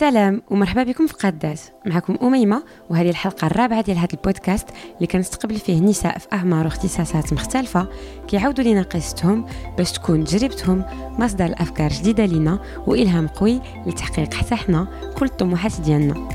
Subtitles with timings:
[0.00, 1.60] سلام ومرحبا بكم في قادات.
[1.86, 7.32] معكم أميمة وهذه الحلقة الرابعة ديال هذا البودكاست اللي كنستقبل فيه نساء في أعمار واختصاصات
[7.32, 7.88] مختلفة.
[8.28, 9.46] كيعاودوا لنا قصتهم
[9.78, 10.84] باش تكون تجربتهم
[11.18, 14.86] مصدر الأفكار جديدة لنا وإلهام قوي لتحقيق حتى حنا
[15.18, 16.28] كل الطموحات ديالنا.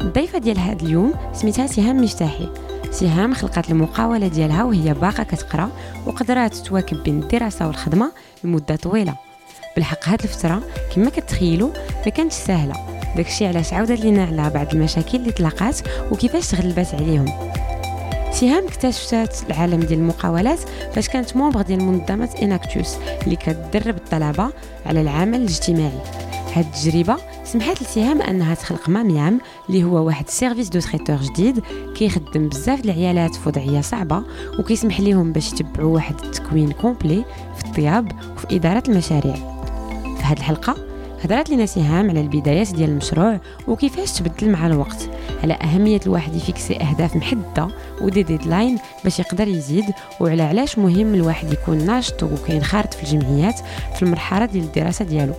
[0.00, 2.48] الضيفة ديال هذا اليوم سميتها سهام مفتاحي.
[2.90, 5.70] سهام خلقت المقاولة ديالها وهي باقا كتقرأ
[6.06, 8.12] وقدرات تواكب بين الدراسة والخدمة
[8.44, 9.14] لمدة طويلة.
[9.76, 10.62] بالحق هاد الفترة
[10.94, 11.70] كما كتخيلوا
[12.04, 12.93] ما كانتش سهلة.
[13.16, 15.78] داكشي علاش عاودت لينا على بعض المشاكل اللي تلاقات
[16.10, 17.26] وكيفاش تغلبات عليهم.
[18.32, 20.60] سهام اكتشفت العالم ديال المقاولات
[20.94, 24.50] فاش كانت مومبر ديال منظمة اناكتوس اللي كتدرب الطلبة
[24.86, 26.00] على العمل الاجتماعي.
[26.54, 31.62] هاد التجربة سمحت لسهام أنها تخلق ماميام اللي هو واحد السيرفيس دو تريتور جديد
[31.96, 34.22] كيخدم بزاف العيالات في وضعية صعبة
[34.58, 37.24] وكيسمح لهم باش يتبعوا واحد التكوين كومبلي
[37.58, 39.34] في الطياب وفي إدارة المشاريع.
[40.18, 40.76] في هاد الحلقة
[41.24, 45.08] هضرات لنا سهام على البدايات ديال المشروع وكيفاش تبدل مع الوقت.
[45.42, 47.68] على أهمية الواحد يفيكسي أهداف محددة
[48.00, 49.84] ودي ديدلاين باش يقدر يزيد
[50.20, 53.60] وعلى علاش مهم الواحد يكون ناشط وكينخرط في الجمعيات
[53.94, 55.34] في المرحلة ديال الدراسة ديالو.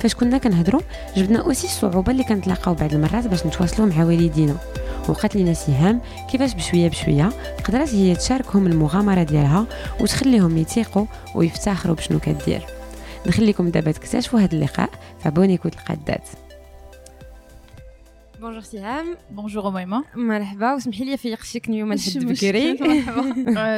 [0.00, 0.80] فاش كنا كنهضروا
[1.16, 4.56] جبنا اوسي الصعوبه اللي كنتلاقاو بعض المرات باش نتواصلوا مع والدينا.
[5.08, 7.32] وقالت لنا سهام كيفاش بشوية بشوية
[7.64, 9.66] قدرت هي تشاركهم المغامرة ديالها
[10.00, 12.75] وتخليهم يثيقوا ويفتخروا بشنو كدير.
[13.26, 16.28] نخليكم دابا تكتشفوا هذا اللقاء فبوني كوت القادات.
[18.40, 22.78] بونجور سهام بونجور ميمة مرحبا وسمحي لي فيقشك اليوم الحد بكري.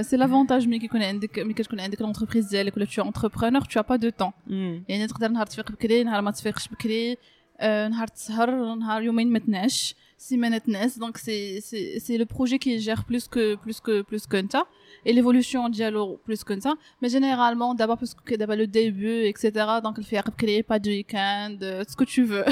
[0.02, 3.96] سي لافونتاج ملي كيكون عندك ملي كتكون عندك لونتربريز ديالك ولا تو انتربرونور تو با
[3.96, 4.32] دو طون
[4.88, 7.16] يعني تقدر نهار تفيق بكري نهار ما تفيقش بكري
[7.62, 10.98] نهار تسهر نهار يومين ما تنعش سيمانة تنعس.
[10.98, 14.56] دونك سي سي سي لو بروجي كي جير بلوس كو بلوس كو بلوس كو انت.
[15.04, 16.74] et l'évolution dialogue plus que ça.
[17.00, 19.42] Mais généralement d'abord parce que d'abord le début etc
[19.82, 22.44] donc il fait créer pas de week-end euh, ce que tu veux.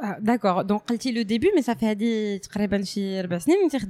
[0.00, 0.64] Ah, d'accord.
[0.64, 3.84] Donc le début mais ça fait des très bonnes filles mais tu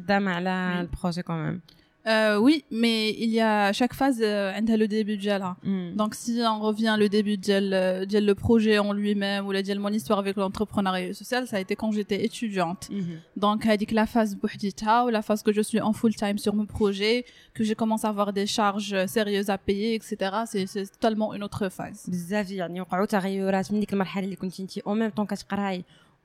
[0.83, 1.61] le projet quand même
[2.07, 5.97] euh, oui, mais il y a chaque phase euh, elle a le début de mm.
[5.97, 9.91] Donc si on revient le début de euh, le projet en lui-même ou la mon
[9.91, 12.89] histoire avec l'entrepreneuriat social, ça a été quand j'étais étudiante.
[13.37, 16.15] Donc elle dit que la phase bouhdita ou la phase que je suis en full
[16.15, 19.95] time sur mon projet, que j'ai commencé à avoir des charges euh, sérieuses à payer,
[19.95, 20.17] etc.
[20.47, 22.09] C'est totalement une autre phase.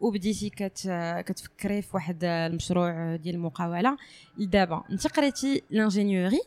[0.03, 0.89] وبديتي كت
[1.25, 3.97] كتفكري في واحد المشروع ديال المقاولة.
[4.37, 6.39] لدابا انت قريتي لانجينيوري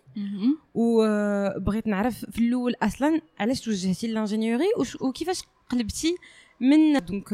[0.75, 4.67] وبغيت نعرف في الأول أصلا علاش توجهتي لانجينيوري
[5.01, 6.17] وكيفاش قلبتي
[6.61, 7.29] من دونك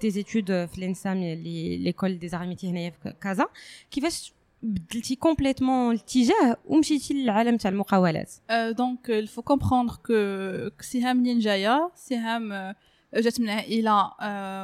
[0.00, 3.46] تي زيتود في الانسام اللي ليكول دي زارميتي هنايا في كازا.
[3.90, 8.32] كيفاش بدلتي كومبليتمون الاتجاه ومشيتي للعالم تاع المقاولات؟
[8.70, 9.94] دونك الفو كومبروندر
[10.76, 12.74] كو سهام منين جاية سهام
[13.14, 14.12] جات من عائله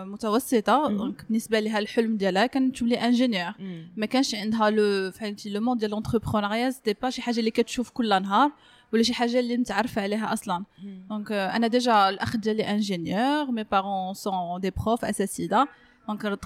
[0.05, 0.88] متوسطة.
[0.88, 3.53] دونك بالنسبة لها الحلم ديالها كانت تولي انجينيور
[3.97, 7.91] ما كانش عندها لو فهمتي لو مون ديال لونتربرونيا سيتي با شي حاجة اللي كتشوف
[7.91, 8.53] كل نهار
[8.93, 10.65] ولا شي حاجة اللي متعرفه عليها أصلا.
[11.09, 15.69] دونك أنا ديجا الأخ ديالي انجينيور مي بارون سون دي بروف اساتذه
[16.09, 16.41] دونك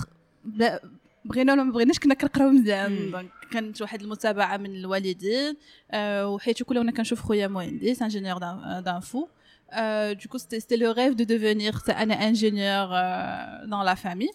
[1.25, 3.11] بغينا ولا ما بغيناش كنا كنقراو مزيان.
[3.11, 5.57] دونك كانت واحد المتابعة من الوالدين
[5.95, 8.39] وحيت كل كنشوف خويا مهندس انجينيور
[8.81, 9.29] دانفو
[9.77, 14.31] Euh, du coup, c'était le rêve de devenir un ingénieur euh, dans la famille.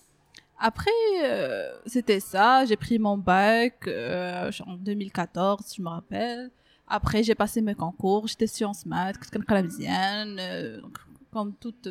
[0.59, 0.91] Après,
[1.23, 2.65] euh, c'était ça.
[2.65, 6.51] J'ai pris mon bac euh, en 2014, je me rappelle.
[6.87, 8.27] Après, j'ai passé mes concours.
[8.27, 10.97] J'étais sciences maths, euh, donc
[11.31, 11.89] comme toute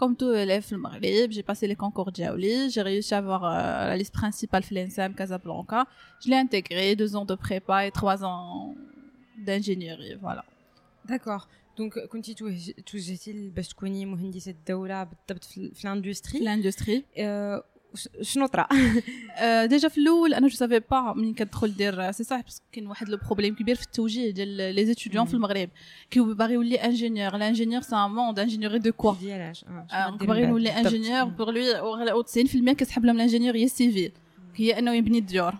[0.00, 0.64] comme tout élève
[1.30, 5.84] j'ai passé les concours Djaouli, j'ai réussi à avoir euh, la liste principale Flensam Casablanca.
[6.24, 8.74] Je l'ai intégré, deux ans de prépa et trois ans
[9.36, 10.46] d'ingénierie, voilà.
[11.04, 11.48] D'accord.
[11.80, 12.34] دونك كنتي
[12.86, 17.04] توجهتي باش تكوني مهندسه الدولة بالضبط في الاندستري في الاندستري
[18.22, 18.68] شنو طرا
[19.66, 23.08] ديجا في الأول أنا جو سافي با منين كتدخل دير سي صح باسكو كاين واحد
[23.08, 25.70] لو بروبليم كبير في التوجيه ديال لي زيتيديون في المغرب
[26.10, 29.64] كي باغي يولي انجينيور الانجينيور سي ان موند انجينيوري دو كوا ديالاش
[30.20, 31.50] باغي يولي انجينيور بوغ
[32.04, 34.12] لوي 90% كتسحب لهم الانجينيوريه سيفيل
[34.56, 35.54] هي انه يبني الديور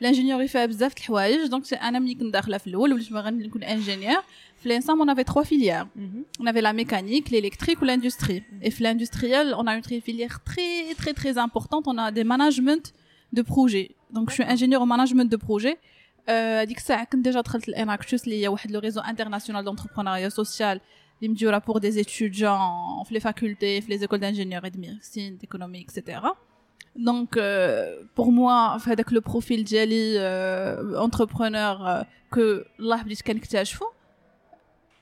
[0.00, 3.62] الانجينيوري فيها بزاف د الحوايج دونك أنا ملي كنت داخله في الأول وليت باغا نكون
[3.62, 4.22] انجينيور
[4.64, 5.86] L'ensemble, on avait trois filières.
[5.96, 6.24] Mhm.
[6.40, 8.42] On avait la mécanique, l'électrique ou l'industrie.
[8.52, 8.58] Mhm.
[8.62, 11.84] Et l'industriel, on a une filière très, très, très importante.
[11.86, 12.92] On a des management
[13.32, 13.94] de projets.
[14.12, 15.78] Donc, je suis ingénieur au management de projet.
[16.28, 16.80] Euh, dit que
[17.70, 20.80] l'ENACTUS, il y a le réseau international d'entrepreneuriat social,
[21.22, 26.20] l'IMDURA pour des étudiants, les facultés, les écoles d'ingénieurs et de médecine, d'économie, etc.
[26.96, 28.76] Donc, euh, pour moi,
[29.12, 29.64] le profil
[30.18, 33.40] euh, entrepreneur, euh, que qu'il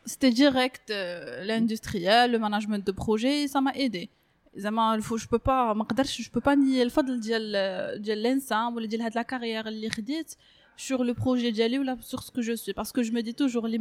[0.05, 4.09] c'était direct euh, l'industriel, le management de projet, ça m'a aidé.
[4.55, 8.73] زعما الفو جو بو با ما نقدرش جو بو با ني الفضل ديال ديال الانسان
[8.73, 10.35] ولا ديال هاد لا كارير اللي خديت
[10.78, 12.72] sur le projet Djali ou là, sur ce que je suis.
[12.72, 13.78] Parce que je me dis toujours, les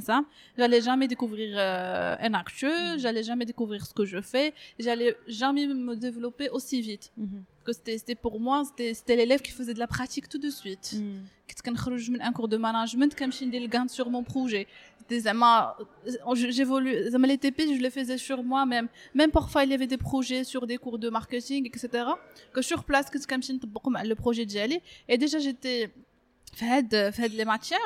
[0.00, 0.24] ça
[0.58, 2.98] j'allais jamais découvrir euh, un acteur, mm-hmm.
[2.98, 7.12] j'allais jamais découvrir ce que je fais, j'allais jamais me développer aussi vite.
[7.18, 7.42] Mm-hmm.
[7.64, 10.94] Que c'était pour moi, c'était l'élève qui faisait de la pratique tout de suite.
[10.96, 11.20] Mm.
[11.64, 14.66] Quand je un cours de management, comme je suis gain sur mon projet.
[15.12, 16.94] Euh, j'évolue.
[17.26, 18.88] Les TP, je les faisais sur moi-même.
[19.14, 22.04] Même parfois, il y avait des projets sur des cours de marketing, etc.
[22.52, 24.80] Que sur place, que je suis le projet Djali.
[25.08, 25.90] Et déjà, j'étais
[26.53, 27.79] في هاد في هاد لي ماتيير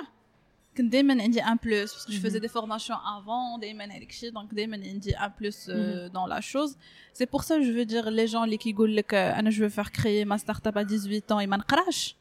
[0.77, 4.53] كنت دائما عندي ان بلوس باسكو جو فيزي دي فورماسيون افون دائما هذاك الشيء دونك
[4.53, 5.69] دائما عندي ان بلوس
[6.13, 6.77] دون لا شوز
[7.13, 10.25] سي بور سا جو فو دير لي جون اللي كيقول لك انا جو فار كريي
[10.25, 12.15] ما ستارت اب ا 18 ans ما نقراش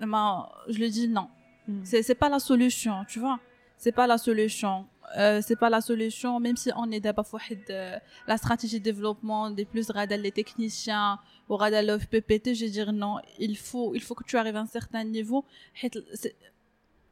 [0.00, 1.28] ما جو لو دي نو
[1.84, 3.38] سي سي با لا سوليوشن tu vois
[3.78, 4.86] c'est pas la solution
[5.16, 7.60] euh, c'est pas la solution même si on est d'abord فواحد
[8.28, 11.18] la stratégie de développement des plus radal les techniciens
[11.48, 13.14] au radal of PPT je dire non
[13.46, 15.94] il faut il faut que tu arrives à un certain niveau حيت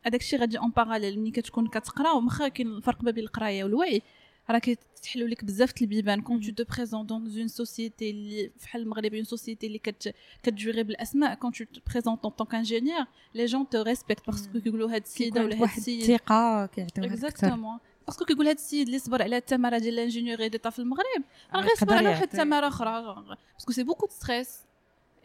[0.06, 4.02] هذاك الشيء غادي اون باراليل ملي كتكون كتقرا واخا كاين الفرق ما بين القرايه والوعي
[4.50, 9.14] راه كيتحلوا لك بزاف البيبان كون تو دو بريزون دون اون سوسيتي اللي فحال المغرب
[9.14, 13.82] اون سوسيتي اللي كت كتجوغي بالاسماء كون تو بريزون اون طونك انجينيور لي جون تو
[13.82, 18.87] ريسبكت باسكو كيقولوا هاد السيده ولا هاد السيد الثقه كيعطيوها اكزاكتومون باسكو كيقول هذا السيد
[18.87, 21.23] اللي صبر على التمارة ديال الانجينيوري ديتا في المغرب
[21.55, 22.29] راه غيصبر على واحد طيب.
[22.33, 23.15] التمارة أخرى.
[23.53, 24.59] باسكو سي بوكو ستريس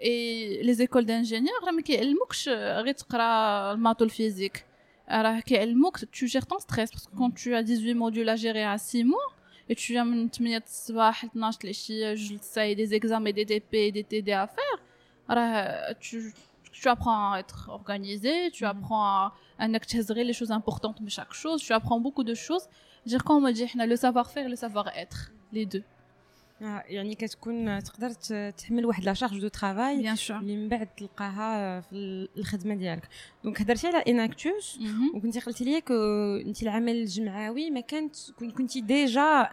[0.02, 4.64] اي لي زيكول دانجينيور راه ما كيعلموكش غير تقرا الماط والفيزيك
[5.10, 9.36] راه كيعلموك تو جير طون ستريس باسكو كون تو 18 موديول اجيري على 6 موا
[9.70, 13.62] et tu viens من 8 الصباح ل 12 العشيه جوج للساعه دي زيكزام دي دي
[13.72, 14.80] بي دي تي دي افير
[15.30, 16.16] راه tu
[16.75, 19.31] tu apprends à être organisé tu apprends à
[19.61, 22.65] انك تهزغي les choses importantes de chaque chose tu apprends beaucoup de choses
[23.05, 25.83] dire comme on dit le savoir faire le savoir être les deux
[26.61, 28.09] يعني كتكون تقدر
[28.51, 33.07] تحمل واحد لا شارج دو ترافاي بيان سور اللي من بعد تلقاها في الخدمه ديالك
[33.43, 34.79] دونك هضرتي على اناكتوس
[35.15, 35.93] وكنتي قلتي لي كو
[36.45, 38.15] انت العمل الجمعوي ما كانت
[38.57, 39.49] كنتي ديجا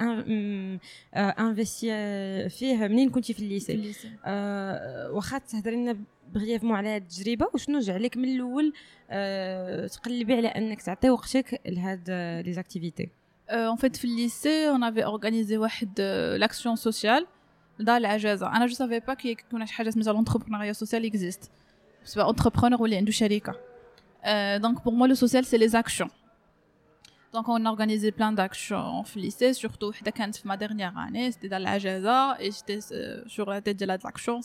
[1.15, 3.99] انفيستي فيه منين كنتي في الليسي
[5.11, 5.97] واخا تهضري لنا
[6.35, 8.73] بغيفمون على هاد التجربه وشنو جعلك من الاول
[9.89, 12.11] تقلبي على انك تعطي وقتك لهاد
[12.47, 13.09] لي زاكتيفيتي
[13.51, 15.57] Euh, en fait, au lycée, on avait organisé
[16.37, 17.25] l'action sociale
[17.79, 18.51] dans l'Ajaza.
[18.55, 19.29] Je ne savais pas que
[20.13, 21.51] l'entrepreneuriat social existe.
[22.05, 23.43] C'est pas entrepreneur ou l'industrie.
[24.27, 26.11] Euh, donc, pour moi, le social, c'est les actions.
[27.33, 29.93] Donc, on a organisé plein d'actions au lycée, surtout
[30.45, 34.41] ma dernière année, c'était dans l'Ajaza, et j'étais euh, sur la tête de l'action.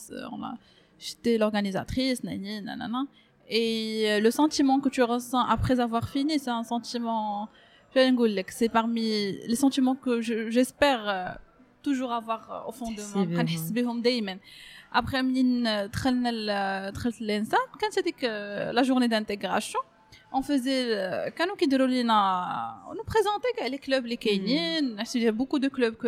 [0.99, 3.05] j'étais l'organisatrice, nani, nanana.
[3.49, 7.49] Et euh, le sentiment que tu ressens après avoir fini, c'est un sentiment,
[7.93, 11.25] c'est parmi les sentiments que j'espère euh,
[11.81, 13.25] toujours avoir euh, au fond de moi.
[14.91, 15.21] Après,
[17.79, 18.27] quand c'était
[18.71, 19.79] la journée d'intégration,
[20.31, 24.19] on faisait quand on nous présentait les clubs les hmm.
[24.19, 26.07] Kenyans, il y a beaucoup de clubs que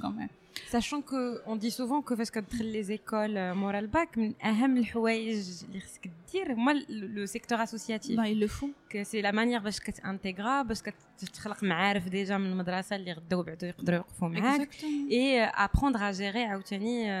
[0.00, 0.28] quand même.
[0.71, 5.63] sachant que on dit souvent que فاش كتدخل les écoles moral bac من اهم الحوايج
[5.67, 9.63] اللي خصك دير هما لو سيكتور اسوسياتيف bah il le font que c'est la manière
[9.63, 10.81] باش كتانتيغرا باش
[11.21, 14.69] كتخلق معارف ديجا من المدرسه اللي غدا وبعدو يقدروا يوقفوا معاك
[15.11, 17.11] اي ابروندر ا جيري عاوتاني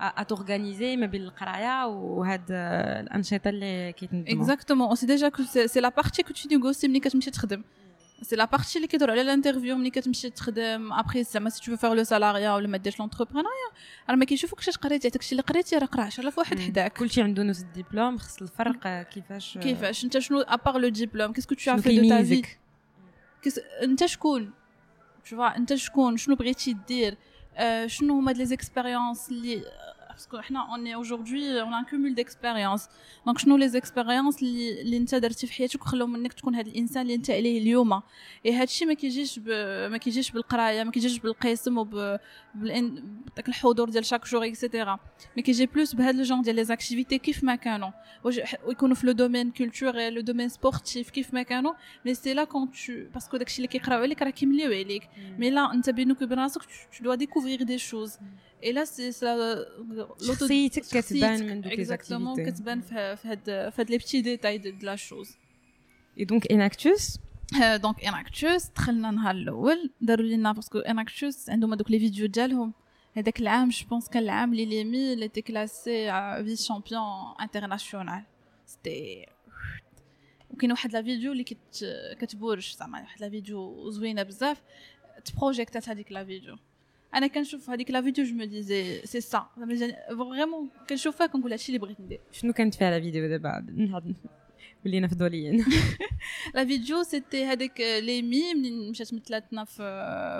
[0.00, 5.32] ا تورغانيزي ما بين القرايه وهاد الانشطه اللي كيتنظموا اكزاكتومون سي ديجا
[5.66, 7.62] سي لا بارتي كو تو نيغوسي ملي كتمشي تخدم
[8.21, 11.93] سي لا بارتي اللي كيدور على الانترفيو ملي كتمشي تخدم ابري زعما سي تو فير
[11.93, 13.49] لو سالاريا ولا ما ديرش لونتربرونيا
[14.09, 17.21] راه ما كيشوفوكش اش قريتي هذاك الشيء اللي قريتي راه قرا 10 واحد حداك كلشي
[17.21, 22.01] عنده نفس الدبلوم خص الفرق كيفاش كيفاش انت شنو ابار لو ديبلوم كيسكو تو في
[22.01, 22.43] دو تا في
[23.83, 24.51] انت شكون
[25.23, 27.17] شوفا انت شكون شنو بغيتي دير
[27.85, 29.63] شنو هما لي زيكسبيريونس اللي
[30.18, 30.36] parce que
[30.76, 32.88] on est aujourd'hui on a un cumul d'expériences
[33.26, 37.02] donc شنو les expériences اللي اللي انت درتي في حياتك وخلاو منك تكون هذا الانسان
[37.02, 37.92] اللي انت عليه اليوم
[38.46, 39.48] اي هذا الشيء ما كيجيش ب...
[39.90, 41.90] ما كيجيش بالقرايه ما كيجيش بالقسم وب
[42.54, 43.02] بال...
[43.36, 44.98] داك الحضور ديال شاك جور اكسيتيرا
[45.36, 47.90] مي كيجي بلوس بهاد لو جون ديال لي زاكتيفيتي كيف ما كانوا
[48.64, 51.72] ويكونوا في لو دومين كولتوريل لو دومين سبورتيف كيف ما كانوا
[52.04, 55.72] مي سي لا كون تو باسكو داكشي اللي كيقراو عليك راه كيمليو عليك مي لا
[55.72, 58.18] انت بينك وبين راسك تو دوا ديكوفرير دي شوز
[58.64, 59.12] اي لا سي
[60.26, 64.72] شخصيتك كتبان من دوك لي زاكتيفيتي كتبان في هاد في هاد لي بتي ديتاي دو
[64.82, 65.36] لا شوز
[66.18, 67.18] اي دونك اناكتوس
[67.82, 72.72] دونك اناكتوس دخلنا النهار الاول داروا لنا باسكو اناكتوس عندهم هذوك لي فيديو ديالهم
[73.16, 76.12] هذاك العام جو بونس كان العام اللي ليمي اللي تي كلاسي
[76.44, 77.02] فيس شامبيون
[77.40, 78.22] انترناسيونال
[78.66, 79.26] سيتي
[80.50, 81.44] وكاين واحد لا فيديو اللي
[82.20, 84.62] كتبورش زعما واحد لا فيديو زوينه بزاف
[85.24, 86.56] تبروجيكتات هذيك لا فيديو
[87.15, 89.47] أنا كنشوف هذيك لا فيديو جو مو ديزي سي سا
[90.09, 92.19] فريمون كنشوفها كنقول هادشي اللي بغيت ندير.
[92.31, 93.65] شنو كانت فيها لا فيديو دابا؟
[94.85, 95.65] ولينا فضوليين
[96.55, 99.83] لا فيديو سيتي هذيك لي مي منين مشات مثلاتنا في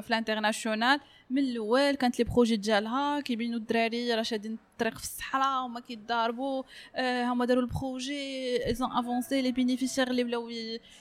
[0.03, 0.99] في الانترناسيونال
[1.29, 6.62] من الأول كانت لي بروجي ديالها كيبينوا الدراري راه شادين الطريق في الصحراء وما كيضاربوا
[6.96, 10.50] آه هما داروا البروجي ايزون افونسي لي بينيفيسيير اللي ولاو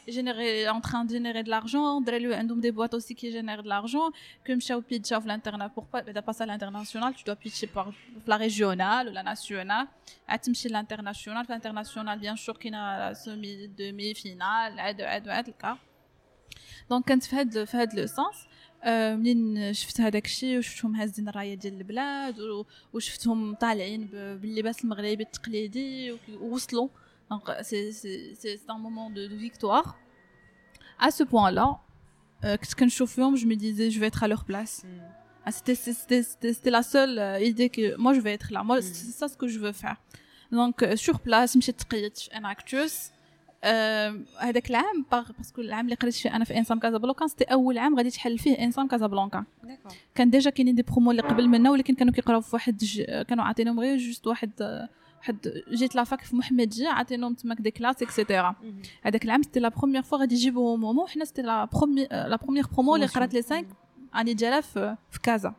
[0.08, 3.70] يجينيري اون تران جينيري دو لارجون الدراري اللي عندهم دي بواط اوسي كي جينير دو
[3.70, 4.12] لارجون
[4.46, 8.22] كي مشاو بيتشاو في الانترنت بور با بعدا باسا الانترناسيونال تو دو بيتشي بار في
[8.28, 9.88] لا ريجيونال ولا ناسيونال
[10.28, 15.78] عاد تمشي للانترناسيونال في الانترناسيونال بيان سور كاينه سومي دومي فينال عاد عاد عاد الكا
[16.90, 18.48] دونك كانت في هاد في هاد لو سونس آه،
[18.88, 22.36] منين شفت هذاك الشيء وشفتهم هازين الرايه ديال البلاد
[22.94, 26.88] وشفتهم طالعين باللباس المغربي التقليدي ووصلوا
[27.30, 29.96] دونك سي سي سي ان مومون دو فيكتوار
[31.00, 31.78] ا سو بوين لا
[32.44, 34.86] كنت كنشوف فيهم جو مي ديزي جو في اتر ا لور بلاس
[35.52, 35.76] c'était
[36.54, 39.38] c'était la seule euh, idée que moi je vais être là moi c'est ça ce
[39.42, 39.98] que je veux faire
[40.52, 43.12] donc euh, sur place مشيت تقيت في اناكتوس
[44.39, 45.05] هذاك العام
[45.39, 48.55] باسكو العام اللي قريت فيه أنا في انسام كازابلانكا سيتي أول عام غادي تحل فيه
[48.59, 49.45] انسام كازابلانكا.
[50.15, 53.03] كان ديجا كاينين دي برومو اللي قبل منا ولكن كانوا كيقراو في واحد ج...
[53.03, 54.51] كانوا عاطينهم غير جوست واحد
[55.19, 58.55] واحد جيت لافاك في محمديه عاطينهم تماك دي كلاس اكسيتيرا
[59.03, 62.67] هذاك العام سيتي لا بروميير فوا غادي يجيبوهم هما وحنا سيتي لا برومي لا بروميير
[62.73, 63.65] برومو اللي قرات لي 5
[64.17, 65.55] اني ديالها في, في كازا.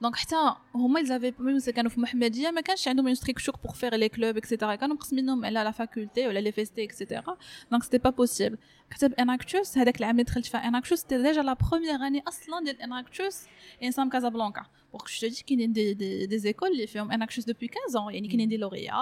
[0.00, 0.36] دونك حتى
[0.74, 4.36] هما زافي ميم كانوا في محمديه ما كانش عندهم اون ستركتور بور فير لي كلوب
[4.36, 7.36] اكسيتيرا كانوا مقسمينهم على لا فاكولتي ولا لي فيستي اكسيتيرا
[7.70, 8.58] دونك سيتي با بوسيبل
[8.90, 12.82] كتب اناكتوس هذاك العام اللي دخلت فيها اناكتوس سيتي ديجا لا بروميير اني اصلا ديال
[12.82, 13.42] اناكتوس
[13.82, 18.10] انسام كازابلانكا بوغ جو دي كاينين دي دي, دي زيكول اللي فيهم اناكتوس دوبوي 15
[18.10, 18.94] يعني كاينين دي لوريا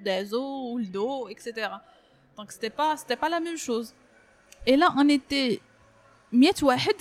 [0.00, 1.80] دازو ولدو اكسيتيرا
[2.36, 3.94] دونك سيتي با سيتي با لا ميم شوز
[4.68, 5.60] اي لا اون ايتي
[6.32, 6.94] 100 واحد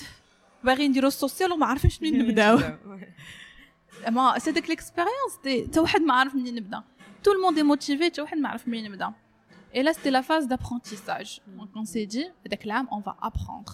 [0.65, 2.59] باغي نديرو السوسيال وما عارفينش منين نبداو.
[4.09, 6.83] ما سي ديك ليكسبيريونس دي حتى واحد ما عارف منين نبدا.
[7.23, 9.13] تو الموند موتيفي حتى واحد ما عارف منين نبدا.
[9.77, 11.31] Et là, c'était la phase d'apprentissage.
[11.59, 13.73] Donc, on s'est dit, avec l'âme, on va apprendre.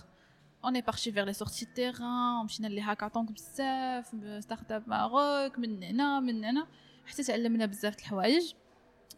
[0.62, 4.06] On est parti vers les sorties de terrain, مشينا لي هاكاطون بزاف
[4.38, 6.66] ستارت اب ماروك من هنا من هنا.
[7.06, 8.54] حتى تعلمنا بزاف د الحوايج.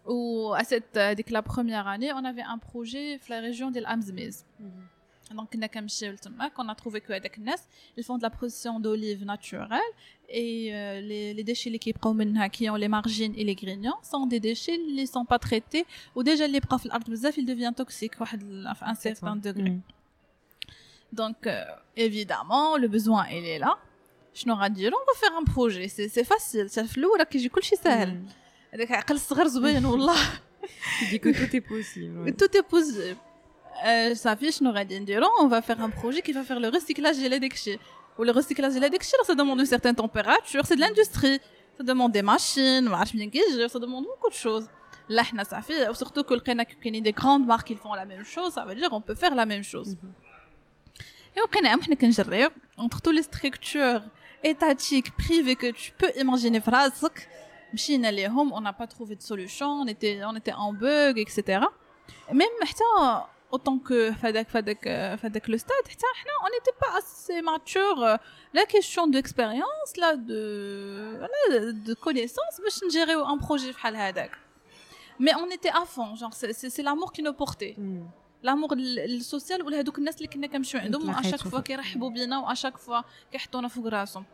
[0.06, 4.44] و اسيت ديك لا بروميير اني اون افي ان بروجي في لا ريجيون ديال امزميز
[5.31, 7.59] دونك كنا كنمشيو لتماك كنا تروفي كو هذاك الناس
[7.99, 9.91] ils font de la production d'olive naturelle
[10.29, 13.97] et euh, les, les déchets اللي كيبقاو منها qui ont les margines et les grignons
[14.03, 15.85] sont des déchets اللي sont pas traités
[16.15, 18.39] وديجا اللي بقى في الارض بزاف il devient toxique واحد
[18.73, 19.71] في un certain degré
[21.21, 21.63] donc euh,
[21.97, 23.77] évidemment le besoin il est là
[24.33, 27.75] شنو غنديرو on va faire un projet c'est c'est facile في الاول راه كيجي كلشي
[27.75, 28.23] ساهل
[28.73, 30.17] هذاك عقل الصغير زوين والله
[30.99, 33.17] tu dis que tout est possible tout est possible
[33.86, 35.00] euh, Safiche nous a dit
[35.40, 37.78] on va faire un projet qui va faire le recyclage des déchets.
[38.18, 41.40] Ou le recyclage des déchets, ça demande une certaine température, c'est de l'industrie.
[41.78, 42.88] Ça demande des machines,
[43.68, 44.68] ça demande beaucoup de choses.
[45.08, 45.22] Là,
[45.94, 46.40] surtout que le
[47.00, 49.46] des grandes marques qui font la même chose, ça veut dire on peut faire la
[49.46, 49.96] même chose.
[50.02, 50.12] Mhm.
[51.34, 51.48] Et on
[52.76, 54.02] entre toutes les structures
[54.44, 56.60] étatiques, privées que tu peux imaginer,
[58.52, 61.64] on n'a pas trouvé de solution, on était, on était en bug, etc.
[62.32, 64.81] Même maintenant autant que Fadak Fadak
[65.21, 65.87] Fadak le stade
[66.45, 68.01] on n'était pas assez mature
[68.53, 70.41] la question d'expérience là de
[71.21, 74.31] voilà, de connaissance باش نجيريو un projet بحال هذاك
[75.19, 77.75] mais on était à fond genre c'est l'amour qui nous portait
[78.43, 83.01] l'amour السوسيال ولا هذوك الناس اللي كنا كنمشيو عندهم اشاك فوا كيرحبوا بينا واشاك فوا
[83.31, 84.25] كيحطونا فوق راسهم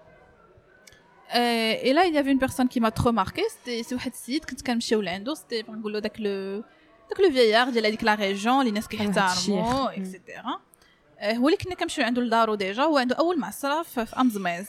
[1.34, 4.62] et là il y avait une personne qui m'a trop marqué c'était واحد السيد كنت
[4.62, 6.64] كنمشيو لعندو c'était نقولوا داك لو
[7.10, 10.60] داك لو فييار ديال هذيك لا ريجون اللي الناس كيحترموا اكسيتيرا
[11.22, 14.68] هو اللي كنا كنمشيو عنده لدارو ديجا هو عنده اول معصره في امزميز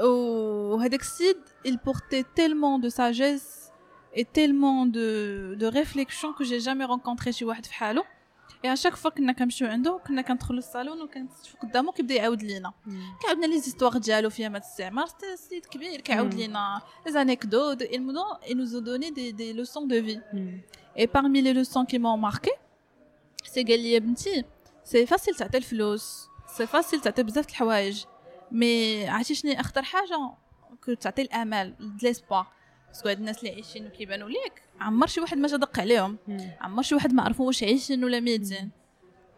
[0.00, 1.36] وهذاك السيد
[1.68, 3.72] il portait tellement de sagesse
[4.14, 5.08] et tellement de
[5.62, 8.04] de réflexion que j'ai jamais rencontré شي واحد في حاله
[8.64, 12.72] اي اشاك فوا كنا كنمشيو عنده كنا كندخلوا للصالون وكنتشوف قدامه كيبدا يعاود لينا
[13.20, 18.56] كيعاود لنا لي زيستوار ديالو في ايامات الاستعمار سيد كبير كيعاود لينا لي زانيكدوت il
[18.56, 20.20] nous a donné des des leçons de vie
[20.96, 22.52] et parmi les leçons qui m'ont marqué
[23.44, 24.44] c'est قال لي بنتي
[24.84, 28.04] سي فاسيل تعطي الفلوس سي فاسيل تعطي بزاف د الحوايج
[28.50, 30.34] مي عرفتي شنو اخطر حاجه
[30.84, 32.46] كو تعطي الامل ليسبوار
[32.88, 36.17] باسكو هاد الناس اللي عايشين وكيبانوا ليك عمر شي واحد ما جا دق عليهم.
[36.61, 38.71] عمر شي واحد ما عرفوا واش عايشين ولا ميتين.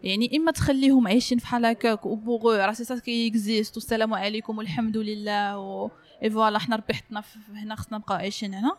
[0.03, 4.97] يعني إما تخليهم عايشين فحال هكاك وبوغو راه سي سا كي اكزيست والسلام عليكم والحمد
[4.97, 5.91] لله و
[6.23, 8.77] اي فوالا حنا ربحتنا هنا خصنا نبقاو عايشين هنا.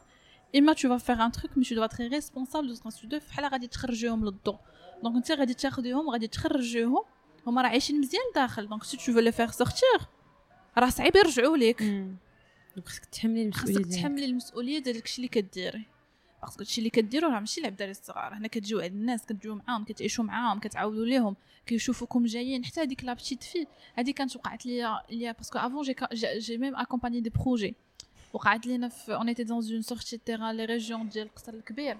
[0.56, 3.66] إما تو فا ان تروك مي تو دو تري ريسبونسابل دو سكون تو فحال غادي
[3.66, 4.58] تخرجيهم للضوء
[5.02, 7.02] دونك انت غادي تاخذيهم غادي تخرجيهم.
[7.46, 8.68] هما راه عايشين مزيان داخل.
[8.68, 10.08] دونك سي تو فو لي فير سورتير
[10.78, 11.82] راه صعيب يرجعوا لك
[12.86, 15.86] خصك تحملي المسؤولية خصك تحملي المسؤولية ديال داكشي اللي كديري؟
[16.42, 18.34] باسكو هادشي اللي كديرو راه ماشي لعب داري الصغار.
[18.34, 22.64] هنا كتجيو عند الناس كتجيو معاهم كتعيشوا معاهم كتعاودوا ليهم كيشوفوكم جايين.
[22.64, 25.94] حتى هذيك لا بتيت في هذه كانت وقعت لي لي باسكو افون جي
[26.38, 27.74] جي ميم اكومباني دي بروجي
[28.32, 31.96] وقعت لينا في اون ايتي دون اون سورتي تيران لي ريجيون ديال القصر الكبير.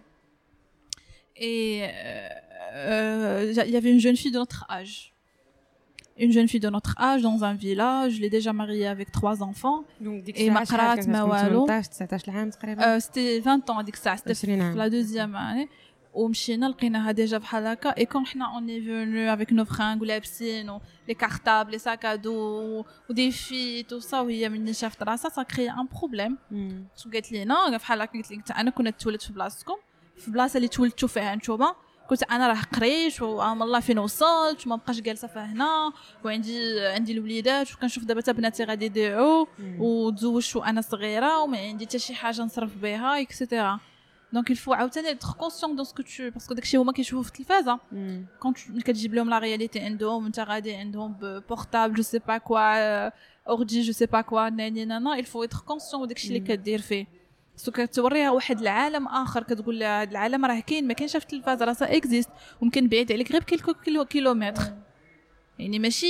[1.37, 4.37] Et euh, il y avait une jeune fille
[4.69, 5.13] âge.
[6.20, 8.14] une jeune fille de notre âge dans un village.
[8.14, 9.84] Je l'ai déjà mariée avec trois enfants.
[10.00, 10.66] Donc, et ma euh,
[13.00, 13.82] C'était 20 ans,
[14.26, 15.70] c'était la deuxième année.
[16.16, 21.14] ومشينا لقيناها ديجا بحال هكا اي كون حنا اوني فينو افيك نو فرانغ ولابسين لي
[21.14, 26.38] كارطابل لي ساكادو ودي في تو سا وهي مني شافت راسها سا كري ان بروبليم
[26.98, 29.76] شو قالت لينا بحال هكا قلت لك انا كنا تولدت في بلاصتكم
[30.18, 31.76] في بلاصه اللي تولدتوا فيها نتوما
[32.11, 35.93] قلت أنا راه قريت وعام الله فين وصلت وما بقاش جالسة فهنا
[36.25, 39.47] وعندي عندي الوليدات وكنشوف دابا حتى بناتي غادي يضيعوا
[39.79, 43.81] وتزوجت وأنا صغيرة وما عندي حتى شي حاجة نصرف بها اكسيتيرا
[44.33, 47.79] دونك الفو عاوتاني تخ كونسيون دون سكو تو باسكو داكشي هما كيشوفوا في التلفازة.
[48.41, 51.17] كون كتجيب لهم لا رياليتي عندهم انت غادي عندهم
[51.49, 53.09] بورتابل جو سي با كوا
[53.49, 57.20] اورجي جو سي با كوا ناني نانا الفو اتر كونسيون داكشي اللي كدير فيه.
[57.61, 61.63] سو كتوريها واحد العالم آخر كتقول لها هذا العالم راه كاين ما كاينش في التلفاز
[61.63, 62.31] راه إكزيست.
[62.63, 64.63] ممكن بعيد عليك غير بكيلكو كيلو كيلومتر.
[65.59, 66.07] يعني ماشي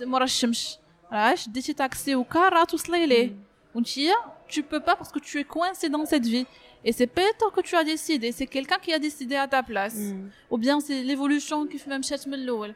[0.00, 0.78] مورا الشمس.
[1.12, 3.36] راه شديتي تاكسي وكار راه توصلي ليه.
[3.74, 4.14] وانتيا
[4.50, 6.46] tu peux pas parce que tu es coincé dans cette vie.
[6.84, 9.62] Et c'est pas toi que tu as décidé c'est quelqu'un qui a décidé à ta
[9.62, 9.98] place.
[9.98, 10.30] mm.
[10.52, 12.74] ou bien c'est l'évolution qui fait même chat من الأول.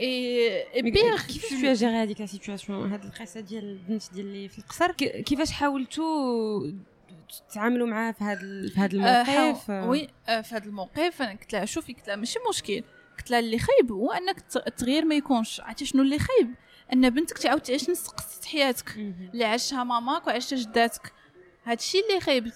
[0.00, 4.48] اي بيغ كيفاش tu as géré هذيك لا سيتوياسيون هاد القصة ديال البنت ديال اللي
[4.48, 4.92] في القصر.
[5.22, 6.72] كيفاش حاولتوا
[7.50, 11.52] تتعاملوا معاه في هذا في هذا الموقف؟ أه وي أه في هذا الموقف أنا قلت
[11.52, 12.82] لها شوفي قلت لها ماشي مشكل.
[13.18, 15.60] قلت لها اللي خايب هو أنك التغيير ما يكونش.
[15.60, 16.54] عرفتي شنو اللي خايب؟
[16.92, 21.12] أن بنتك تعاود تعيش نفس قصه حياتك اللي عاشها ماماك وعاشها جداتك.
[21.64, 22.52] هادشي اللي خايب.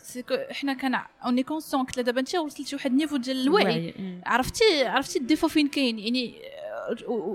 [0.51, 3.95] حنا كان اوني كونسيون قلت لها دابا أنت وصلتي لواحد النيفو ديال الوعي.
[4.27, 6.35] عرفتي عرفتي الديفو فين كاين؟ يعني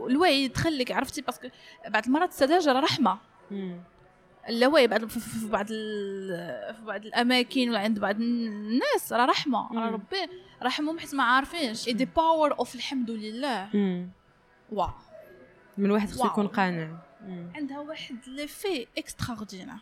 [0.09, 0.91] الوعي يدخل لك.
[0.91, 1.47] عرفتي؟ باسكو
[1.87, 3.17] بعض المرات السذاجه رحمة.
[4.49, 10.29] اللاوعي بعد في بعض في بعض الأماكن ولا عند بعض الناس راه رحمة راه ربي
[10.63, 11.87] رحمهم حيت ما عارفينش.
[11.87, 13.69] اي دي باور اوف الحمد لله.
[14.71, 14.89] واو
[15.77, 16.97] من واحد خصو يكون قانع.
[17.55, 19.73] عندها واحد ليفي اكستراوردينير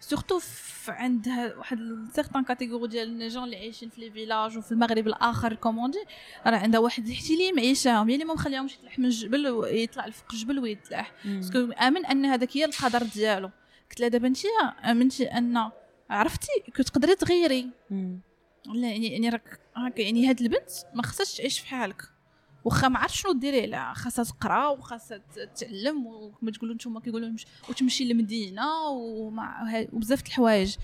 [0.00, 0.40] سورتو
[0.88, 1.78] عندها واحد
[2.12, 6.04] سيغتان كاتيجوري ديال النجون اللي عايشين في لي فيلاج وفي المغرب الآخر كوموندي
[6.46, 11.12] راه عندها واحد الاحتلام عيشاهم اللي ما مخليهمش يطلع من الجبل ويطلع فوق الجبل ويتلاح
[11.24, 13.50] باسكو آمن أن هذاك هي القدر ديالو.
[13.92, 14.38] قلت لها دابا انت
[14.84, 15.70] امنتي ان
[16.10, 17.70] عرفتي كتقدري تغيري.
[18.66, 22.02] لا يعني يعني راك هكا يعني هاد البنت ما خصهاش تعيش في حالك.
[22.64, 25.18] واخا ما عرفت شنو ديري لها خاصها تقرا وخاصها
[25.54, 27.36] تتعلم وكما تقولوا نتوما كيقولوا
[27.68, 30.76] وتمشي للمدينه وبزاف د الحوايج.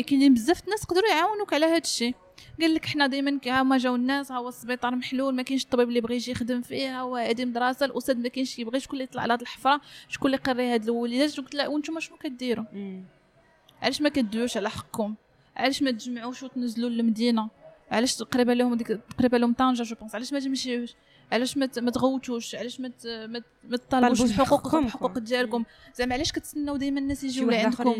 [0.00, 2.14] كاينين بزاف الناس يقدروا يعاونوك على هذا الشيء
[2.60, 6.00] قال لك حنا دائما هما جاو الناس ها هو السبيطار محلول ما كاينش الطبيب اللي
[6.00, 9.32] بغى يجي يخدم فيه هو هادي مدرسة الأستاذ ما كاينش يبغي شكون اللي يطلع على
[9.32, 12.64] هاد الحفرة شكون اللي يقري هاد الوليدات قلت لا وأنتم شنو كديروا؟
[13.82, 15.14] علاش ما كدوش على حقكم؟
[15.56, 17.48] علاش ما تجمعوش وتنزلوا للمدينة؟
[17.90, 20.94] علاش قريبه لهم ديك قريبه لهم طنجة جو بونس علاش ما تمشيوش؟
[21.32, 22.90] علاش ما تغوتوش؟ علاش ما
[23.68, 25.64] ما تطالبوش بحقوقكم بحقوق ديالكم؟
[25.94, 27.94] زعما علاش كتسناو دائما الناس يجيو لعندكم؟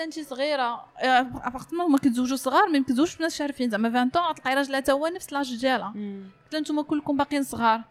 [0.00, 4.80] انت صغيرة ابارتمون هما كيتزوجوا صغار ما كيتزوجوش بناس عارفين زعما 20 طون تلقاي راجلها
[4.80, 5.94] تا هو نفس لاج ديالها.
[6.44, 7.84] قلت نتوما كلكم باقيين صغار.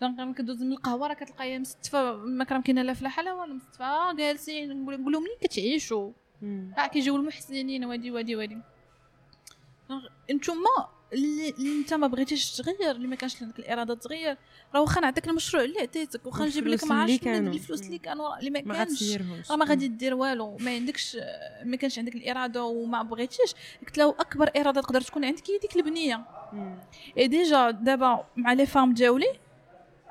[0.00, 2.16] دونك كدوز من القهوة راه كتلقايها مستفة.
[2.16, 4.12] ما كان كاينة لا فلاحه لا والو مستفة.
[4.12, 4.84] جالسين.
[4.84, 6.10] نقول لهم منين كتعيشوا؟
[6.78, 8.58] راه كيجيو المحسنين وادي وادي وادي.
[10.30, 14.36] نتوما اللي, اللي انت ما بغيتيش تغير اللي ما كانش عندك الإرادة تغير.
[14.74, 18.38] راه واخا نعطيك المشروع اللي عطيتك واخا نجيب لك ما عرفتش الفلوس اللي كانوا.
[18.38, 19.02] اللي ما كانش.
[19.50, 20.56] راه ما غادي دير والو.
[20.60, 21.16] ما عندكش
[21.64, 23.54] ما كانش عندك الإرادة وما بغيتيش.
[23.86, 26.24] قلت له أكبر إرادة تقدر تكون عندك هي ديك البنية.
[27.18, 29.32] إي ديجا دابا مع لي فام دياولي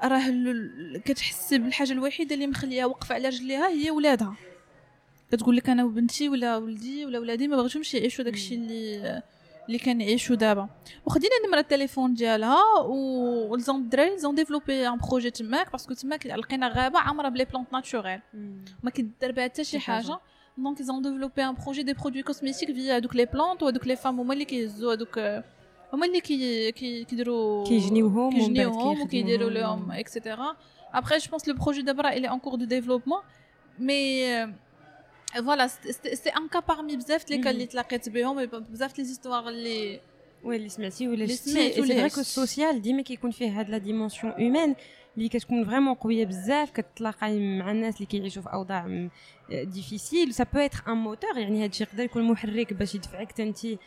[0.03, 0.21] راه
[1.05, 4.35] كتحس بالحاجة الوحيدة اللي مخليها واقفة على رجليها هي ولادها.
[5.31, 9.21] كتقول لك أنا وبنتي ولا ولدي ولا ولادي ما بغيتهمش يعيشوا داكشي اللي
[9.67, 10.69] اللي كنعيشو دابا.
[11.05, 12.57] وخدينا نمرة التليفون ديالها
[13.49, 18.19] ولزون الدراري زون ديفلوبي ان بروجي تماك باسكو تماك لقينا غابة عامرة بلي بلونط ناتوريل
[18.83, 20.19] ما كيدار بها حتى شي حاجة.
[20.57, 24.19] دونك زون ديفلوبي ان بروجي دي برودوي كوسميتيك فيا هذوك لي بلونط وهذوك لي فام
[24.19, 25.19] هما اللي كيهزوا هذوك
[25.93, 30.55] هما اللي كي كيديروا كيجنيوهم كيجنيوهم وكيديروا لهم اكسيتيرا
[30.93, 33.23] ابخي جو بونس لو بروجي دابا il est en cours de développement.
[35.35, 39.49] Mais فوالا سي ان كا بارمي بزاف لي كان اللي تلاقيت بهم بزاف لي زيستوار
[39.49, 39.99] اللي
[40.43, 44.33] وي اللي سمعتي ولا شفتي سي فري كو السوسيال ديما كيكون فيه هاد لا ديمونسيون
[44.37, 44.75] هيومان
[45.17, 49.09] اللي كتكون فريمون قويه بزاف كتلاقاي مع الناس اللي كيعيشوا في اوضاع
[49.49, 53.77] ديفيسيل سا بو اتر ان موتور يعني هادشي يقدر يكون محرك باش يدفعك تنتي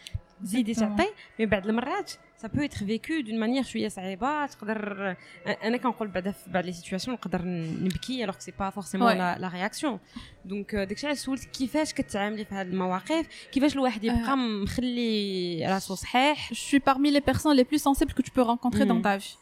[0.43, 5.77] تزيدي تعطي مي بعض المرات سا بو اتر فيكو دون مانيير شوية صعيبة تقدر أنا
[5.77, 9.99] كنقول بعدا في بعض لي سيتوياسيون نقدر نبكي الوغ سي با فورسيمون لا رياكسيون
[10.45, 16.53] دونك داكشي علاش سولت كيفاش كتعاملي في هذه المواقف؟ كيفاش الواحد يبقى مخلي راسو صحيح؟
[16.53, 19.37] Je suis parmi les personnes les plus sensibles que tu peux rencontrer dans ta vie.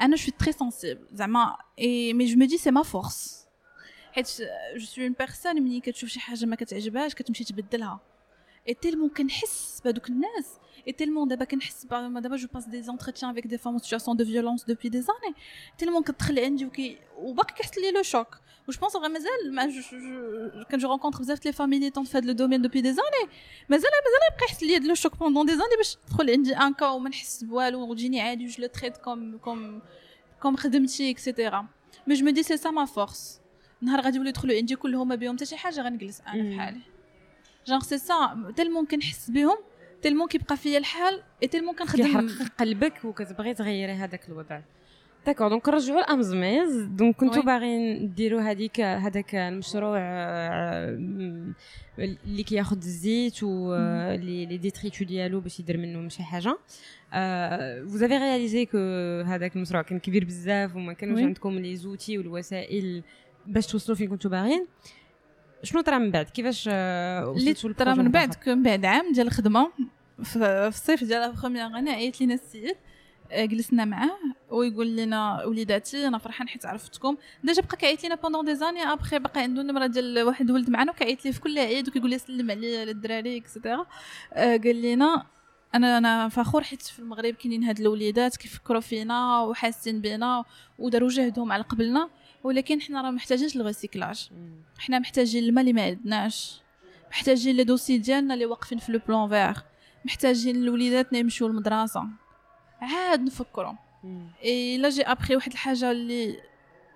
[0.00, 1.00] أنا je suis très sensible.
[1.12, 1.56] زعما
[2.12, 3.46] mais je me dis c'est ma force.
[4.12, 4.26] حيت
[4.76, 8.00] je suis une personne ملي كتشوف شي حاجة ما كتعجبهاش كتمشي تبدلها
[8.68, 13.46] et tellement كنحس بهذوك الناس et tellement d'abord كنحس دابا جو باس دي زونتروتيان افيك
[13.46, 15.34] دي فام situation de violence depuis des années.
[15.78, 20.64] Tellement كتدخل عندي وكي وباقي كيحس لي لو شوك و جو بونس غير مازال ما
[20.64, 23.32] كان جو رونكونتر بزاف لي فامي ميليتون في هذا لو دومين دوبي دي زاني
[23.68, 26.86] مازال مازال يبقى يحس لي لو شوك بوندون دي زاني باش تدخل عندي ان كا
[26.86, 29.82] وما نحس بوالو وتجيني عادي جو لو تريت كوم كوم
[30.42, 31.66] كوم خدمتي اكسيتيرا
[32.06, 33.40] مي جو مي دي سي سا ما فورس
[33.80, 36.80] نهار غادي يوليو يدخلوا عندي كلهم ما بهم حتى شي حاجة غنجلس أنا بحالي
[37.70, 39.56] جونغ سي سا تيلمون كنحس بهم
[40.02, 44.60] تيلمون كيبقى فيا الحال اي تيلمون كنخدم كيحرق قلبك وكتبغي تغيري هذاك الوضع.
[45.26, 49.98] داكور دونك نرجعوا لامزميز دونك كنتو باغيين ديروا هذيك هذاك المشروع
[51.98, 53.74] اللي كياخذ الزيت و
[54.14, 56.58] لي ديتريتو ديالو باش يدير منهم شي حاجة.
[57.86, 58.76] vous avez réalisé que
[59.26, 63.02] هذاك المشروع كان كبير بزاف وما كانوش عندكم لي زوتي والوسائل
[63.46, 64.66] باش توصلوا فين كنتو باغيين.
[65.62, 69.70] شنو طرا من بعد؟ كيفاش اللي طرا من بعد من بعد عام ديال الخدمة
[70.22, 72.76] في الصيف ديال بروميير أنا عيط لينا السيد
[73.32, 74.18] جلسنا معاه
[74.50, 77.16] ويقول لنا وليداتي أنا فرحان حيت عرفتكم.
[77.44, 80.92] ديجا بقى كيعيط لينا بوندون دي زاني ابخي بقى عنده نمره ديال واحد ولد معنا
[80.92, 83.86] وكيعيط لي في كل عيد وكيقول لي سلم عليا للدراري اكسيتيرا
[84.36, 85.26] قال لنا
[85.74, 90.44] أنا أنا فخور حيت في المغرب كاينين هاد الوليدات كيفكروا فينا وحاسين بينا
[90.78, 92.08] وداروا جهدهم على قبلنا.
[92.44, 94.30] ولكن حنا راه محتاجينش الغيسيكلاج
[94.78, 96.60] حنا محتاجين الماء اللي ما عندناش.
[97.10, 99.60] محتاجين لي دوسي ديالنا اللي واقفين في لو بلون فيغ.
[100.04, 102.06] محتاجين الوليدات يمشيو للمدرسة.
[102.80, 103.72] عاد نفكروا
[104.44, 106.40] اي لا جي ابري واحد الحاجة اللي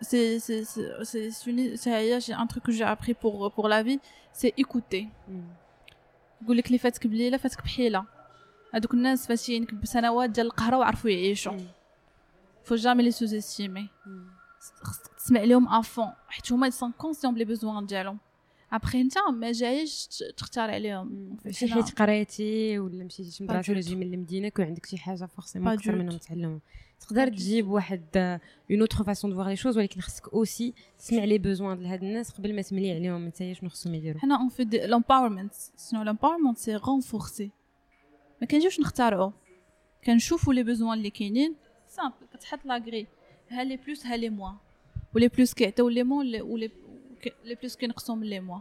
[0.00, 3.98] سي سي سي سي سي هي شي ان تروك جي ابري بور بور لا في
[4.32, 5.08] سي ايكوتي
[6.42, 8.04] يقول لك اللي فاتك بليلة فاتك بحيلة.
[8.74, 11.58] هذوك الناس فاشيين بسنوات ديال القهرة وعرفوا يعيشوا
[12.64, 13.88] فو جامي لي سوزيستيمي
[14.82, 18.18] خصك تسمع لهم افون حيت هما سون كونسيون بلي بيزوان ديالهم.
[18.72, 21.36] ابخي انت ما جايش تختار عليهم.
[21.44, 25.72] ماشي حيت قريتي ولا مشيتي لمدرسه ولا جيتي من المدينة كون عندك شي حاجة فورسيمون
[25.72, 26.58] أكثر منهم تعلموا
[27.00, 31.38] تقدر تجيب واحد اون اوتر فاسون دو فوار لي شوز ولكن خصك اوسي تسمع لي
[31.38, 33.24] بوزوان ديال هاد الناس قبل ما تملي عليهم.
[33.24, 35.54] أنت شنو خصهم يديروا؟ حنا اون في لامباورمنت
[35.90, 37.50] شنو لامباورمنت سي رونفورسي
[38.40, 39.30] ما كنجيوش نختارعوا
[40.04, 41.54] كنشوفوا لي بوزوان اللي كاينين.
[41.88, 42.78] سامبل كتحط ها
[43.62, 44.56] لي بلوس لي موان
[45.14, 46.70] ولي بلوس كيعطيو لي مون ولي
[47.44, 48.58] لي بلوس كينقصوا من لي موا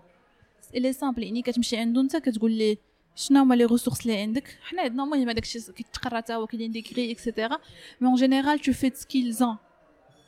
[0.74, 2.78] لي سامبل يعني كتمشي عنده أنت كتقول ليه
[3.16, 6.72] شنو هما لي ريسورس اللي عندك؟ حنا عندنا المهم هذاك الشيء كيتقرا حتى هو كاينين
[6.72, 7.58] دي اكسيتيرا
[8.02, 9.44] مي اون جينيرال تو في سكيلز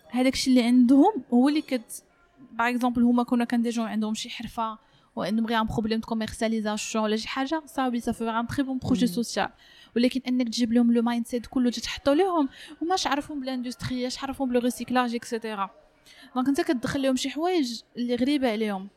[0.10, 2.04] هذاك الشيء اللي عندهم هو اللي كت
[2.52, 4.78] باغ اكزومبل هما كنا كنديجو عندهم شي حرفة
[5.18, 9.08] غير ان بروبليم دو كوميرسياليزاسيون ولا شي حاجة صافي سا فو ان تري بون بروجي
[9.08, 9.50] سوسيال
[9.96, 12.50] ولكن انك تجيب لهم لو مايند سيت كله تحطوا لهم
[12.82, 15.70] هما عرفهم بالاندستري اش عرفهم بلو ريسيكلاج اكسيتيرا
[16.36, 18.88] دونك انت كتدخل لهم شي حوايج اللي غريبه عليهم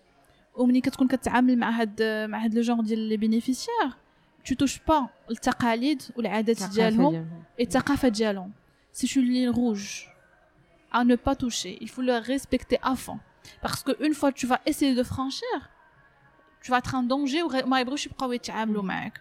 [0.54, 3.90] ومني كتكون كتعامل مع هاد مع هاد لو جونغ ديال لي بينيفيسيير
[4.46, 7.28] تو توش با التقاليد والعادات ديالهم
[7.60, 8.52] الثقافه ديالهم
[8.92, 10.08] سي شو لين روج
[10.90, 11.78] à ne pas toucher.
[11.80, 13.18] Il faut le respecter à fond.
[13.62, 15.70] Parce que une fois que tu vas essayer de franchir,
[16.62, 19.20] tu vas être en danger ou ما يبغيوش يبقاو يتعاملوا معاك.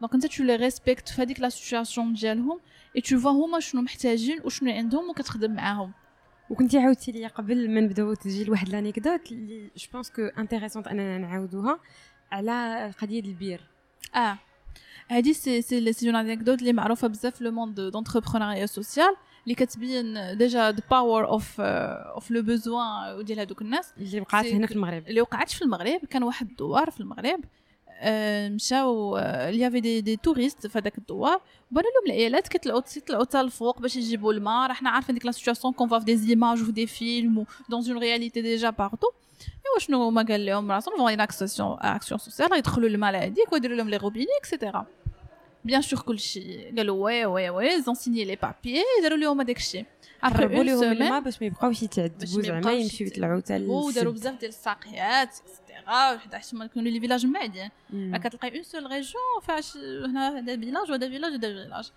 [0.00, 2.60] دونك انت tu les respectes في هذيك لا سيتوياسيون ديالهم
[2.98, 5.92] et tu vois هما شنو محتاجين وشنو عندهم وكتخدم معاهم.
[6.50, 11.18] وكنتي عاودتي لي قبل ما نبداو تسجيل واحد لانيكدوت اللي جو بونس كو انتريسونت أننا
[11.18, 11.80] نعاودوها
[12.32, 13.60] على قضية البير
[14.14, 14.38] آه
[15.10, 19.54] هادي سي سي سي اون انيكدوت اللي معروفة بزاف في لو موند دونتربرونيا سوسيال اللي
[19.54, 23.92] كتبين ديجا ذا باور اوف اوف لو بوزوان ديال هذوك الناس.
[23.98, 25.08] اللي وقعت هنا في المغرب.
[25.08, 27.40] اللي وقعت في المغرب كان واحد الدوار في المغرب
[28.54, 29.16] مشاو
[29.48, 33.96] يافي دي دي توريست في هذاك الدوار بانوا لهم العيالات كيطلعوا تيطلعوا حتى الفوق باش
[33.96, 34.68] يجيبوا الماء.
[34.68, 37.98] راه حنا عارفين ديك لا سيتوياسيون كون فاف دي زيماج و دي فيلم دون اون
[37.98, 39.06] رياليتي ديجا بارتو
[39.66, 43.88] ايوا شنو هما قال لهم؟ راسهم فون اكسيون اكسيون سوسيال يدخلوا الماء هذيك ويديروا لهم
[43.88, 44.86] لي روبيني اكسيتيرا
[45.66, 49.84] بيان سور كلشي قالوا وي وي وي زون سيني لي بابيي داروا لهم هذاك الشيء
[50.22, 55.28] قربوا لهم الماء باش ما يبقاوش يتعذبوا زعما يمشيو يطلعوا حتى وداروا بزاف ديال الساقيات
[55.28, 57.70] اكسيتيرا حتى حيت ما كانوا لي فيلاج معدين
[58.14, 61.90] كتلقاي اون سول ريجون فاش هنا هذا فيلاج وهذا فيلاج وهذا فيلاج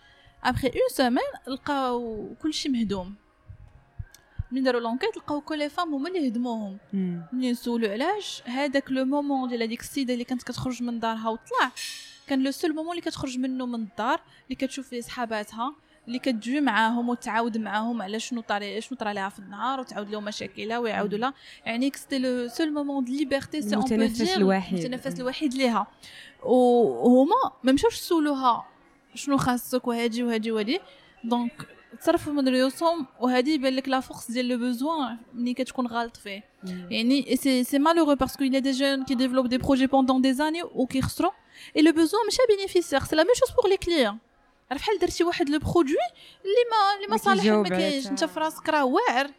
[0.44, 3.16] ابخي اون سيمين لقاو كلشي مهدوم
[4.52, 6.78] من داروا لونكيت لقاو كل لي فام هما اللي هدموهم
[7.34, 11.72] ملي نسولو علاش هذاك لو مومون ديال هذيك السيده اللي كانت كتخرج من دارها وطلع
[12.30, 15.76] كان لو سول مومون اللي كتخرج منه من الدار اللي كتشوف فيه صحاباتها
[16.08, 20.26] اللي كتجي معاهم وتعاود معاهم على شنو طاري شنو طرا لها في النهار وتعاود لهم
[20.26, 21.34] مشاكلها ويعاودوا لها.
[21.66, 25.88] يعني سيتي لو سول مومون دو ليبرتي سي المتنفس الوحيد المتنفس الوحيد ليها.
[26.44, 28.66] وهما ما مشاوش سولوها
[29.16, 30.80] شنو خاصك وهادي وهادي وهادي.
[31.24, 31.68] دونك
[32.02, 36.44] تصرفوا من ريوسهم وهذه يبان لك لا فورس ديال لو بوزوان ملي كتكون غالط فيه.
[36.64, 40.20] يعني سي سي مالورو باسكو il y a des jeunes qui développent des projets pendant
[40.20, 41.32] des années ou qui خسروا
[41.76, 44.18] et le besoin ماشي bénéficiaire c'est la même chose pour les clients.
[44.72, 45.96] راه بحال درتي واحد لو برودوي
[46.42, 48.08] اللي ما اللي ما صالح ما كاينش.
[48.08, 49.30] انت في راسك راه واعر.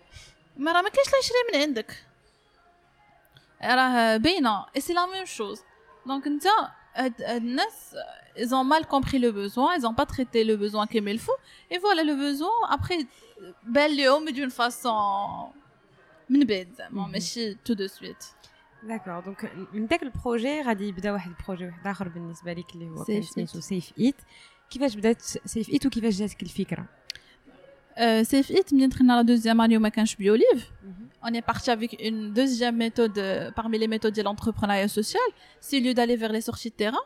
[0.57, 2.05] ما راه ما كاينش لا يشري من عندك.
[3.63, 4.67] راه باينة.
[4.77, 5.63] اي سي لا ميم شوز
[6.07, 6.45] دونك انت
[6.95, 7.97] هاد الناس
[8.38, 11.40] ils ont mal compris le besoin ils ont pas traité le besoin comme il faut
[11.72, 13.00] et voilà le besoin après
[13.64, 15.54] بان لهم d'une façon
[16.30, 18.24] من بعد زعما ماشي تو دو سويت
[18.84, 23.04] داكور دونك من داك البروجي غادي يبدا واحد البروجي واحد اخر بالنسبه لك اللي هو
[23.04, 24.16] كان سميتو سيف ايت
[24.70, 26.86] كيفاش بدات سيف ايت وكيفاش جاتك الفكره
[28.22, 30.72] سيف ايت ملي دخلنا لا دوزيام اني وما كانش بيوليف
[31.28, 35.28] on est parti avec une deuxième méthode euh, parmi les méthodes de l'entrepreneuriat social
[35.68, 37.06] c'est lieu d'aller vers les sorties de terrain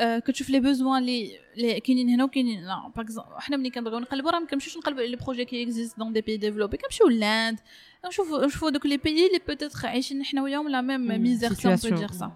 [0.00, 4.38] كتشوف لي بوزوان اللي اللي كاينين هنا وكاينين هنا باغ حنا ملي كنبغيو نقلبوا راه
[4.38, 7.58] ما كنمشيوش نقلبوا على لي بروجي كي اكزيست دون دي بي ديفلوبي كنمشيو لاند
[8.06, 11.76] نشوفوا نشوفوا دوك لي بيي اللي بوتيتر عايشين حنا وياهم لا ميم ميزير سي اون
[11.76, 12.32] بو دير سا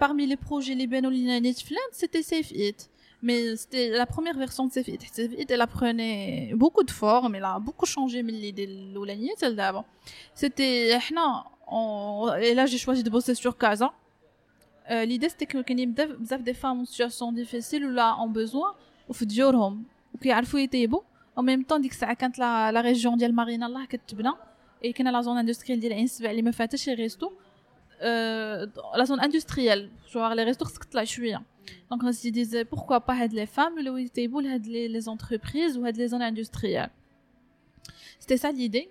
[0.00, 2.82] parmi les projets اللي بانوا لينا نيت في لاند سيتي سيف ايت
[3.22, 4.98] Mais c'était la première version de Sefit.
[5.12, 9.56] Sefit, elle apprenait beaucoup de formes, elle a beaucoup changé de l'idée de l'oulanier, celle
[9.56, 9.84] d'avant.
[10.34, 10.98] C'était,
[12.44, 13.92] et là, j'ai choisi de bosser sur Casa.
[14.90, 18.28] Euh, l'idée, c'était que qu'il y ait des femmes en situation difficile ou là, ont
[18.28, 18.74] besoin,
[19.08, 19.84] ou في ديورهم,
[20.14, 21.00] وكيعرفوا يطيبوا.
[21.36, 24.32] En même temps, ديك الساعة كانت la, la région ديال مارينا الله كتبنى.
[24.84, 27.30] Et كان la zone industrielle ديال عين سبع اللي ما فاتش ريستو.
[28.00, 31.42] la zone industrielle, genre les restos خصك تطلع شوية.
[31.90, 35.84] Donc on se disait pourquoi pas aider les femmes, le table les, les entreprises ou
[35.84, 36.90] les zones industrielles.
[38.18, 38.90] C'était ça l'idée.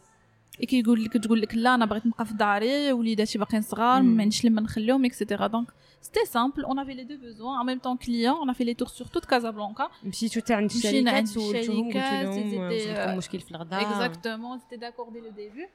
[0.68, 4.44] كيقول لك تقول لك لا انا بغيت نبقى في داري وليداتي باقيين صغار ما عنديش
[4.44, 5.68] لما نخليهم اكسيتيرا دونك
[6.00, 8.88] سيتي سامبل اون افي لي دو بوزوان ان ميم طون كليون اون افي لي تور
[8.88, 14.76] سور توت كازابلانكا مشيتو حتى عند الشركات سولتوهم قلتو لهم مشكل في الغداء اكزاكتومون سيتي
[14.76, 15.68] داكور دي لو ديبي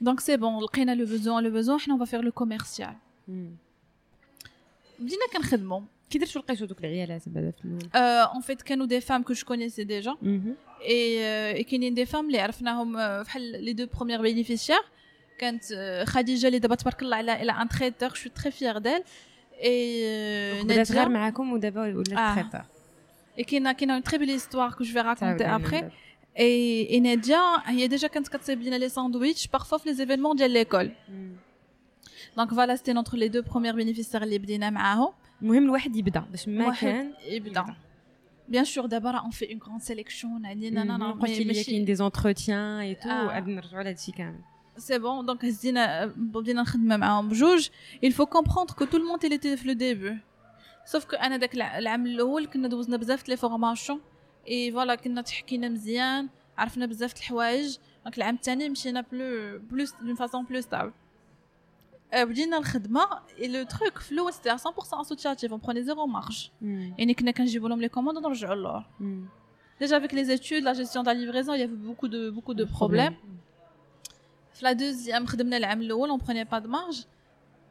[0.00, 2.94] دونك سي بون لقينا لو بوزوان لو بوزوان حنا اون فا فير لو كوميرسيال
[4.98, 9.22] بدينا كنخدموا كي درتو لقيتو دوك العيالات بعدا في الاول اون فيت كانوا دي فام
[9.22, 10.16] كو جو كونيسي ديجا
[10.82, 14.80] اي كاينين دي فام اللي عرفناهم بحال لي دو بروميير بينيفيسيير
[15.38, 15.64] كانت
[16.06, 19.02] خديجه اللي دابا تبارك الله عليها الى ان تريتور شو تري فيغ ديل
[19.64, 22.60] اي بدات غير معاكم ودابا ولات تريتور
[23.38, 25.90] اي كاينه كاينه اون تري بيل هيستوار كو جو في راكونتي ابري
[26.38, 30.50] اي اي ناديه هي ديجا كانت كتصايب لنا لي ساندويتش بارفوا في لي زيفينمون ديال
[30.50, 30.90] ليكول
[32.36, 36.47] دونك فوالا سيتي نوتر لي دو بروميير بينيفيسيير اللي بدينا معاهم المهم الواحد يبدا باش
[36.47, 37.65] ما كان يبدا
[38.51, 42.95] bien sûr d'abord on fait une grande sélection عندنا أنا قلتي كاين دي زونتروتيان اي
[42.95, 44.39] تو غادي نرجعوا لهادشي كامل
[44.77, 47.69] سي بون دونك هزينا بدينا نخدم معاهم بجوج
[48.05, 50.17] il faut comprendre que tout le monde était في لو ديبي
[50.85, 53.99] سوف كو أنا داك العام الأول كنا دوزنا بزاف لي فورماسيون
[54.47, 60.15] اي فوالا كنا تحكينا مزيان عرفنا بزاف الحوايج دونك العام الثاني مشينا بلو بلوس دون
[60.15, 60.91] فاسون بلو ستابل
[62.14, 63.06] بدينا الخدمه
[63.46, 66.48] لو تروك في الاول سيتي 100% اسوسياتيف اون بروني زيرو مارج
[66.98, 68.84] يعني كنا كنجيبوا لهم لي كوموند ونرجعوا للور
[69.80, 72.54] Déjà avec les études, la gestion de la livraison, il y avait beaucoup de, beaucoup
[72.54, 73.16] de problèmes.
[74.62, 77.04] La deuxième, خدمنا العام الأول, on prenait pas de marge.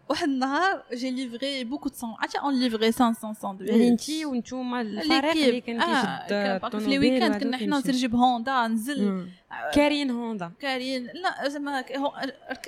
[0.08, 5.46] واحد النهار جي ليفري بوكو دو عرفتي اون ليفري 500 ساندويتش يعني انت وانتوما الفريق
[5.46, 9.28] اللي كان كيشد في لي ويكاند كنا حنا نجيب هوندا نزل.
[9.74, 10.52] كارين هوندا.
[10.60, 11.06] كارين.
[11.06, 11.84] لا زعما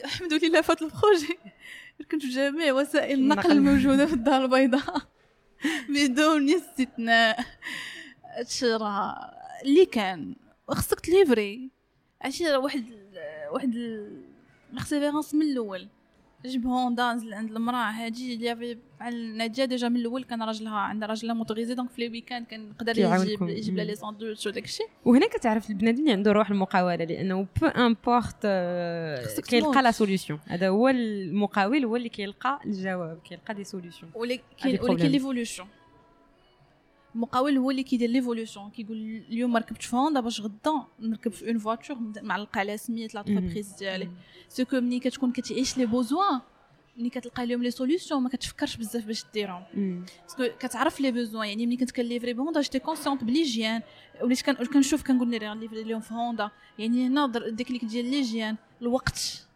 [0.04, 1.38] الحمد لله فات البروجي.
[2.10, 5.02] كنت جميع وسائل النقل الموجوده في الدار البيضاء.
[5.94, 7.44] بدون استثناء.
[8.62, 9.30] راه
[9.62, 10.34] اللي كان.
[10.68, 11.70] خصك تليفري.
[12.22, 12.84] عرفتي واحد
[13.52, 13.74] واحد
[14.72, 15.88] الاكسبيرونس من الأول.
[16.44, 18.76] جبهم دانز عند المرأة هادي اللي في
[19.36, 22.98] نادية ديجا من الأول كان راجلها عندها راجلها موتوريزي دونك في لي ويكاند كان يقدر
[22.98, 24.86] يجيب يجيب لها لي ساندويتش وداك الشيء.
[25.04, 28.46] وهنا كتعرف البنادم اللي عنده روح المقاولة لأنه بو امبورت
[29.48, 35.10] كيلقى لا سوليوشن هذا هو المقاول هو اللي كيلقى الجواب كيلقى دي سوليوشن ولكن كاين
[35.12, 35.64] ليفولوشن
[37.14, 38.96] المقاول هو اللي كيدير ليفولوشن كيقول
[39.28, 44.10] اليوم في هوندا باش غدا نركب في اون فواتور معلقة على سميت لاتربريز ديالي.
[44.48, 46.40] سكو ملي كتكون كتعيش لي بوزوان
[46.96, 49.64] ملي كتلقى لهم لي سوليوشن ما كتفكرش بزاف باش ديرهم.
[50.22, 53.82] باسكو كتعرف لي بوزوان يعني ملي كنت كنليفري بهوندا جيتي كونسيونت بليجيان
[54.22, 56.50] وليت كنشوف كنقول لي غنليفري لهم في هوندا.
[56.78, 59.46] يعني هنا ديكليك ديال ليجيان الوقت.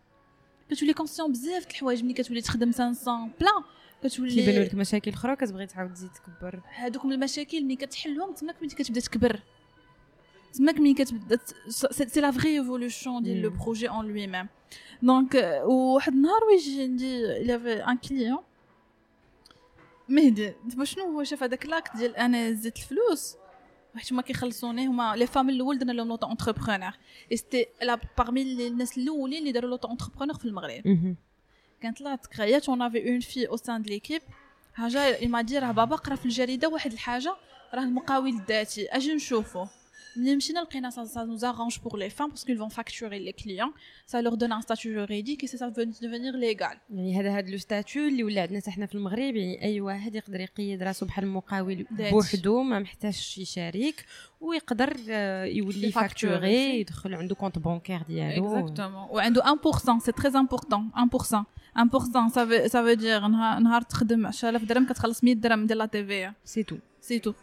[0.70, 3.62] كتولي كونسيون بزاف د الحوايج ملي كتولي تخدم 500 بلان
[4.04, 8.74] كتولي كيبانوا لك مشاكل أخرى كتبغي تعاود تزيد تكبر؟ هادوك المشاكل ملي كتحلهم تماك ملي
[8.74, 9.40] كتبدا تكبر.
[10.52, 11.38] تماك ملي كتبدا
[11.68, 14.48] سي لا فري ايفولوشن ديال لو بروجي اون لوي ميم
[15.02, 18.38] دونك وواحد النهار ويجي عندي إلى ان كليون
[20.08, 23.36] مهدي دابا شنو هو؟ شاف هذاك لاكت ديال أنا زدت الفلوس.
[23.96, 26.92] حيت هما كيخلصوني هما لي فام الأول درنا لهم لوطو اونتربرونور
[27.32, 31.16] اي سيتي لا بارمي الناس الأولين اللي داروا لوطو اونتربرونور في المغرب.
[31.84, 34.22] كانت طلعت كريات اون افي اون في أو سان دو ليكيب
[34.74, 37.36] حاجة ما راه بابا قرا في الجريدة واحد الحاجة
[37.74, 39.66] راه المقاول الذاتي أجي نشوفو
[40.16, 43.72] ملي مشينا لقينا سا سا نوز ارانج بور لي فام باسكو فون فاكتوري لي كليون
[44.06, 48.08] سا لور دون ان ستاتيو جوريديك سا فون ديفينير ليغال يعني هذا هذا لو ستاتيو
[48.08, 52.62] اللي ولا عندنا حنا في المغرب يعني أي واحد يقدر يقيد راسو بحال المقاول بوحدو
[52.62, 54.04] ما محتاجش يشارك
[54.40, 54.96] ويقدر
[55.44, 58.58] يولي فاكتوري يدخل عنده كونت بونكير ديالو.
[58.58, 60.90] اكزاكتومون وعنده 1% سي تري امبورطون
[61.32, 61.36] 1%
[61.77, 63.27] 1% ça veut ça veut dire
[63.59, 67.33] نهار تخدم 10000 درهم كتخلص 100 درهم ديال لا تي في سي تو سي تو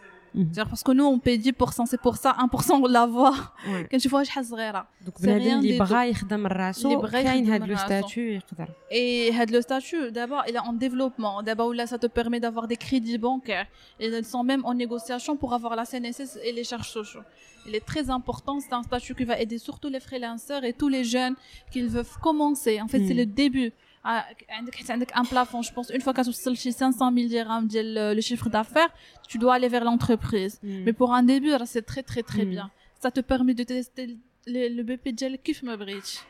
[0.70, 3.52] parce que nous on paye 10% c'est pour ça 1% on l'avoir
[3.90, 9.34] كنشوفوها شحال صغيره دوك بنادم اللي بغا يخدم راسو كاين هاد لو ستاتيو يقدر et
[9.34, 12.76] هاد لو ستاتيو دابا il est en développement دابا ولا ça te permet d'avoir des
[12.76, 13.66] crédits bancaires
[14.00, 17.24] et ils sont même en négociation pour avoir la CNSS et les charges sociaux
[17.66, 20.90] il est très important c'est un statut qui va aider surtout les freelancers et tous
[20.96, 21.36] les jeunes
[21.72, 23.70] qui veulent commencer en fait c'est le début
[24.04, 28.20] عندك حيت عندك ان بلافون جو بونس اون فوا كتوصل شي 500000 درهم ديال لو
[28.20, 28.88] شيفر دافير
[29.28, 32.70] tu dois aller vers l'entreprise mais pour un début c'est très très très bien
[33.02, 34.06] ça te permet de tester
[34.46, 36.20] le BP ديالك كيف ما بغيتي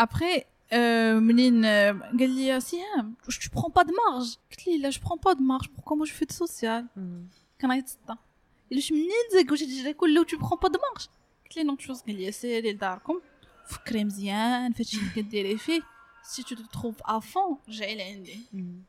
[0.00, 1.64] après منين
[2.18, 5.34] قال لي سهام واش tu prends pas de marge قلت لي لا je prends pas
[5.34, 6.84] de marge pourquoi moi je fais de social
[7.60, 8.16] كنعيط صدا
[8.70, 11.08] قال لي منين زاك واش تجي كله tu prends pas de marge
[11.44, 13.20] قلت لي نو شوز قال لي سيري لداركم
[13.66, 15.82] فكري مزيان فهادشي اللي كديري فيه
[16.24, 18.36] si tu te trouves à fond, j'ai l'indé.
[18.52, 18.80] Mm.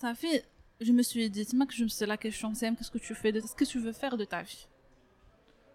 [0.00, 0.44] Ça fait,
[0.80, 3.32] je me suis dit, que je me suis la question, c'est qu'est-ce que tu fais,
[3.32, 4.66] de, ce que tu veux faire de ta vie.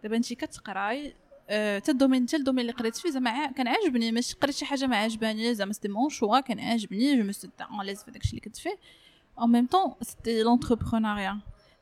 [0.04, 1.16] دابا انت كتقراي
[1.50, 4.98] حتى الدومين حتى الدومين اللي قريت فيه زعما كان عاجبني ماشي قريت شي حاجه ما
[4.98, 8.42] عجباني زعما سيتي مون شوا كان عاجبني جو مو سيت ان ليز في داكشي اللي
[8.42, 8.78] كنت فيه
[9.40, 11.38] en même temps c'était l'entrepreneuriat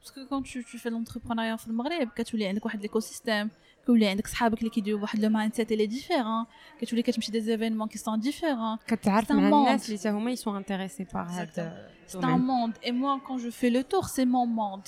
[0.06, 3.48] parce que quand tu, tu fais l'entrepreneuriat في المغرب كتولي عندك واحد l'écosystème
[3.84, 6.46] كتولي عندك صحابك اللي كيديروا واحد لو مايند سيت اللي ديفيرون
[6.82, 11.24] كتولي كتمشي دي زيفينمون كي سون ديفيرون كتعرف مع الناس اللي هما يسون انتريسي بار
[11.24, 11.74] هاد
[12.08, 14.88] سي ان موند اي موا كون جو في لو تور سي مون موند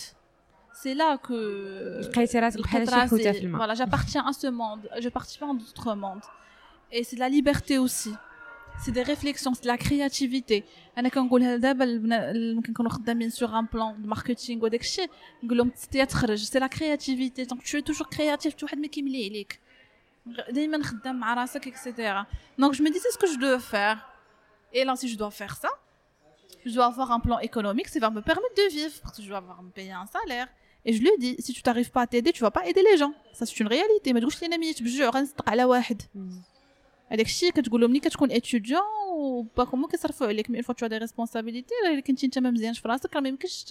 [0.73, 1.33] c'est là que
[2.09, 5.53] لقيتي راسك بحال شي حوته في الماء voilà j'appartiens à ce monde je participe à
[5.53, 6.27] d'autres mondes
[6.91, 8.13] et c'est de la liberté aussi
[8.83, 10.63] c'est des réflexions c'est de la créativité
[10.97, 15.09] انا كنقول دابا ملي كنكونوا خدامين سوغ ان بلان دو ماركتينغ وداك الشيء
[15.43, 19.29] نقول لهم تستيا تخرج سي لا كرياتيفيتي دونك تو توجور كرياتيف شي واحد ما كيملي
[19.29, 19.59] عليك
[20.49, 22.25] دائما خدام مع راسك اكسيتيرا
[22.59, 23.97] دونك جو مي دي سي سكو جو دو فير
[24.73, 25.69] et là si je dois faire ça
[26.65, 29.29] je dois avoir un plan économique qui va me permettre de vivre parce que je
[29.29, 30.47] dois avoir me payer un salaire
[30.85, 32.97] et je lui dis si tu t'arrives pas à t'aider tu vas pas aider les
[33.01, 36.01] gens ça c'est une réalité ما تقولش لي انا ميت بجوع غنصدق على واحد
[37.12, 41.74] هذاك الشيء كتقول ملي كتكون اتيديون وباك هما كيصرفوا عليك مي فوا تو دي ريسبونسابيلتي
[41.86, 43.64] الا كنتي انت ما مزيانش في راسك راه ما يمكنش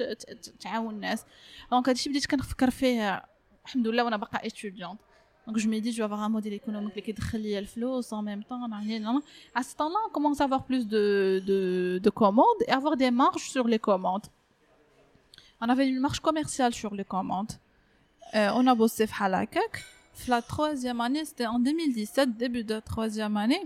[0.59, 1.25] تعاون الناس
[1.71, 3.23] دونك هادشي بديت كنفكر فيه
[3.65, 4.97] الحمد لله وأنا باقا اتيديون
[5.47, 8.41] دونك جو مي دي جو افوار ان موديل ايكونوميك اللي كيدخل ليا الفلوس ان ميم
[8.41, 9.21] طون يعني
[9.59, 11.03] à ce temps-là on commence à avoir plus de
[11.49, 14.27] de de commandes et avoir des marges sur les commandes.
[15.61, 17.53] On avait une marge commerciale sur les commandes.
[18.35, 19.83] Euh, on a bossé في هكاك
[20.27, 23.61] la troisième année, c'était en 2017, début de la troisième année.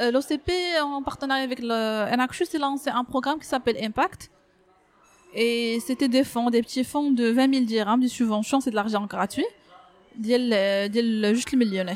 [0.00, 0.50] Euh, L'OCP,
[0.82, 4.30] en partenariat avec le NACHU, s'est lancé un programme qui s'appelle Impact.
[5.34, 8.74] Et c'était des fonds, des petits fonds de 20 000 dirhams, des subventions, c'est de
[8.76, 9.46] l'argent gratuit.
[10.20, 11.86] juste le million,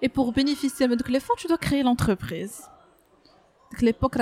[0.00, 2.62] Et pour bénéficier de les fonds, tu dois créer l'entreprise.
[3.72, 4.16] Donc, l'époque,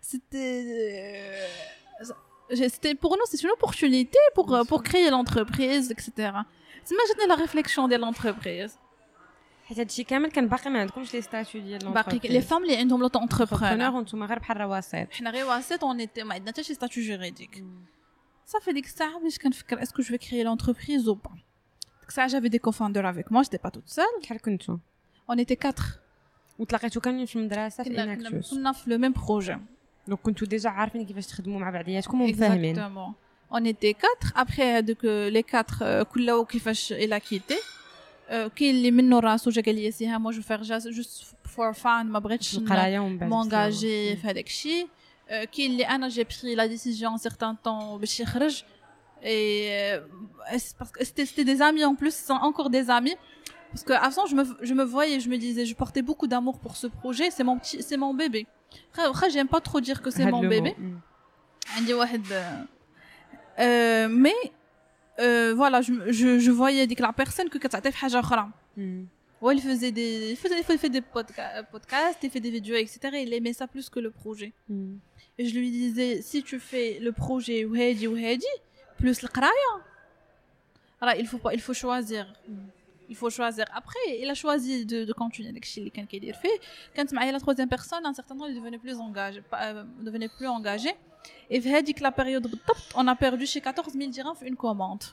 [0.00, 1.38] c'était
[2.75, 6.05] c'était pour nous c'est une opportunité pour pour créer l'entreprise etc
[6.85, 8.73] c'est maintenant la réflexion de l'entreprise
[9.69, 13.01] حيت هادشي كامل كان باقي ما عندكمش لي ستاتيو ديال باقي لي فام اللي عندهم
[13.01, 17.03] لوطو اونتربرونور وانتم غير بحال رواسط حنا غير واسط اون ما عندنا حتى شي ستاتيو
[17.03, 17.63] جوريديك
[18.45, 21.31] صافي ديك الساعه بديت كنفكر اسكو جو في كريي لونتربريز او با
[21.99, 24.77] ديك الساعه جافي دي كوفاندور افيك موا جيتي با توت سول شحال كنتو
[25.29, 25.75] اون ايتي 4
[26.59, 29.57] وتلاقيتو كاملين في المدرسه في اناكتوس كنا في لو ميم بروجي
[30.07, 33.13] دونك كنتو ديجا عارفين كيفاش تخدموا مع بعضياتكم ومفاهمين اكزاكتومون
[33.53, 33.95] اون ايتي
[34.25, 35.43] 4 ابخي هذوك لي
[35.81, 37.59] 4 كل كيفاش الى كيتي
[38.29, 42.19] كاين اللي منه راسو جا قال لي سي مو جو فيغ جوست فور فان ما
[42.19, 44.87] بغيتش مونجاجي في هذاك الشيء
[45.29, 48.63] كاين اللي انا جي بري لا ديسيجن سيغتان طون باش يخرج
[49.21, 49.99] et
[50.79, 53.17] parce que c'était des amis en plus sont encore des amis
[53.71, 56.55] parce que avant je me je me voyais je me disais je portais beaucoup d'amour
[56.59, 58.47] pour ce projet c'est mon petit c'est mon bébé
[58.96, 60.74] Après, j'aime pas trop dire que c'est mon bébé.
[64.08, 64.34] Mais
[65.18, 67.90] voilà, je, voyais que la personne que tu as fait
[69.40, 72.98] Ouais, il faisait des, il faisait, il faisait des podcasts, il fait des vidéos, etc.
[73.20, 74.52] Il aimait ça plus que le projet.
[75.36, 77.64] Et je lui disais, si tu fais le projet
[78.96, 79.74] plus le Qraya,
[81.18, 82.32] il faut, il faut choisir.
[83.08, 83.66] Il faut choisir.
[83.74, 86.60] Après, il a choisi de, continuer avec Chili quand il fait.
[86.96, 90.46] Quand il la troisième personne, un certain temps, il devenait plus engagé, euh, devenait plus
[90.46, 90.90] engagé.
[91.50, 92.46] Et dit que la période
[92.94, 95.04] on a perdu chez 14 000 dirhams une commande.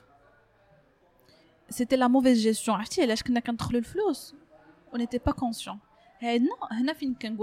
[1.69, 2.75] C'était la mauvaise gestion.
[4.93, 5.79] On n'était pas conscient.
[6.21, 6.67] Non,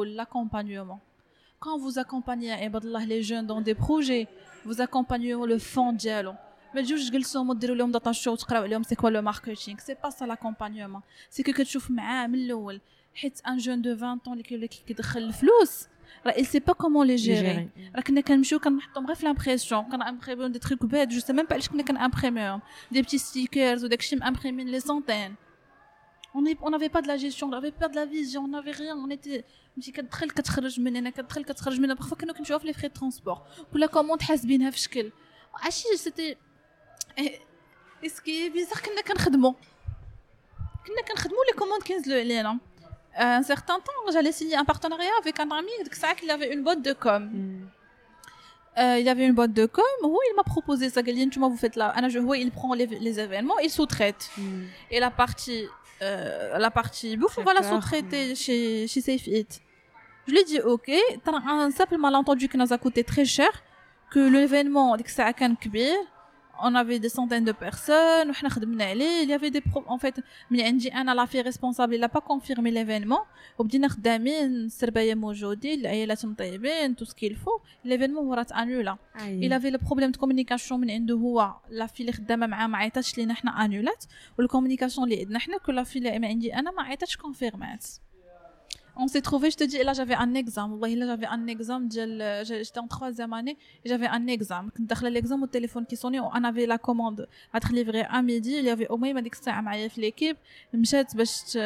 [0.04, 1.00] l'accompagnement.
[1.58, 2.52] Quand vous accompagnez
[3.06, 4.28] les jeunes dans des projets,
[4.64, 6.36] vous accompagnez le fond dialogue.
[6.73, 6.95] Mais je
[8.89, 11.03] c'est quoi le marketing C'est pas ça l'accompagnement.
[11.29, 14.57] C'est que tu fais un jeune de 20 ans qui a
[16.25, 20.47] راه il sait pas comment les gérer راه كنا كنمشيو كنحطهم غير في لامبريسيون كنامبريميو
[20.47, 22.61] دي تريك باد جو سي ميم با علاش كنا كنامبريميوهم
[22.91, 25.35] دي بتي ستيكرز وداكشي مامبريمين لي سونتين
[26.35, 28.51] on est on n'avait pas de la gestion on n'avait pas de la vision on
[28.55, 29.43] n'avait rien on était
[29.77, 32.89] مشي كتدخل كتخرج من هنا كتدخل كتخرج من هنا بخفا كنا كنشوفوا في لي فري
[32.89, 33.37] ترونسبور
[33.73, 35.11] كل كوموند حاسبينها في شكل
[35.53, 36.37] عرفتي سيتي
[38.05, 39.53] اسكي بيزار كنا كنخدموا
[40.87, 42.59] كنا كنخدموا لي كوموند كينزلوا علينا
[43.17, 45.69] un certain temps, j'allais signer un partenariat avec un ami,
[46.23, 47.23] il avait une boîte de com.
[47.23, 47.67] Mm.
[48.79, 51.75] Euh, il avait une boîte de com, où il m'a proposé ça, tu vous faites
[51.75, 51.93] là,
[52.35, 54.31] il prend les, les événements, il sous-traite.
[54.37, 54.63] Mm.
[54.89, 55.67] Et la partie,
[56.01, 59.47] euh, la partie bouffe, on va la sous-traiter chez, chez SafeIt.
[60.25, 60.91] Je lui ai dit, ok,
[61.23, 63.51] t'as un simple malentendu qui nous a coûté très cher,
[64.09, 65.97] que l'événement, que ça a كبير,
[66.66, 68.32] on avait des centaines de personnes
[69.24, 70.16] il y avait des en fait
[70.50, 70.60] mais
[71.20, 73.24] la fille responsable il a pas confirmé l'événement.
[75.64, 77.60] العيالات مطيبين tout ce qu'il faut.
[77.84, 78.92] L'événement راه annulé
[79.40, 82.78] il avait le problème de communication من عنده هو لا في اللي خدامة معاه ما
[82.78, 84.04] عيطاتش لينا حنا انولات
[84.38, 87.86] والكومونيكاسيون اللي عندنا حنا كل في اللي عندي أنا ما عيطاتش كونفيرمات
[89.00, 90.74] on s'est trouvé, je te dis, là j'avais un exemple.
[91.00, 91.86] Là j'avais un exemple,
[92.48, 93.56] j'étais en troisième année,
[93.90, 94.70] j'avais un exemple.
[94.76, 97.20] Quand l'exemple au téléphone qui sonnait, on avait la commande
[97.52, 100.00] à être livrée à midi, il y avait au moins ما ديك الساعة معايا في
[100.00, 100.36] l'équipe,
[100.74, 101.56] مشات باش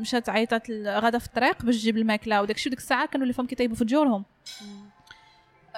[0.00, 3.46] مشات عيطات غادا في الطريق باش تجيب الماكلة وداك الشيء ديك الساعة كانوا لي فام
[3.46, 4.24] كيطيبوا في ديورهم.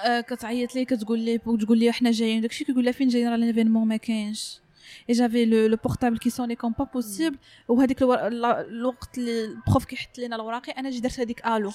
[0.06, 3.36] كتعيط لي كتقول لي تقول لي إحنا جايين داك الشيء كيقول لها فين جايين راه
[3.36, 4.60] ليفينمون ما كاينش.
[5.07, 7.37] et j'avais le, le portable qui sonnait comme pas possible
[7.67, 11.71] وهذيك الوقت اللي البروف كيحط لنا الوراقي انا جي درت هذيك الو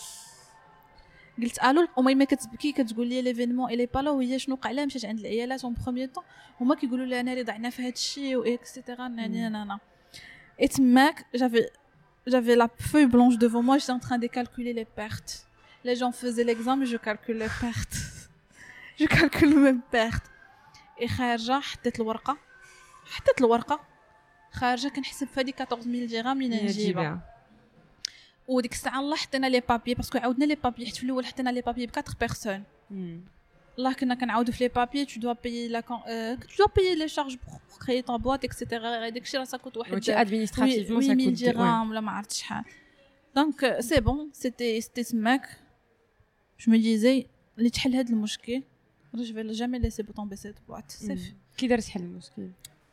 [1.43, 5.05] قلت الو وما كتبكي كتقول لي ليفينمون الي با لا وهي شنو وقع لها مشات
[5.05, 6.25] عند العيالات اون بروميير طون
[6.61, 9.79] هما كيقولوا لي انا اللي ضعنا في هذا الشيء و اكسيتيرا نانا
[10.63, 11.67] et تماك j'avais
[12.27, 15.35] j'avais la feuille blanche devant moi j'étais en train de calculer les pertes
[15.85, 17.99] les gens faisaient l'examen je calcule les pertes
[19.01, 20.29] je calcule même pertes
[21.01, 22.37] et خارجه حطيت الورقه
[23.12, 23.80] حطيت الورقه
[24.52, 27.28] خارجة كنحسب في هذيك 14000 درهم منين نجيبها.
[28.48, 31.62] وديك الساعة الله حطينا لي بابي باسكو عاودنا لي بابي حيت في الأول حطينا لي
[31.62, 32.64] بابي ب 4 بيرسون
[33.80, 35.98] الله كنا كنعاودو في لي بابي تو دوا بايي لا كون
[36.40, 39.94] تو دوا بايي لي شارج بور كريي طون بواط اكسيتيرا داك الشيء راه ساكوت واحد
[39.94, 42.64] وانت ادمينستراتيفمون ساكوت 1000 درهم ولا ما عرفت شحال
[43.36, 45.60] دونك سي بون سيتي سيتي تماك
[46.60, 48.64] جو مي ديزي اللي تحل هذا المشكل
[49.14, 52.50] جو في جامي ليسي بو طومبي سيت بواط سيف كي دار تحل المشكل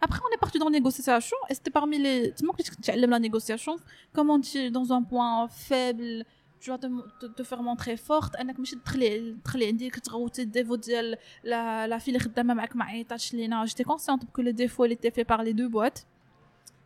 [0.00, 2.32] Après, on est parti dans la négociation et c'était parmi les.
[2.36, 3.76] Tu manques la négociation.
[4.12, 6.24] Comment tu dans un point faible,
[6.60, 6.86] tu vas te,
[7.20, 11.98] te, te faire montrer forte انك ماشي تدخلي تدخلي عندي كتغوتي الديفو ديال لا لا
[11.98, 15.24] في اللي خدامه معاك ما عيطاتش لينا j'étais consciente que le défaut il était fait
[15.24, 16.06] par les deux boîtes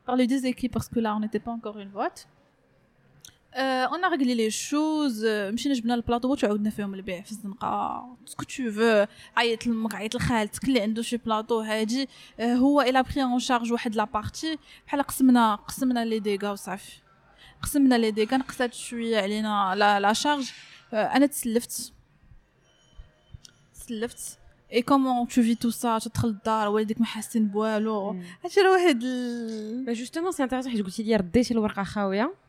[0.07, 2.29] par les deux équipes parce que là on n'était pas encore une boîte
[3.56, 8.18] Euh, on a réglé les choses مشينا جبنا البلاطو وتعاودنا فيهم البيع في الزنقة.
[8.26, 9.06] سكو تو فو
[9.38, 12.10] عيط لامك عيط لخالتك اللي عنده شي بلاطو هادي.
[12.40, 16.92] هو إلى بري اون شارج واحد لا بارتي بحال قسمنا قسمنا لي ديغا وصافي.
[17.64, 20.52] قسمنا لي ديغا نقصات شوية علينا لا, لا شارج
[20.94, 21.94] أنا تسلفت.
[23.74, 24.40] تسلفت.
[24.74, 28.22] اي كومون تو في تو سا تدخل الدار والديك ما حاسين بوالو.
[28.44, 29.00] هادشي راه واحد
[29.88, 32.34] جوستومون سي انتريسون حيت قلتي لي رديتي الورقه خاويه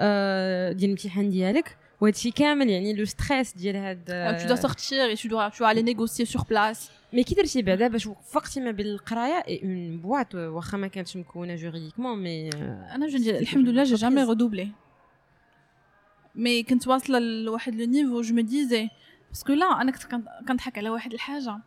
[0.00, 5.28] ديال الامتحان ديالك وهادشي كامل يعني لو ستريس ديال هاد tu dois sortir et tu
[5.28, 8.86] dois tu dois aller négocier sur place مي كي درتي بعدا باش وفقتي ما بين
[8.86, 12.50] القرايه اي اون بواط واخا ما كانتش مكونه جوريديكمون مي
[12.94, 14.72] انا جو الحمد لله جي جامي ريدوبلي
[16.34, 18.88] مي كنت واصله لواحد لو نيفو جو مي ديزي
[19.28, 20.06] باسكو لا انا كنت
[20.48, 21.58] كنضحك على واحد الحاجه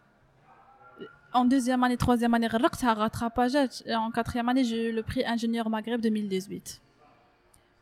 [1.34, 3.56] en deuxième année, troisième année, غرقتها rattrapage.
[3.86, 6.82] Et en quatrième année, j'ai eu le prix ingénieur Maghreb 2018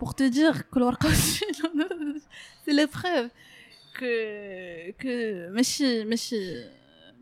[0.03, 0.81] Pour te dire que
[2.65, 3.29] c'est l'épreuve
[3.95, 5.15] que que
[5.51, 6.65] ماشي ماشي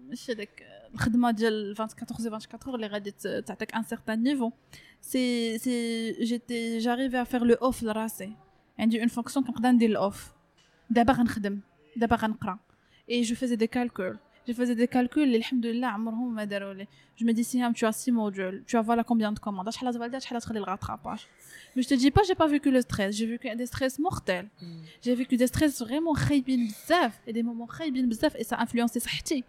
[0.09, 3.11] ماشي داك الخدمه ديال 24 sur 24 heures اللي غادي
[3.47, 4.51] تعطيك ان سيغتان نيفو
[5.01, 8.33] سي سي جيتي جاريفي ا فير لو اوف لراسي
[8.79, 10.33] عندي اون فونكسيون كنقدر ندير الاوف
[10.91, 11.61] دابا غنخدم
[11.97, 12.59] دابا غنقرا
[13.11, 14.19] اي جو فيزي دي كالكول
[14.50, 16.88] je faisais des calculs اللي الحمد لله عمرهم ما داروا لي
[17.20, 19.94] je me dis Siam tu as six modules tu as voilà combien de commandes شحال
[19.94, 21.20] تبالدا شحال تخلي الغاتراباج
[21.76, 24.48] mais je te dis pas j'ai pas vécu le stress j'ai vécu des stress mortels
[25.04, 28.66] j'ai vécu des stress vraiment خايبين بزاف et des moments خايبين بزاف et ça a
[28.66, 29.44] influencé صحتي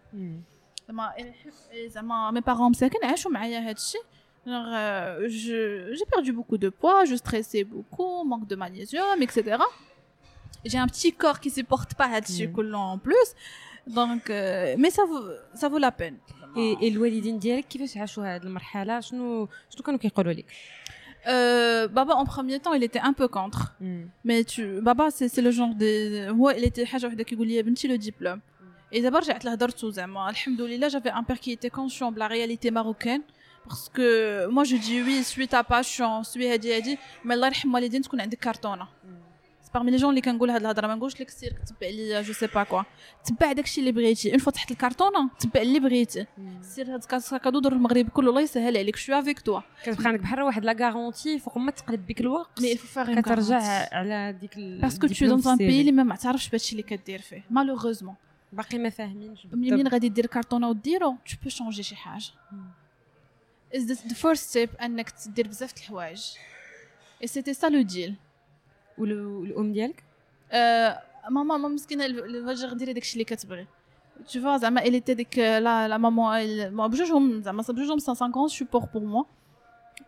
[0.89, 1.13] زعما
[1.87, 4.03] زعما mes parents مساكن عاشوا معايا هاد الشيء
[4.47, 9.59] Alors, euh, j'ai perdu beaucoup de poids, je stressais beaucoup, manque de magnésium, etc.
[10.65, 13.29] J'ai un petit corps qui supporte pas là-dessus en plus.
[13.88, 14.32] دونك
[14.78, 16.18] مي سافو سافو لا بين
[16.58, 20.46] الوالدين ديالك كيفاش عاشوا هذه المرحله شنو شنو كانوا كيقولوا لك
[21.28, 23.76] Euh, Baba, en premier temps, il était un peu contre.
[23.80, 24.04] Mm.
[24.24, 26.32] Mais tu, Baba, c'est le genre de.
[26.32, 28.40] Moi, il était حاجة وحدة كيقول لي بنتي le diplôme.
[28.92, 32.28] Et d'abord, j'ai هضرت زعما الحمد لله, j'avais un père qui était conscient de la
[32.28, 33.22] réalité marocaine.
[33.68, 37.74] Parce que moi, je dis oui, suis ta passion, suis هادي هادي, mais الله يرحم
[37.74, 38.88] والدين تكون عندك كرتونة.
[39.78, 40.88] Parmi les gens اللي كنقول هاد الهضرة.
[40.88, 42.82] ما نقولش لك سير تبع لي جو سي با كوا
[43.26, 44.32] تبع داكشي اللي بغيتي.
[44.32, 46.26] اون فوا تحت الكرتونه تبع اللي بغيتي.
[46.62, 47.04] سير هاد
[47.44, 48.96] كادو دور المغرب كله الله يسهل عليك.
[48.96, 52.62] شو افيك توا كتبقى عندك بحال واحد لا غارونتي فوق ما تقلب بك الوقت.
[52.62, 52.76] مي
[53.22, 53.62] كترجع
[53.92, 57.44] على ديك باسكو تو دون ان بي اللي ما تعرفش بهادشي اللي كدير فيه.
[57.50, 58.16] مالوغوزمون
[58.54, 59.48] باقي ما فاهمينش.
[59.54, 62.32] منين غادي دير كرتونه وديرو تو بو شونجي شي حاجة.
[63.74, 66.22] is the first step أنك تدير بزاف د الحوايج.
[67.24, 68.12] Et c'était ça le deal.
[69.02, 70.04] والام ديالك؟
[70.52, 73.68] آه ماما ما مسكينة الفجر ديري داكشي اللي كتبغي.
[74.28, 78.48] Tu vois زعما elle était ديك لا لا مامون بجوجهم زعما بجوجهم سان سان كون
[78.48, 79.24] سوبور بور موا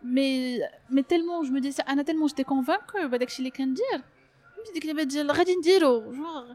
[0.02, 0.58] مي
[0.90, 4.02] مي تيلمون جو مو دي أنا تيلمون جيتي كونفانكو بداكشي اللي كندير
[4.74, 6.52] ديك اللعبه ديال غادي نديرو جوغ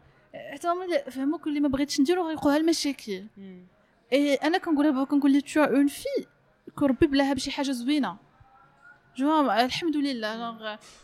[0.54, 3.24] حتى هما فهموا اللي ما بغيتش نديرو غيوقعوا المشاكل.
[4.14, 6.26] اي أنا كنقول لها كنقول لها تو اون في
[6.76, 8.18] كربي بلاها بشي حاجة زوينة.
[9.16, 10.37] جو الحمد لله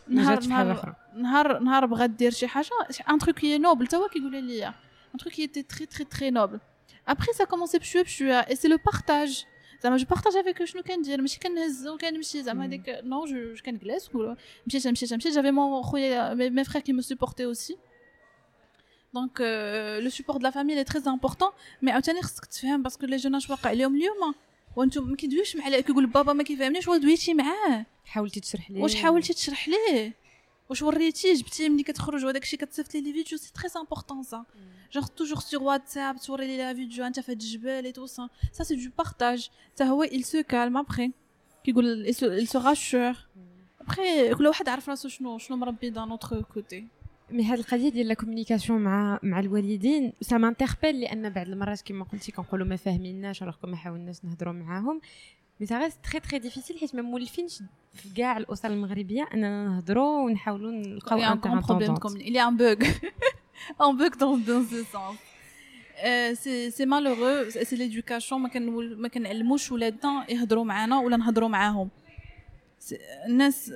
[0.07, 2.69] نهار نهار نهار نهار بغات دير شي حاجه
[3.09, 4.73] ان تروك كي نوبل تا هو كيقول لي ان
[5.19, 6.59] تروك كي تي تري تري تري نوبل
[7.07, 9.45] ابري سا كومونسي بشويه بشويه اي سي لو بارتاج
[9.83, 14.09] زعما جو بارتاج افيك شنو كندير ماشي كنهز وكنمشي زعما هذيك نو جو كنجلس
[14.67, 17.77] مشيت مشيت مشيت جافي مون خويا مي فرير كي مو سوبورتي اوسي
[19.13, 19.41] دونك
[20.03, 21.49] لو سوبور دو لا فامي لي تري امبورطون
[21.81, 24.33] مي عاوتاني خصك تفهم باسكو لي جون اش واقع عليهم اليوم
[24.76, 28.94] وأنتم ما كيدويش مع كيقول بابا ما كيفهمنيش واش دويتي معاه؟ حاولتي تشرح ليه؟ واش
[28.94, 30.14] حاولتي تشرح ليه؟
[30.70, 34.44] واش وريتيه؟ جبتيه ملي كتخرج وداك الشيء كتصيفط لي فيديو؟ سي تري امبورطون سا
[34.92, 38.28] جونغ توجور سور واتساب توري لي لا فيديو انت في هاد الجبال اي تو سا
[38.52, 41.10] سا سي دو بارتاج حتى هو il se calme après.
[41.64, 43.16] كيقول il se rassure.
[43.84, 46.86] Après كل واحد عارف راسو شنو شنو مربي دان اوتر كوتي
[47.30, 52.04] مي هاد القضية ديال لا كومونيكاسيون مع مع الوالدين سا مانتربيل لأن بعض المرات كما
[52.04, 55.00] قلتي كنقولوا ما فاهميناش راه ما حاولناش نهضروا معاهم.
[55.60, 57.62] مي سا ريست تري تري ديفيسيل حيت ما مولفينش
[57.94, 62.86] في كاع الأسر المغربية أننا نهضروا ونحاولوا نلقاو ان بروبليم il y a un bug.
[63.80, 65.16] Un bug dans dans ce sens.
[66.32, 68.40] سي سي مالورو سي ليدوكاسيون
[68.96, 71.88] ما كنعلموش ولادنا يهضروا معانا ولا نهضروا معاهم
[73.26, 73.72] الناس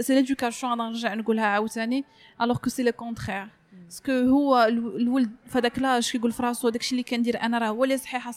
[0.00, 2.04] سي ليدوكاسيون نرجع نقولها عاوتاني
[2.40, 3.48] الوغ كو سي لو كونترير
[3.84, 4.64] باسكو هو
[4.98, 8.30] الولد في هذاك لاج كيقول في راسو داكشي اللي كندير أنا راه هو اللي صحيح
[8.30, 8.34] 100%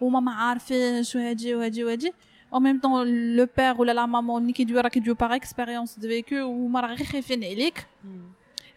[0.00, 2.12] وما ما عارفينش وهادي وهادي وهادي.
[2.50, 3.04] En même temps
[3.38, 6.94] le père ولا لا مامون ملي كيدوي راه كيدوي باغ اكسبيريونس دو فيكو وهما راه
[6.94, 7.86] غير خايفين عليك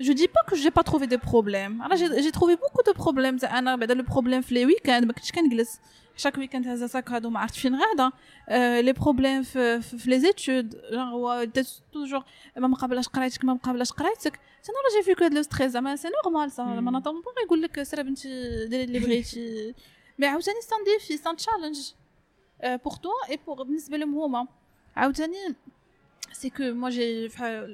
[0.01, 3.51] je dis pas que j'ai pas trouvé des problèmes alors j'ai trouvé beaucoup de problèmes.
[3.53, 5.79] أنا بعدا le problème في les week-ends ما كنتش كنجلس
[6.20, 8.10] chaque week-end هذا ساك هادو ما عرفت فين غادا
[8.80, 11.48] لي بروبليم في, في لي زيتود هو
[11.92, 12.24] توجور
[12.56, 16.08] ما مقابلاش قرايتك ما مقابلاش قرايتك انا راه جي فيكو هاد لو ستريس زعما سي
[16.24, 18.28] نورمال صا ما نطون با يقول لك سير بنتي
[18.66, 19.74] ديري اللي بغيتي
[20.18, 21.78] مي عاوتاني سان ديفي سان تشالنج
[22.64, 24.46] بور توا اي بور بالنسبه لهم هما
[24.96, 25.56] عاوتاني
[26.32, 27.30] c'est que moi, j'ai,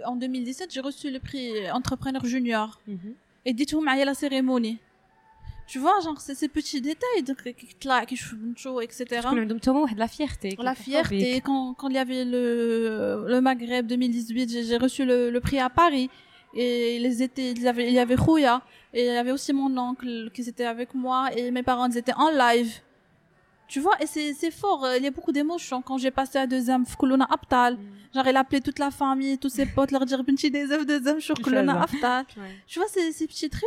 [0.07, 2.69] en 2017, j'ai reçu le prix entrepreneur junior.
[2.87, 3.15] Mm -hmm.
[3.47, 4.79] Et dites-vous, il y a la cérémonie.
[5.68, 7.24] Tu vois, genre, c'est ces petits détails,
[8.08, 8.18] qui
[8.56, 9.06] chaud, etc.
[9.98, 10.56] La fierté.
[10.60, 11.42] La fierté.
[11.42, 15.70] Quand, quand il y avait le, le Maghreb 2018, j'ai reçu le, le, prix à
[15.70, 16.10] Paris.
[16.54, 18.62] Et les étaient, il y avait, il y avait Rouya.
[18.94, 21.30] Et il y avait aussi mon oncle qui était avec moi.
[21.36, 22.80] Et mes parents, ils étaient en live.
[23.68, 24.88] Tu vois, et c'est fort.
[24.96, 25.82] Il y a beaucoup d'émotions.
[25.82, 27.80] Quand j'ai passé à deuxième, Kuluna Aptal, mm.
[28.16, 31.20] genre, il appelé toute la famille, tous ses potes, leur dire, Binti des œufs deuxième,
[31.20, 32.26] sur Kuluna Aptal.
[32.66, 33.66] Tu vois, c'est ces petits trucs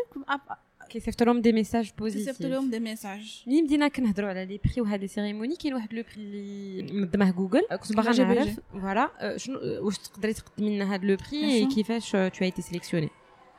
[0.89, 4.81] كيصيفط لهم دي ميساج بوزيتيف كيصيفط لهم دي ميساج ملي بدينا كنهضروا على لي بري
[4.81, 9.59] وهاد لي سيريموني كاين واحد لو بري اللي منظمه جوجل كنت باغا نعرف فوالا شنو
[9.85, 13.09] واش تقدري تقدمي لنا هاد لو بري كيفاش تو as été sélectionné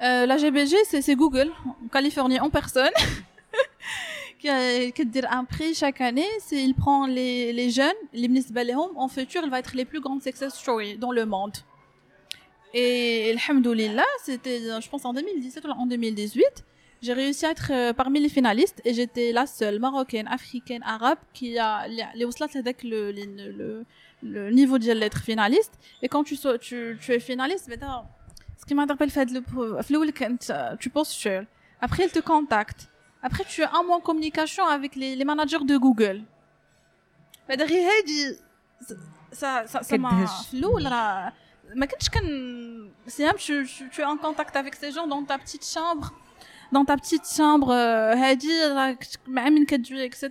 [0.01, 1.51] La GBG, c'est Google,
[1.85, 2.97] en Californie, en personne.
[4.39, 8.53] qui dire un prix chaque année, c'est il prend les, les jeunes, les ministres
[8.97, 11.57] en futur, il va être les plus grandes success stories dans le monde.
[12.75, 16.65] Et alhamdoulilah, c'était, je pense, en 2017 ou en 2018,
[17.02, 21.18] j'ai réussi à être euh, parmi les finalistes et j'étais la seule marocaine, africaine, arabe
[21.34, 23.86] qui a les avec le, le,
[24.22, 25.74] le, niveau de l'être finaliste.
[26.04, 31.48] Et quand tu, tu, tu es finaliste, ce qui m'interpelle, le, tu postules.
[31.82, 32.88] Après, ils te contactent.
[33.24, 36.22] Après, tu as un mois en communication avec les, les managers de Google.
[39.32, 41.34] Ça, ça, ça m'a flou, là.
[41.76, 41.98] Mais quand
[43.38, 46.14] tu, tu es en contact avec ces gens dans ta petite chambre,
[46.72, 48.50] dans ta petite chambre, euh, Hadi,
[49.28, 50.30] Mamin Kadjoué, etc.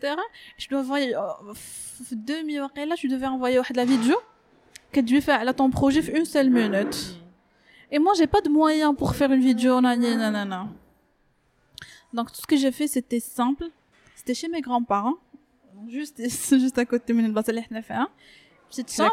[0.59, 1.53] Je dois envoyer, oh,
[2.13, 4.17] demi-heure, là, je devais envoyer la vidéo
[4.93, 7.17] Kadjoué fait à ton projet une seule minute.
[7.91, 10.69] Et moi, j'ai pas de moyens pour faire une vidéo, nanana.
[12.13, 13.67] Donc, tout ce que j'ai fait, c'était simple.
[14.17, 15.17] C'était chez mes grands-parents.
[15.89, 16.21] Juste,
[16.59, 17.63] juste à côté de la
[18.69, 19.11] Petite chambre.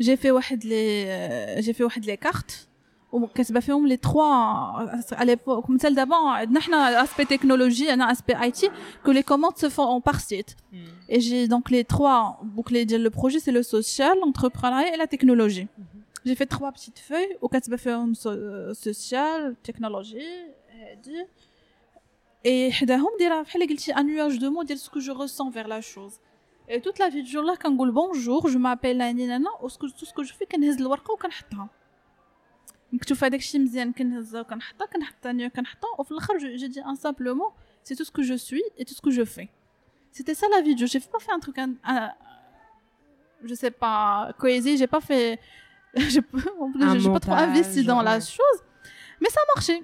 [0.00, 0.30] J'ai fait
[0.64, 2.68] les, euh, j'ai fait les cartes.
[3.15, 8.47] وكاتبه فيهم les trois à l'époque comme celle d'avant عندنا احنا aspect technologie انا aspect
[8.47, 8.71] IT
[9.03, 10.55] que les commandes se font par site.
[10.71, 10.77] Hmm.
[11.09, 15.07] Et j'ai donc les trois bouclés de le projet c'est le social, l'entrepreneuriat et la
[15.07, 15.67] technologie.
[15.77, 16.01] Hmm.
[16.25, 18.13] J'ai fait trois petites feuilles وكاتبه فيهم
[18.73, 20.17] social, technologie,
[22.45, 25.79] et حداهم دايره بحال قلتي ان نواج دو مو ديال سكو جو ريسون فيغ لا
[25.79, 26.19] شوز
[26.69, 30.35] اي توت لا فيديو لا كنقول بونجور جو مابيل اني نانا وسكو تو سكو جو
[30.35, 31.69] في كنهز الورقه وكنحطها
[32.93, 37.51] مكتوب هذاك الشيء مزيان كنهزها وكنحطها كنحط ثانيه كنحطها وفي الاخر جو دي ان سامبلومون
[37.83, 39.47] سي تو سكو جو سوي اي تو سكو جو في
[40.11, 40.87] C'était ça la vidéo.
[40.87, 42.11] J'ai pas fait un truc, un, un,
[43.43, 44.75] je sais pas, cohésé.
[44.77, 45.39] J'ai pas fait,
[45.95, 48.59] j'ai pas trop investi dans la chose,
[49.21, 49.75] mais ça a marché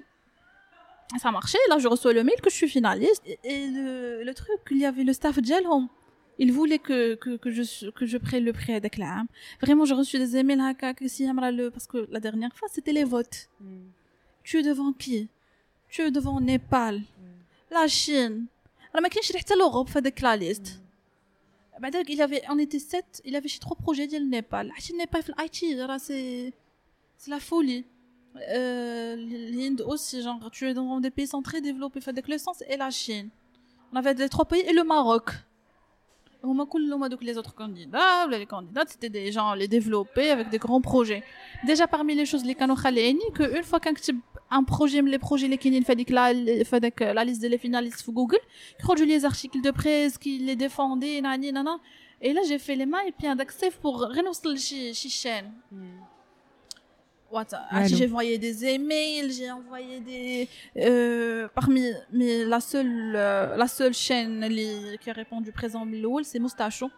[1.22, 1.56] ça a marché.
[1.70, 3.22] Là, je reçois le mail que je suis finaliste.
[3.42, 5.38] Et, le, le, truc, il y avait le staff
[5.70, 5.88] Home.
[6.39, 9.23] il voulait que, que, que, je, que je prenne le prix avec la
[9.61, 10.75] Vraiment, j'ai reçu des emails
[11.71, 13.49] parce que la dernière fois, c'était les votes.
[13.61, 13.85] Mm.
[14.43, 15.29] Tu es devant qui?
[15.89, 17.03] Tu es devant Népal, mm.
[17.71, 18.47] la Chine.
[18.93, 20.81] Alors, je l'Europe, fait la liste.
[22.07, 24.67] Il avait, on était sept, il avait chez trois projets de Népal.
[24.67, 25.23] La Chine, Népal,
[25.99, 26.53] c'est,
[27.17, 27.85] c'est la folie.
[28.49, 32.77] Euh, l'Inde aussi, genre, tu es dans des pays très développés, fait le sens, et
[32.77, 33.29] la Chine.
[33.91, 35.29] On avait les trois pays et le Maroc.
[37.21, 41.23] Les autres candidats, les candidats, c'était des gens les développés avec des grands projets.
[41.65, 42.75] Déjà parmi les choses, les canaux
[43.33, 43.93] que une fois qu'un
[44.51, 46.33] un projet, les projets les kinin fait la,
[47.13, 48.39] la liste des finalistes sur Google,
[48.97, 51.21] je les articles de presse qui les défendaient,
[52.21, 52.85] et là j'ai fait les
[53.17, 55.51] puis un d'accès pour renoncer chez chaîne.
[57.35, 60.49] Ah, j'ai envoyé des emails, j'ai envoyé des.
[60.77, 61.91] Euh, parmi.
[62.11, 64.47] Mais la seule, euh, la seule chaîne
[64.99, 65.85] qui a répondu présent
[66.23, 66.91] c'est Moustacho.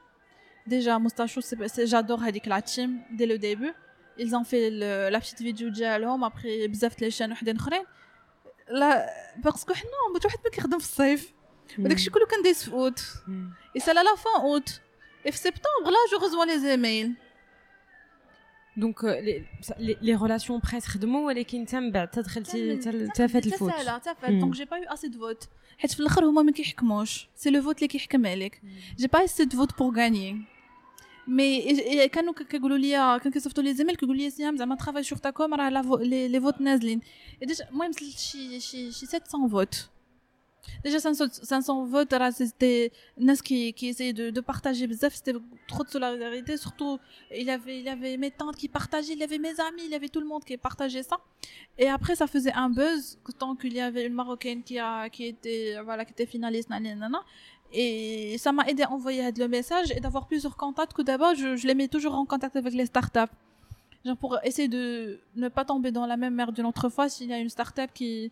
[0.67, 1.41] Déjà, Moustacho,
[1.85, 3.71] j'adore avec la team dès le début.
[4.17, 7.35] Ils ont fait la petite vidéo dialogue, après, bzaf les chaînes
[8.67, 9.05] Là,
[9.43, 11.27] parce que non, mais tu as pas dans le safe.
[11.77, 11.87] Hmm.
[11.89, 12.99] Je suis que le 15 août.
[13.75, 14.81] Et c'est à la fin août.
[15.23, 17.13] Et en septembre, là, je reçois les emails.
[18.77, 19.43] Donc les,
[19.79, 22.77] les, les relations presque de mots ولكن تم بعد تدخلتي
[23.15, 23.71] تافت الفوت
[24.29, 25.47] دونك جي با يو اسي دو فوت
[25.77, 28.61] حيت في الآخر هما ما كيحكموش سي لو فوت اللي كيحكم عليك
[28.97, 30.45] جي با اسي دو فوت بور غاني
[31.27, 35.29] مي كانوا كيقولوا لي كان كيصيفطوا لي زميل كيقولوا لي سيام زعما ترافاي سور تا
[35.29, 35.69] كوم راه
[35.99, 37.01] لي فوت نازلين
[37.71, 39.89] المهم شي شي شي 700 فوت
[40.83, 45.33] Déjà, 500, votes, c'était Nas qui, qui essayait de, de partager c'était
[45.67, 46.57] trop de solidarité.
[46.57, 46.99] Surtout,
[47.35, 49.95] il avait, il avait mes tantes qui partageaient, il y avait mes amis, il y
[49.95, 51.17] avait tout le monde qui partageait ça.
[51.77, 55.25] Et après, ça faisait un buzz tant qu'il y avait une Marocaine qui a, qui
[55.25, 57.23] était, voilà, qui était finaliste, nanana.
[57.73, 61.55] Et ça m'a aidé à envoyer le message et d'avoir plusieurs contacts que d'abord, je,
[61.55, 63.33] je les mets toujours en contact avec les startups.
[64.05, 67.27] Genre pour essayer de ne pas tomber dans la même merde d'une autre fois s'il
[67.27, 68.31] y a une startup qui,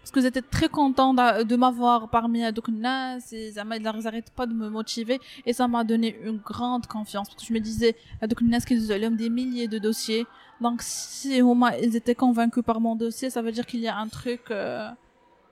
[0.00, 5.20] parce que j'étais très contente de m'avoir parmi Adokna, ils n'arrêtent pas de me motiver
[5.44, 7.28] et ça m'a donné une grande confiance.
[7.28, 10.26] Parce que je me disais ah, Adokna, qu'ils ont des milliers de dossiers,
[10.60, 13.88] donc si au moins ils étaient convaincus par mon dossier, ça veut dire qu'il y
[13.88, 14.88] a un truc, euh,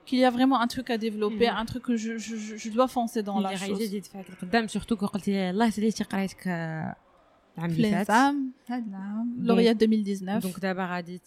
[0.05, 2.87] qu'il y a vraiment un truc à développer, un truc que je, je, je dois
[2.87, 3.79] foncer dans la chose.
[4.67, 5.27] surtout quand
[7.58, 8.34] العام اللي فات
[9.38, 11.20] لوريات 2019 دونك دابا غادي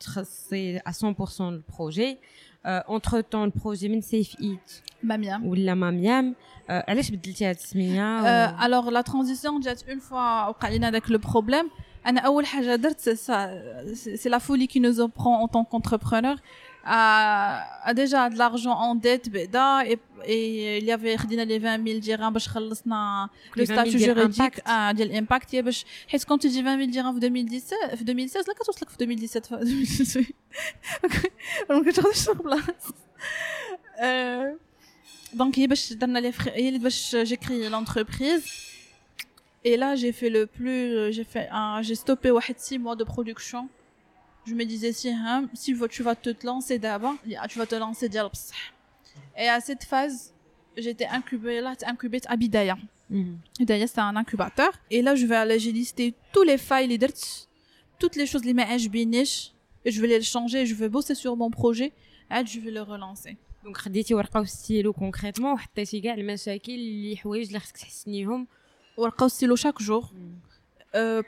[0.00, 2.18] تخصصي 100% البروجي
[2.66, 6.34] اونتر طون البروجي من سيف ايت ماميام ولا ماميام
[6.68, 8.24] علاش بدلتي هاد السميه
[8.66, 11.70] الوغ لا ترانزيسيون جات اون فوا وقع لنا داك لو بروبليم
[12.06, 13.10] انا اول حاجه درت
[13.90, 16.36] سي لا فولي كي نوز برون اون طون كونتربرونور
[16.88, 21.84] a déjà de l'argent en dette بدا et, et il y avait خدينا لي 20
[21.86, 26.78] 000 درهم باش خلصنا لو ستاتيو جوريديك اه ديال الامباكت باش حيت كنت تجي 20
[26.78, 30.32] 000 درهم في 2017 في 2016 لا كتوصلك في 2017
[31.70, 32.62] ما كتاخذش بلاص
[35.34, 38.44] دونك هي باش درنا لي هي اللي باش جي كري l'entreprise
[39.64, 43.04] et là j'ai fait le plus j'ai fait un j'ai stoppé واحد 6 mois de
[43.04, 43.68] production
[44.46, 47.16] je me disais si hein, si tu vas te lancer d'abord
[47.50, 48.72] tu vas te lancer ديال بصح
[49.36, 50.34] et à cette phase
[50.76, 52.76] j'étais incubée là incubée à Bidaya
[53.58, 56.98] Bidaya c'est un incubateur et là je vais aller j'ai listé tous les failles les
[56.98, 57.48] درت
[57.98, 59.52] toutes les choses les ما عجبينيش
[59.86, 61.92] et je vais les changer je vais bosser sur mon projet
[62.34, 67.46] et je vais le relancer دونك خديتي ورقه وستيلو كونكريتمون وحطيتي كاع المشاكل اللي حوايج
[67.46, 68.46] اللي خصك تحسنيهم
[68.96, 70.04] ورقه وستيلو شاك جور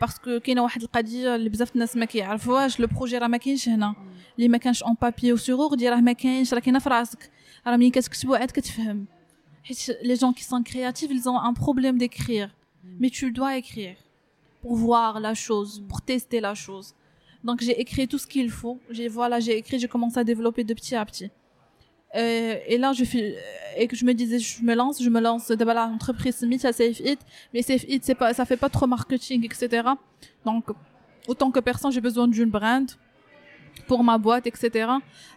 [0.01, 3.95] باسكو كاينه واحد القضيه اللي بزاف الناس ما كيعرفوهاش لو بروجي راه ما كاينش هنا
[4.37, 7.31] اللي ما كانش اون بابي و سور اوردي راه ما كاينش راه كاينه في راسك
[7.67, 9.07] راه ملي كتكتبو عاد كتفهم
[9.65, 12.51] حيت لي جون كي سون كرياتيف ils ont un problème d'écrire
[13.01, 13.97] mais tu dois écrire
[14.63, 16.95] pour voir la chose pour tester la chose
[17.45, 20.65] donc j'ai écrit tout ce qu'il faut j'ai voilà j'ai écrit j'ai commencé à développer
[20.65, 21.31] de petit à petit
[22.16, 23.36] euh, et là, je fais,
[23.78, 26.74] et que je me disais, je me lance, je me lance d'abord l'entreprise Smith à
[26.74, 27.20] Safe It,
[27.54, 29.88] mais Safe It, c'est pas, ça fait pas trop marketing, etc.
[30.46, 30.66] Donc,
[31.28, 32.90] autant que personne, j'ai besoin d'une brand
[33.88, 34.90] pour ma boîte, etc.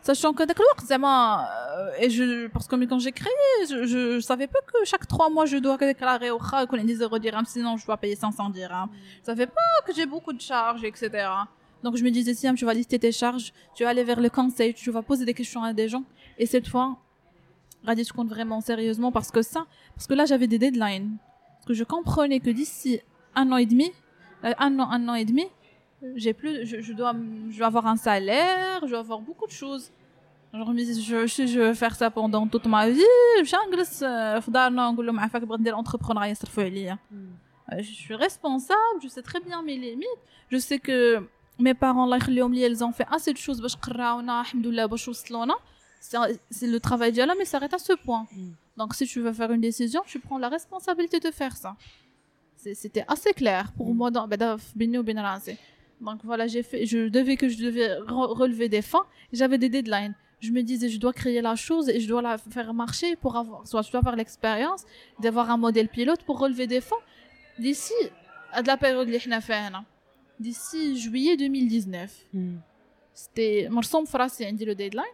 [0.03, 3.33] Sachant que d'accord, euh, et je, parce que quand j'ai créé,
[3.69, 6.95] je, je, savais pas que chaque trois mois, je dois déclarer au CHA qu'on ait
[6.95, 8.91] 0 dirhams, sinon je dois payer 500 dirhams.
[9.21, 11.29] Je savais pas que j'ai beaucoup de charges, etc.
[11.87, 14.29] Donc je me disais, si tu vas lister tes charges, tu vas aller vers le
[14.29, 16.03] conseil, tu vas poser des questions à des gens.
[16.37, 16.97] Et cette fois,
[17.85, 21.17] Radis compte vraiment sérieusement parce que ça, parce que là j'avais des deadlines.
[21.55, 22.99] Parce que je comprenais que d'ici
[23.37, 23.93] un an et demi,
[24.45, 25.47] euh, un an, un an et demi,
[26.17, 27.15] j'ai plus, je, je, dois,
[27.51, 29.93] je vais avoir un salaire, je vais avoir beaucoup de choses.
[30.53, 33.01] je me disais, je, je, je vais faire ça pendant toute ma vie.
[37.79, 40.07] Je suis responsable, je sais très bien mes limites.
[40.51, 41.23] Je sais que
[41.59, 43.63] mes parents, ils ont fait assez de choses.
[46.01, 48.27] C'est le travail d'Allah, mais ça s'arrête à ce point.
[48.33, 48.51] Mm.
[48.77, 51.77] Donc, si tu veux faire une décision, tu prends la responsabilité de faire ça.
[52.57, 53.97] C'était assez clair pour mm.
[53.97, 54.29] moi dans
[56.01, 59.07] Donc voilà, j'ai fait, je devais que je devais relever des fins.
[59.33, 60.15] J'avais des deadlines.
[60.41, 63.37] Je me disais, je dois créer la chose et je dois la faire marcher pour
[63.37, 64.85] avoir, soit je dois avoir l'expérience
[65.19, 66.95] d'avoir un modèle pilote pour relever des fonds
[67.59, 67.95] d'ici
[68.53, 69.09] à de la période
[70.41, 72.13] d'ici juillet 2019.
[72.33, 72.57] Mm.
[73.15, 74.09] C'était, moi, je sens
[74.67, 75.05] le deadline.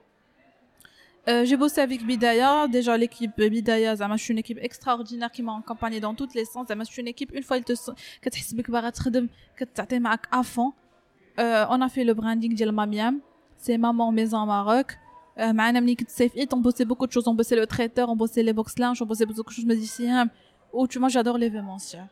[1.29, 2.67] Euh, j'ai bossé avec Bidaya.
[2.67, 6.67] Déjà, l'équipe Bidaya, c'est une équipe extraordinaire qui m'a accompagné dans tous les sens.
[6.69, 7.75] C'est une équipe, une fois, elle te,
[8.21, 8.29] que
[10.33, 10.73] à fond.
[11.39, 13.21] Euh, on a fait le branding de Mamiam.
[13.57, 14.99] C'est Maman Maison Maroc.
[15.39, 15.53] Euh,
[16.53, 17.29] on bossait beaucoup de choses.
[17.29, 19.65] On bossait le traiteur, on bossait les box lunch, on bossait beaucoup de choses.
[19.65, 19.91] Je me dis,
[20.73, 22.09] oh, tu vois, j'adore l'événementiel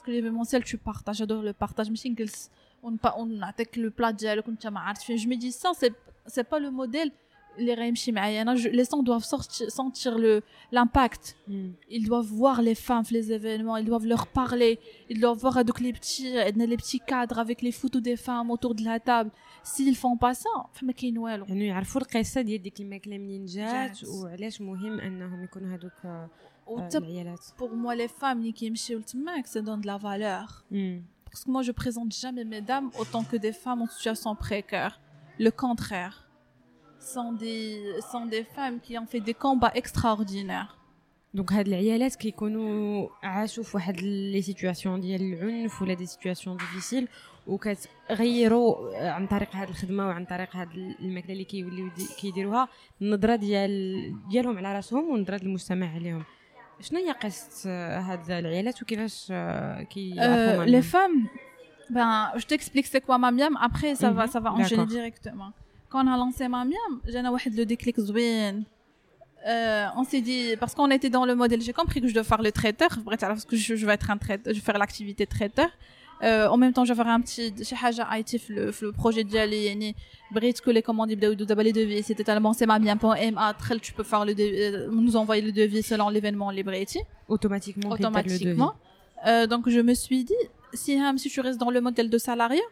[0.00, 2.50] parce que l'événementiel tu partages j'adore le partage ماشي نجلس
[2.82, 5.94] ونعطيك لو بلا ديالك وانت ما عارف فين je me dis ça c'est
[6.26, 7.10] c'est pas le modèle
[7.58, 7.74] les
[8.78, 10.12] les gens doivent sentir
[10.72, 11.36] l'impact.
[11.48, 11.70] Hmm.
[11.96, 14.78] Ils doivent voir les femmes, les événements, ils doivent leur parler,
[15.08, 16.30] ils doivent voir les petits,
[16.72, 19.30] les petits cadres avec les photos des femmes autour de la table.
[19.62, 21.44] S'ils font pas ça, فما كاين والو.
[21.48, 26.49] يعني يعرفوا القصه ديال ديك الماكله منين جات وعلاش مهم انهم يكونوا هذوك العيالات.
[27.56, 30.64] Pour moi les femmes qui يمشيو لتماك ça donne de la valeur.
[30.70, 30.98] Hmm.
[31.30, 35.00] Parce que moi je présente jamais mes dames autant que des femmes en situation précaire.
[35.38, 36.16] Le contraire
[36.98, 37.60] sont des,
[38.10, 40.72] sont des femmes qui ont fait des combats extraordinaires.
[41.34, 47.08] دونك هاد العيالات كيكونوا عاشوا في واحد لي سيتوياسيون ديال العنف ولا دي سيتوياسيون ديفيسيل
[47.46, 50.68] وكتغيروا عن طريق هاد الخدمه وعن طريق هاد
[51.00, 52.68] الماكله اللي كيوليو كيديروها
[53.02, 56.24] النظره ديال ديالهم على راسهم ونظره المجتمع عليهم
[56.80, 59.32] شنو هي قصه هاد العيالات وكيفاش
[59.90, 61.28] كيعرفوا لي فام
[61.90, 65.50] ben je t'explique c'est quoi Mamiam après ça va ça va enchaîner directement
[65.88, 68.62] quand on a lancé Mamiam, j'ai eu le déclic zouin.
[69.46, 72.24] Euh, on s'est dit, parce qu'on était dans le modèle, j'ai compris que je dois
[72.24, 72.88] faire le traiteur,
[73.20, 75.70] parce que je, vais être un traiteur, je vais faire l'activité traiteur.
[76.22, 79.22] Euh, en même temps, je vais faire un petit, chez Haja IT, le, le projet
[79.22, 79.94] d'Yali, yani,
[80.30, 84.34] Brit, que les commandes, d'abord les devis, c'était tellement, c'est Mamiam.ma, tu peux faire le
[84.38, 87.00] euh, nous envoyer le devis selon l'événement, les Briti.
[87.28, 88.72] Automatiquement, automatiquement.
[89.26, 92.68] Euh, donc, je me suis dit, si, si tu restes dans le modèle de salariat,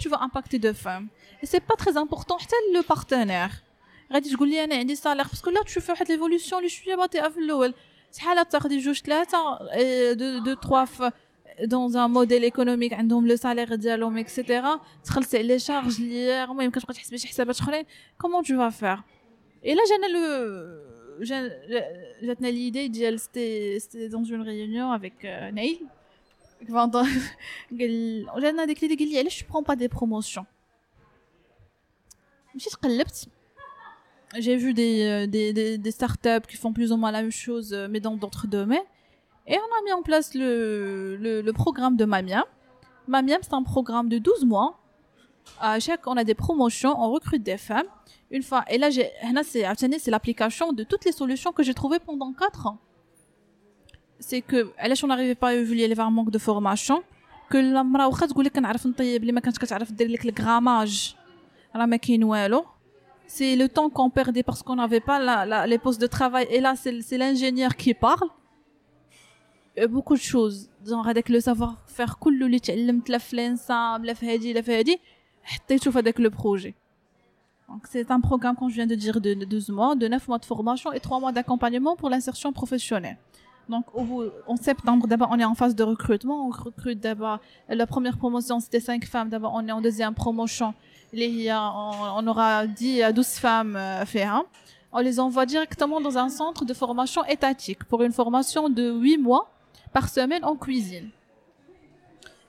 [0.00, 1.08] tu vas impacter deux femmes
[1.42, 2.38] et c'est pas très important
[2.72, 3.62] le partenaire
[4.12, 6.94] غادي تقول لي انا عندي salaire parce que là tu fais واحد l'évolution اللي شويه
[6.94, 7.74] بطيئه في الاول
[8.16, 9.58] شحال تاخدي جوج ثلاثه
[10.12, 11.10] دو دو تروا
[11.64, 16.82] dans un modèle économique عندهم لو salaire ديالهم اكسيتيرا تخلصي على شارج اللي ما يمكنش
[16.82, 17.84] تبقى تحسبي شي حسابات اخرين
[18.22, 19.02] comment tu vas faire
[19.64, 20.86] et là جانا لو
[22.22, 25.14] جاتنا l'idée ديال c'était c'était dans une réunion avec
[25.52, 25.86] Naïl
[26.68, 27.06] vendant
[27.72, 30.44] جانا ديك اللي قال لي علاش prends pas des promotions
[32.54, 33.28] مشيت قلبت
[34.34, 37.36] j'ai vu des, euh, des, des, des startups qui font plus ou moins la même
[37.46, 38.88] chose euh, mais dans d'autres domaines
[39.50, 42.44] et on a mis en place le, le, le programme de Mamiam
[43.08, 44.78] Mamiam c'est un programme de 12 mois
[45.60, 47.86] à chaque on a des promotions on recrute des femmes
[48.30, 49.08] une fois et là j'ai
[49.44, 49.64] c'est
[49.98, 52.78] c'est l'application de toutes les solutions que j'ai trouvées pendant 4 ans
[54.18, 57.02] c'est que علاش on n'arrivait pas à évoluer les un manque de formation
[57.50, 61.14] que المراه واخا تقول لك كنعرف نطيب اللي ما كانتش كتعرف دير لك الغراماج
[61.76, 62.64] راه ما كاين والو
[63.28, 66.46] c'est le temps qu'on perdait parce qu'on n'avait pas la, la, les postes de travail
[66.48, 68.39] et là c'est l'ingénieur qui parle et
[69.88, 74.14] beaucoup de choses genre avec le savoir faire كله اللي تعلمت لا في الانسام لا
[74.14, 75.00] في هادي لا في هادي
[75.44, 76.74] حطيته في هذاك لو بروجي
[77.68, 80.38] Donc, c'est un programme, comme je viens de dire, de 12 mois, de 9 mois
[80.38, 83.18] de formation et 3 mois d'accompagnement pour l'insertion professionnelle.
[83.68, 83.84] Donc,
[84.46, 86.46] en septembre, d'abord, on est en phase de recrutement.
[86.46, 89.28] On recrute d'abord, la première promotion, c'était 5 femmes.
[89.28, 90.74] D'abord, on est en deuxième promotion.
[91.12, 94.26] on, aura 10 à 12 femmes euh, fait
[94.92, 99.18] On les envoie directement dans un centre de formation étatique pour une formation de 8
[99.18, 99.50] mois
[99.92, 101.10] par semaine en cuisine.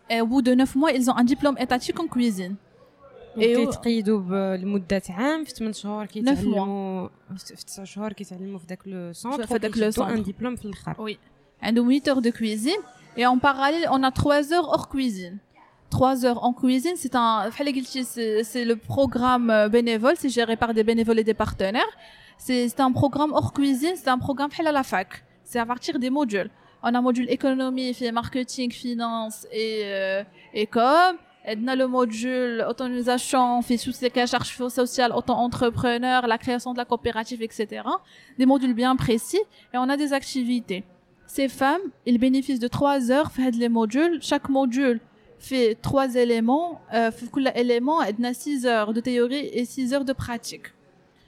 [0.10, 2.56] Et au bout de 9 mois, ils ont un diplôme étatique en cuisine.
[3.38, 7.08] كيتقيدوا لمده عام في 8 شهور كيتعلموا
[7.38, 10.66] في 9 شهور كيتعلموا في داك لو سونتر في داك لو سونتر ان ديبلوم في
[10.66, 11.18] الاخر وي
[11.62, 12.82] عندهم 8 heures de cuisine
[13.18, 15.38] et en parallèle on a 3 heures hors cuisine
[15.92, 17.50] 3 heures en cuisine c'est un
[18.52, 21.94] c'est le programme euh, bénévole c'est géré par des bénévoles et des partenaires
[22.38, 25.10] c'est un programme hors cuisine c'est un programme à la fac
[25.44, 26.50] c'est à partir des modules
[26.83, 30.25] on a module économie marketing finance et euh,
[30.55, 31.17] et com
[31.57, 33.77] dans le module autonomisation, fait
[34.27, 37.83] charges sociales, auto-entrepreneur, la création de la coopérative, etc.
[38.39, 39.41] Des modules bien précis
[39.75, 40.85] et on a des activités.
[41.27, 44.19] Ces femmes, ils bénéficient de trois heures fait les modules.
[44.21, 45.01] Chaque module
[45.39, 46.81] fait trois éléments.
[46.95, 47.11] Euh,
[47.55, 50.67] élément, il a six heures de théorie et six heures de pratique.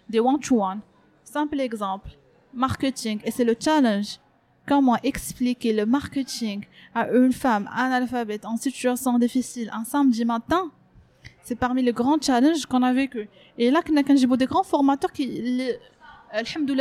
[0.08, 0.80] Des one-to-one.
[1.24, 2.10] Simple exemple.
[2.52, 3.18] Marketing.
[3.24, 4.18] Et c'est le challenge
[4.66, 10.70] comment expliquer le marketing à une femme analphabète en situation difficile un samedi matin,
[11.42, 13.28] c'est parmi les grands challenges qu'on a vécu.
[13.58, 15.26] Et là, quand des grands formateurs qui,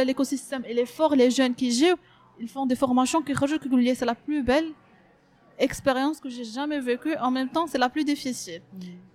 [0.06, 1.98] l'écosystème, il est fort, les jeunes qui jouent,
[2.40, 4.70] ils font des formations qui rajoutent que c'est la plus belle
[5.60, 7.16] expérience que j'ai jamais vécue.
[7.18, 8.62] En même temps, c'est la plus difficile.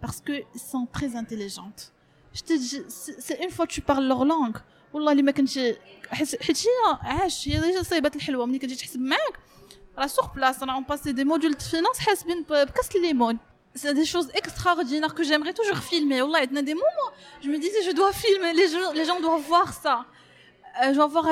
[0.00, 1.92] Parce qu'ils sont très intelligentes.
[2.32, 4.58] Je te dis, c'est une fois que tu parles leur langue,
[4.93, 5.59] والله اللي ما كنتش
[6.11, 9.39] حيت هي عاش هي ديجا صايبات الحلوه ملي كتجي تحسب معاك
[9.97, 13.37] راه سوغ بلاص راه اون باسي دي موديول دو فينانس حاسبين بكاس الليمون
[13.75, 16.21] c'est des choses extraordinaires que j'aimerais toujours filmer.
[16.21, 17.09] Wallah, il y a des moments,
[17.43, 20.05] je me disais, je dois filmer, les gens, les gens doivent voir ça.
[20.81, 21.27] Euh, je dois voir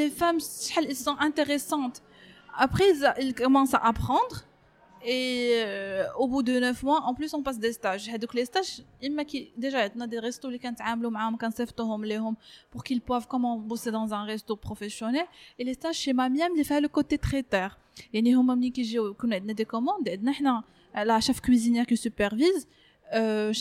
[0.00, 0.38] les femmes,
[0.76, 2.02] elles sont intéressantes.
[2.56, 4.36] Après, ils, ils commencent à apprendre.
[5.09, 8.11] Et euh, au bout de 9 mois, en plus, on passe des stages.
[8.19, 8.81] Donc, les stages,
[9.55, 10.67] déjà, il y a des restos qui
[11.79, 12.35] ont
[12.69, 15.25] pour qu'ils peuvent comment bosser dans un resto professionnel.
[15.57, 17.79] Et les stages chez Mamiem, il fait le côté traiteur.
[18.11, 20.09] Et nous, on a des commandes.
[20.93, 22.67] La chef cuisinière qui supervise.
[23.13, 23.53] Euh,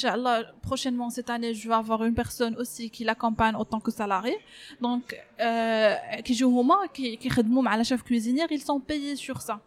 [0.62, 4.36] prochainement cette année, je vais avoir une personne aussi qui l'accompagne autant que salarié.
[4.80, 5.94] Donc, euh,
[6.24, 9.60] qui joue au moins, qui, qui à la chef cuisinière, ils sont payés sur ça.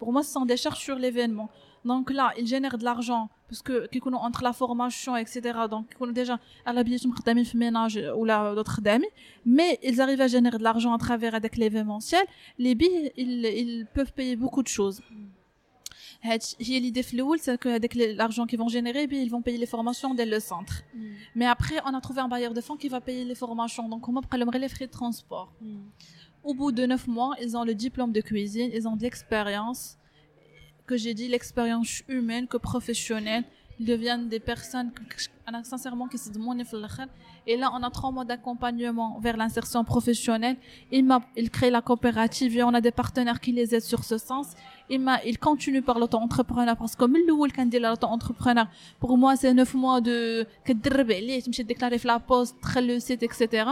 [0.00, 1.48] Pour moi, ce sont des charges sur l'événement.
[1.84, 3.88] Donc là, ils génèrent de l'argent parce que
[4.28, 5.40] entre la formation, etc.
[5.70, 9.08] Donc, ils déjà à l'habitude de ménage ou là d'autres dames,
[9.44, 12.24] mais ils arrivent à générer de l'argent à travers avec l'événementiel.
[12.58, 15.00] Les billes, ils, ils peuvent payer beaucoup de choses.
[16.58, 17.02] L'idée
[17.38, 20.82] c'est que avec l'argent qu'ils vont générer, ils vont payer les formations dès le centre.
[20.94, 21.00] Mm.
[21.34, 23.88] Mais après, on a trouvé un bailleur de fonds qui va payer les formations.
[23.88, 24.20] Donc, on va
[24.58, 25.52] les frais de transport.
[25.62, 25.78] Mm.
[26.42, 29.98] Au bout de neuf mois, ils ont le diplôme de cuisine, ils ont de l'expérience,
[30.86, 33.44] que j'ai dit, l'expérience humaine que professionnelle.
[33.78, 34.90] Ils deviennent des personnes,
[35.64, 36.62] sincèrement, qui se demandent
[37.46, 40.56] Et là, on a trois mois d'accompagnement vers l'insertion professionnelle.
[40.92, 44.18] Ils, ils créent la coopérative et on a des partenaires qui les aident sur ce
[44.18, 44.48] sens.
[44.90, 48.66] Ils, continuent par l'auto-entrepreneur parce que le candidat l'auto-entrepreneur,
[48.98, 53.64] pour moi, c'est neuf mois de, que de déclarer la poste, le site, etc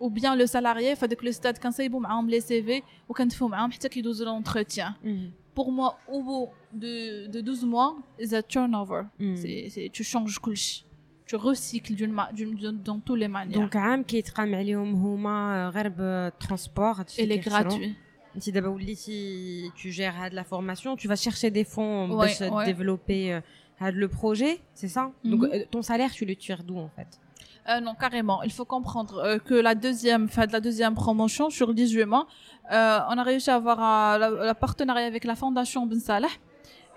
[0.00, 1.90] Ou bien le salarié, fait que le stade, quand ça, ils
[2.28, 3.50] les CV, ou quand ils font,
[3.90, 4.94] qu'ils doivent l'entretien.
[5.02, 9.02] Mm pour moi, au bout de, de 12 mois, c'est un turnover.
[9.18, 9.36] Mm.
[9.36, 10.84] C'est, tu changes كلشي.
[11.28, 13.58] Tu recycles d'une, d'une, dans toutes les manières.
[13.60, 17.94] Donc, عام كيتقام عليهم هما غير بالترونسبور Et est gratuit.
[18.36, 23.32] انت دابا وليتي tu gères de la formation, tu vas chercher des fonds pour développer
[23.32, 25.30] euh, le projet, c'est ça mm-hmm.
[25.30, 27.10] Donc euh, ton salaire, tu le tires d'où en fait
[27.69, 28.41] Euh, non, carrément.
[28.43, 32.27] Il faut comprendre euh, que la deuxième, fin de la deuxième promotion sur 18 mois,
[32.71, 33.79] euh, on a réussi à avoir
[34.21, 36.27] euh, le partenariat avec la Fondation Ben Salah.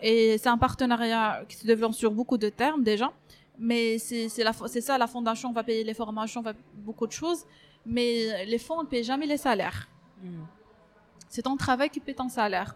[0.00, 3.12] Et c'est un partenariat qui se développe sur beaucoup de termes déjà.
[3.58, 7.44] Mais c'est ça, la Fondation va payer les formations, va beaucoup de choses.
[7.86, 9.88] Mais les fonds ne payent jamais les salaires.
[10.22, 10.44] Hmm.
[11.28, 12.74] C'est ton travail qui paie ton salaire.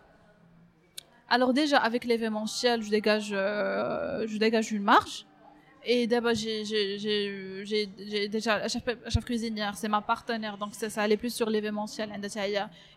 [1.28, 5.26] Alors déjà, avec l'événementiel, je dégage, je dégage une marge.
[5.84, 11.32] Et d'abord, j'ai déjà la chef, cuisinière, c'est ma partenaire, donc ça, ça allait plus
[11.34, 12.10] sur l'événementiel.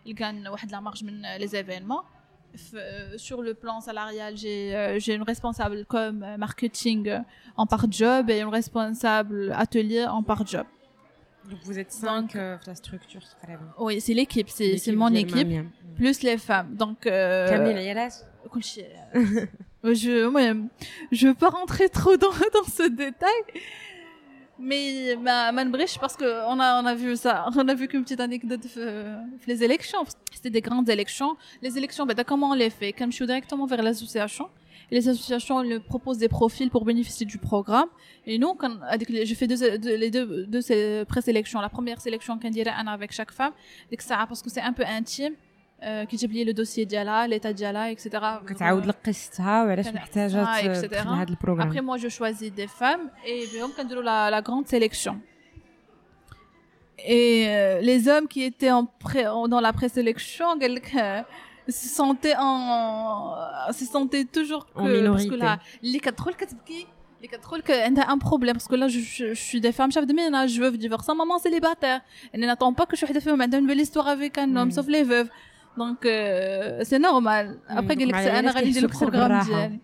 [0.04, 1.02] Il gagne de la marge
[1.38, 2.04] les événements.
[2.74, 7.20] Euh, sur le plan salarial, j'ai euh, une responsable comme euh, marketing
[7.56, 10.66] en part job et une responsable atelier en part job.
[11.48, 13.22] Donc vous êtes cinq dans la structure,
[13.78, 15.48] Oui, c'est l'équipe, c'est mon équipe,
[15.96, 16.74] plus les femmes.
[16.74, 17.06] Donc.
[17.06, 17.48] Euh,
[19.84, 20.42] je, moi,
[21.10, 23.42] je veux pas rentrer trop dans, dans ce détail.
[24.58, 25.64] Mais ma, ma
[26.00, 29.16] parce que on a, on a vu ça, on a vu qu'une petite anecdote euh,
[29.46, 30.04] les élections.
[30.32, 31.36] C'était des grandes élections.
[31.62, 32.92] Les élections, ben, comment on les fait?
[32.92, 34.48] Comme je suis directement vers l'association,
[34.92, 37.88] les associations elles proposent des profils pour bénéficier du programme.
[38.26, 38.70] Et nous, quand,
[39.00, 41.60] je fais deux, deux, les deux, deux pré-sélections.
[41.60, 43.52] La première sélection qu'on dirait avec chaque femme,
[44.06, 45.34] parce que c'est un peu intime.
[45.81, 51.29] كيجيب لي لو دوسيي ديالها ليتا ديالها اكسيتيرا كتعاود لك قصتها وعلاش محتاجه تدخل هذا
[51.29, 55.21] البروغرام ابري موا جو شوازي دي فام اي بهم كنديروا لا لا غروند سيليكسيون
[56.99, 60.47] Et euh, les hommes qui étaient en pré, dans la présélection,
[61.69, 63.35] se sentaient en,
[63.71, 65.09] se sentaient toujours que, en minorité.
[65.11, 66.29] parce que là, les quatre
[67.21, 69.91] les quatre que a un problème parce que là je, je, je suis des femmes
[69.91, 73.19] chefs de ménage je veux divorcer maman célibataire elle n'attend pas que je sois des
[73.19, 74.71] femmes une belle histoire avec un homme mm.
[74.71, 75.29] sauf les veuves
[75.78, 76.02] دونك
[76.82, 79.80] سي نورمال ابخي قال لك أنا غادي ندير البروغرام ديالي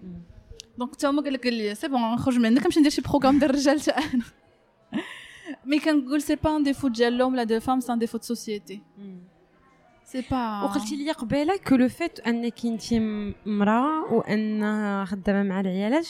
[0.79, 3.81] دونك حتى هما قال لك سي بون نخرج منك نمشي ندير شي بروغرام ديال الرجال
[3.81, 4.23] حتى أنا
[5.65, 8.25] مي كنقول سي با ان ديفو ديال لوم لا دو فام سي ان ديفو دو
[8.25, 8.83] سوسيتي
[10.05, 12.95] سي با وقلتي لي قبيله كو لو فيت انك انت
[13.47, 16.09] مراه وان خدامه مع العيالات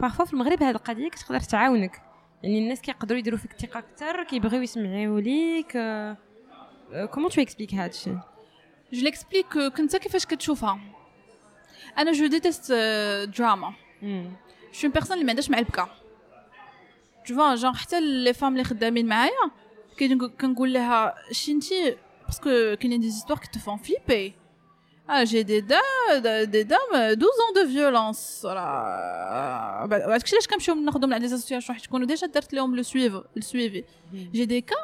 [0.00, 2.02] بارفوا في المغرب هذه القضية كتقدر تعاونك.
[2.42, 5.72] يعني الناس كيقدروا يديروا فيك الثقة أكثر كيبغيو يسمعوا ليك
[7.10, 8.18] كومون تو اكسبليك هذا الشيء؟
[8.92, 10.80] Je l'explique كنت كيفاش كتشوفها
[11.98, 12.72] أنا جو ديتست
[13.36, 13.72] دراما
[14.72, 15.88] je suis une personne اللي ما عندهاش مع البكا
[17.24, 19.50] tu vois genre حتى لي فام اللي خدامين معايا
[20.40, 24.34] كنقول لها شي انتي باسكو كاينين دي زيستوار كي تفون فليبي
[25.09, 28.39] Ah, j'ai des dames, des dames, 12 ans de violence.
[28.41, 29.85] Voilà.
[29.87, 32.81] Parce que je comme je suis dans des associations, je connais déjà d'être l'homme le
[32.81, 33.83] suivre, le suivi.
[34.33, 34.75] J'ai des cas,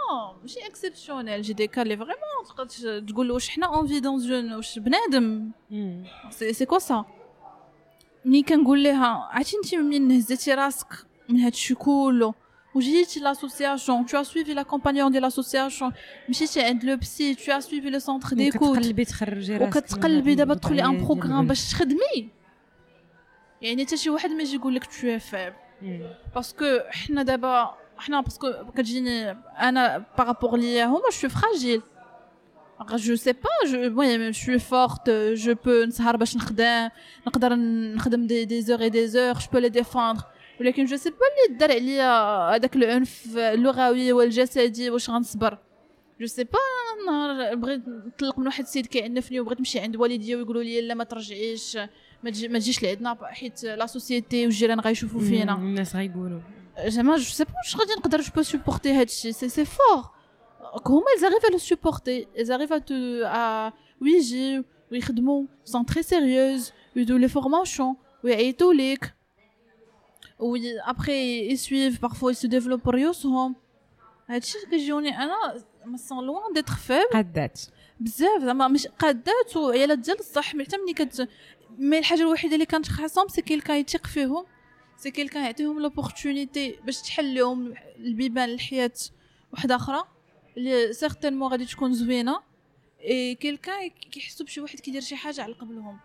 [0.46, 1.44] j'ai exceptionnels.
[1.44, 2.38] J'ai des cas, les vraiment,
[2.70, 3.14] tu dis,
[3.80, 4.62] on vit dans une,
[6.30, 7.06] c'est, c'est quoi ça?
[8.24, 10.88] Ni kan نقول لها عرفتي انت منين هزيتي راسك
[11.30, 12.34] من هادشي كله
[12.76, 15.94] وجيتي l'association tu as suivi l'accompagnement de l'association
[16.30, 20.54] مشيتي عند لو بسي tu as suivi le centre d'écoute وكتقلبي تخرجي راسك وكتقلبي دابا
[20.54, 22.30] تدخلي ان بروغرام باش تخدمي
[23.62, 25.54] يعني حتى شي واحد ما يجي يقول لك تو فيب
[26.36, 31.82] باسكو حنا دابا حنا باسكو كتجيني انا بارابور ليا هما جو فراجيل
[32.90, 36.90] je sais pas je moi je suis forte je peux نسهر باش نخدم
[37.28, 37.56] نقدر
[37.96, 40.22] نخدم دي دي زور اي دي زور je peux les défendre
[40.61, 42.11] ولكن جو سي با اللي دار عليا
[42.55, 45.59] هذاك العنف اللغوي والجسدي واش غنصبر.
[46.21, 46.59] جو سي با
[47.07, 51.05] نهار بغيت نطلق من واحد السيد كيعنفني وبغيت نمشي عند والديا ويقولوا لي لا ما
[51.05, 51.79] ترجعيش
[52.23, 55.55] ما تجيش لعندنا حيت لا سوسيتي والجيران غيشوفوا فينا.
[55.55, 56.41] الناس غيقولوا.
[56.87, 60.11] زعما جو سي با واش غادي نقدر جو بو سوبورتي هادشي سي سي فور
[60.87, 62.29] هما ils arrivent à le supporter.
[62.37, 69.16] Ils arrivent à te à ويجي ويخدموا sont très sérieuses ويدوا لي فورماسيون ويعيطوا ليك.
[70.39, 73.57] وي ابخي يسويف بارفوا يسو ديفلوب ريوسهم
[74.29, 77.61] هادشي كيجيوني أنا ما سون لوان ديتر فيب قادات
[78.01, 81.29] بزاف زعما مش قادات وعيالات ديال الصح حتى ملي كت
[81.79, 84.45] مي الحاجة الوحيده اللي كانت خاصهم سي كيلكا يثيق فيهم
[84.97, 88.93] سي كيلكا يعطيهم لوبورتونيتي باش تحل لهم البيبان الحياة
[89.53, 90.05] واحدة أخرى
[90.57, 92.41] اللي سيغتينمون غادي تكون زوينه
[93.05, 96.01] اي كيلكا كيحسوا بشي واحد كيدير شي حاجة على قبلهم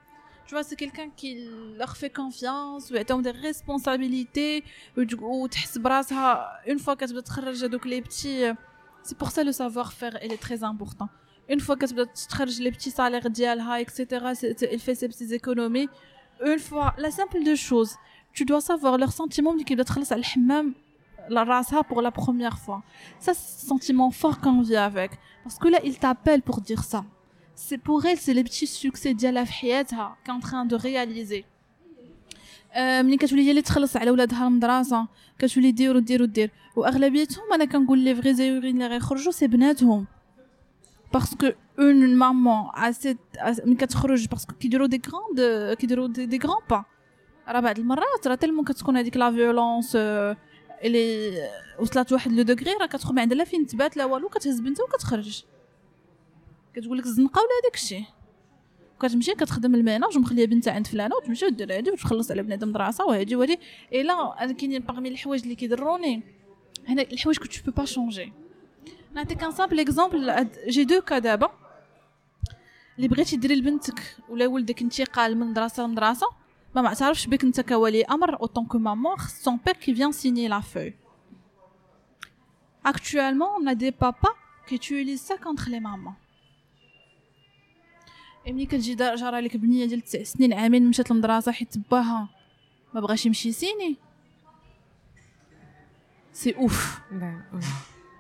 [0.51, 1.47] tu vois c'est quelqu'un qui
[1.77, 4.65] leur fait confiance ou a des responsabilités
[4.97, 5.03] ou
[6.11, 8.53] ah, une fois que tu donc les petits euh,
[9.01, 11.07] c'est pour ça le savoir-faire il est très important.
[11.47, 14.03] Une fois que tu les petits salaires d'IALHA, etc
[14.73, 15.87] il fait ses petites économies.
[16.45, 17.95] Une fois la simple des choses
[18.33, 20.73] tu dois savoir leur sentiment qui doit être même
[21.29, 22.83] la rasa pour la première fois.
[23.19, 25.11] Ça c'est un sentiment fort qu'on vit avec.
[25.45, 27.05] Parce que là il t'appelle pour dire ça
[27.60, 31.44] c'est pour elle c'est les petits succès ديالها في حياتها qu'en train de réaliser
[32.76, 35.06] ملي كتولي هي اللي تخلص على ولادها المدرسه
[35.38, 40.06] كتولي دير ودير ودير واغلبيتهم انا كنقول لي فغي زايورين اللي غيخرجوا سي بناتهم
[41.12, 41.46] باسكو
[41.78, 43.18] اون مامون اسيت
[43.64, 46.84] ملي كتخرج باسكو كيديروا دي غراند كيديروا دي, دي غران با
[47.48, 49.96] راه بعض المرات راه تلمون كتكون هذيك لا فيولونس
[50.84, 51.32] اللي
[51.78, 54.84] وصلت لواحد لو دوغري راه كتخرج ما عندها لا فين تبات لا والو كتهز بنتها
[54.84, 55.44] وكتخرج
[56.75, 58.03] كتقول لك الزنقة ولا هذاك الشيء.
[59.01, 63.35] كتمشي كتخدم الميناج ومخليه بنتها عند فلانة وتمشي ودير هادي وتخلص على بنادم دراسة وهادي
[63.35, 63.59] وهادي.
[63.93, 66.23] اي لا أنا كاينين باغمي الحوايج اللي كيضروني.
[66.87, 68.33] هنا الحوايج كنت تو با شونجي
[69.13, 71.51] نعطيك ان سامبل اكزومبل جي دو كا دابا
[72.97, 76.27] اللي بغيتي ديري لبنتك ولا ولدك انتقال من مدرسه لمدرسه
[76.75, 80.59] ما معترفش بك انت كولي أمر اوتون كو مامون سون بير كي فيان سيني لا
[80.59, 80.93] فوي
[82.87, 86.17] actuellement on a des papas qui utilisent ça contre les mamans.
[88.47, 92.29] ملي كتجي جارة لك بنية ديال تسع سنين عامين مشات للمدرسه حيت باها
[92.93, 93.97] ما بغاش يمشي يسيني
[96.33, 96.99] سي اوف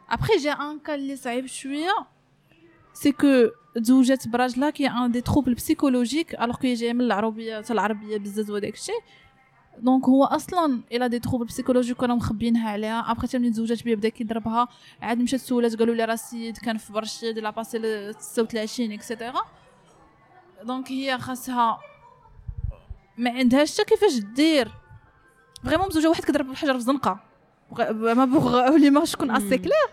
[0.09, 1.93] ابخي جا ان كا اللي صعيب شوية.
[2.93, 3.27] سي كو
[3.75, 8.73] تزوجات براجلها كي ان دي تروبل بسيكولوجيك الوغ كي جاي من العربية العربية بزاف وداك
[8.73, 8.99] الشيء.
[9.77, 13.11] دونك هو أصلا إلى دي تروبل بسيكولوجيك كانوا مخبينها عليها.
[13.11, 14.67] ابخي حتى ملي تزوجات بيه بدأ كيضربها.
[15.01, 19.41] عاد مشات سولات قالوا لي راه السيد كان في برشيد لا باسي 36 اكسيتيرا
[20.63, 21.79] دونك هي خاصها.
[23.17, 24.71] ما عندهاش حتى كيفاش دير.
[25.63, 27.19] فريمون مزوجه واحد كضرب الحجر في زنقة.
[27.91, 29.87] ما بوغ لي ما شكون اسي كلير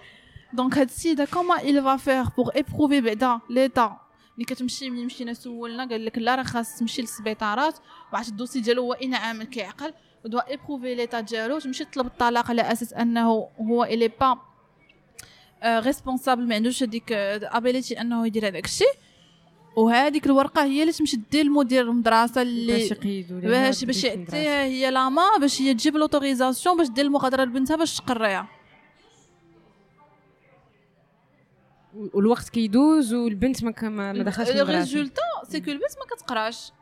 [0.53, 4.01] دونك هاد السيدة كوما il va faire pour éprouver بعدا ليتا
[4.37, 7.75] ملي كتمشي ملي مشينا سولنا؟ قال لك لا راه خاص تمشي للسبيطارات.
[8.13, 9.95] وعرفت الدوسي ديالو هو اين عامل كيعقل.
[10.25, 11.59] ودوا ايبروفي ليتا ديالو.
[11.59, 14.39] تمشي تطلب الطلاق على أساس أنه هو الي با
[15.65, 18.93] ريسبونسابل ما عندوش هذيك ابيليتي أنه يدير هذاك الشيء.
[19.79, 24.91] وهذيك الورقة هي اللي تمشي دير المدير المدرسة اللي باش يقيدوا باش باش يعطيها هي
[24.91, 28.49] لاما باش هي تجيب لوتوريزاسيون باش دير المغادرة لبنتها باش تقريها.
[31.95, 34.73] والوقت كيدوز والبنت ما ما دخلش المدرسة.
[34.73, 36.73] الريزولتا سي كو البنت ما كتقراش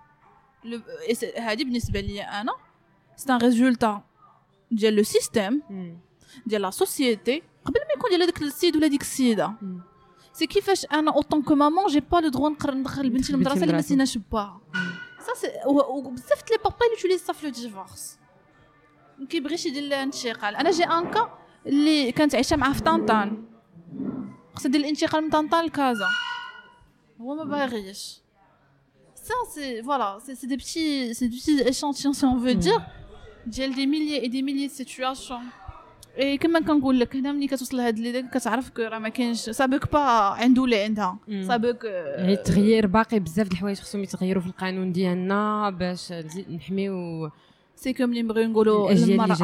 [1.36, 2.52] هذه بالنسبة لي أنا.
[3.16, 4.02] سي ان ريزولتا
[4.70, 5.62] ديال لو سيستيم
[6.47, 9.52] ديال لا سوسيتي قبل ما يكون ديال هذاك السيد ولا ديك السيدة.
[10.35, 13.73] سي كيفاش انا اوطون كو مامون جي با لو دروا نقدر ندخل بنتي للمدرسه اللي
[13.73, 14.61] ما سيناش باها
[15.19, 18.17] سا سي وبزاف لي بابا اللي تولي صاف لو ديفورس
[19.19, 23.45] ما كيبغيش يدير لها انتقال انا جي ان كا اللي كانت عايشه معاه في طنطان
[24.55, 26.07] خصها دير الانتقال من طنطان لكازا
[27.21, 28.21] هو ما باغيش
[29.15, 32.81] سا سي فوالا سي سي دي بتي سي دي بتي échantillons سي اون فو دير
[33.45, 35.43] ديال دي ميليي اي دي ميليي سيتوياسيون
[36.18, 39.98] اي كما كنقول لك هنا ملي كتوصل لهاد اللي كتعرف راه ما كاينش سابك با
[39.98, 45.70] عنده اللي عندها؟ سابك يعني التغيير باقي بزاف د الحوايج خصهم يتغيروا في القانون ديالنا
[45.70, 46.12] باش
[46.51, 47.30] نحميو
[47.76, 49.36] سي كوم اللي نبغيو نقولوا المرأة.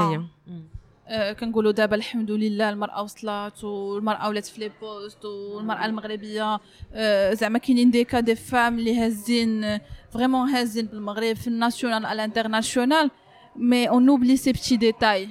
[1.09, 6.61] آه كنقولوا دابا الحمد لله المرأة وصلت والمراه ولات في لي بوست والمراه المغربية
[6.93, 9.79] آه زعما كاينين دي كا دي فام اللي هازين
[10.11, 13.11] فريمون هازين بالمغرب في الناسيونال على الانترناسيونال
[13.57, 15.29] مي اون اوبلي سي بتي ديتاي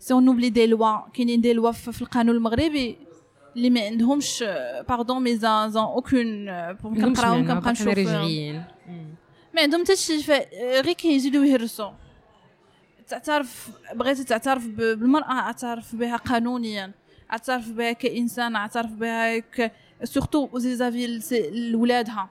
[0.00, 2.96] سي اون اوبلي دي لوا كاينين دي لوا في القانون المغربي
[3.56, 4.44] اللي ما عندهمش
[4.88, 7.98] باردون مي زان زان اوكون كنقراهم كنبقى نشوف
[9.54, 11.90] ما عندهم حتى شي غير كيزيدوا يهرسوا
[13.08, 16.92] تعترف بغيتي تعترف بالمرأة اعترف بها قانونيا
[17.32, 19.72] اعترف بها كإنسان اعترف بها ك
[20.04, 21.20] سورتو زيزافي
[21.52, 22.28] لولادها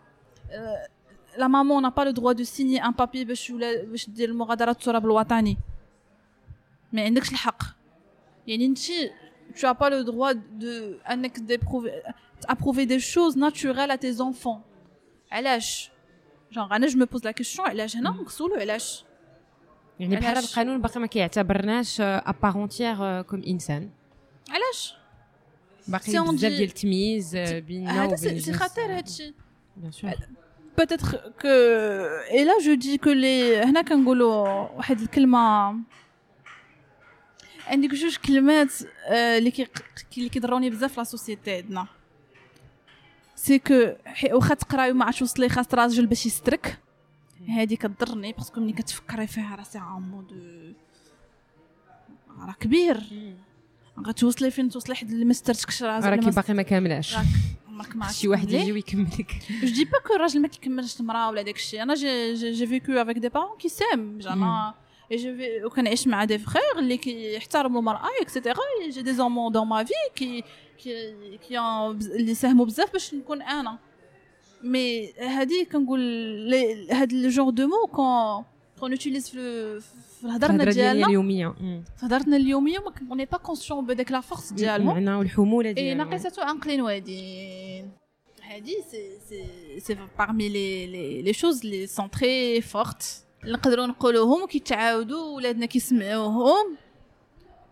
[1.38, 5.58] لا مامون n'a le droit de signer un papier باش باش دير المغادرة التراب الوطني
[6.93, 7.63] ما عندكش الحق
[8.47, 8.79] يعني انت
[9.55, 14.61] tu as pas le droit de انك d'approuver des choses naturelles à tes enfants
[15.33, 15.91] علاش
[16.53, 19.05] جونغ انا جو مو بوز لا كيسيون علاش هنا نقصولو علاش
[20.01, 23.91] يعني بحال القانون باقي ما كيعتبرناش ابارونتيير كوم انسان
[24.51, 24.95] علاش
[25.89, 29.35] باقي بزاف ديال التمييز بيننا وبين سي خطير هادشي
[29.77, 30.11] بيان سور
[30.81, 31.11] peut-être
[31.43, 31.55] que
[32.37, 35.75] et là je dis que les هنا كنقولوا واحد الكلمه
[37.70, 38.74] عندك جوج كلمات
[39.12, 39.68] اللي كي
[40.18, 41.88] اللي كيضروني بزاف في لا سوسيتي عندنا.
[43.36, 43.94] سي كو
[44.32, 46.80] واخا تقراي وما عرفتش وصل لي خاص راجل باش يسترك.
[47.48, 50.34] هادي كضرني باسكو ملي كتفكري فيها راسي ان مود
[52.40, 53.04] راه كبير.
[54.08, 57.16] غتوصلي فين؟ توصلي حد اللي ما سترتكش راسك راكي باقي ما كاملاش.
[57.80, 59.42] راك ما شي واحد يجي ويكملك.
[59.64, 61.82] جو دي با كو الراجل ما كيكملش المراه ولا داكشي.
[61.82, 64.74] أنا جي جي فيكو افيك دي بارون كي سام زعما
[65.13, 68.57] جو وكنعيش مع دي فخير اللي كيحترموا المراه اكسيتيرا
[68.89, 70.45] جي دي زومون دون ما في كي
[70.79, 71.15] كي
[71.49, 71.59] كي
[71.91, 73.79] اللي ساهموا بزاف باش نكون انا
[74.63, 76.55] مي هادي كنقول
[76.91, 78.45] هاد لو جور دو مو كون
[78.81, 81.49] كون نوتيليز في في هضرنا ديالنا اليوميه
[81.97, 86.45] في هضرتنا اليوميه اوني با كونسيون بداك لا فورس ديالهم معنا والحموله ديالهم اي ناقصه
[86.45, 87.91] عقلين وادين
[88.43, 94.44] هادي سي سي سي بارمي لي لي لي شوز لي سون تري فورت نقدروا نقولوهم
[94.44, 96.78] وكيتعاودوا ولادنا كيسمعوهم.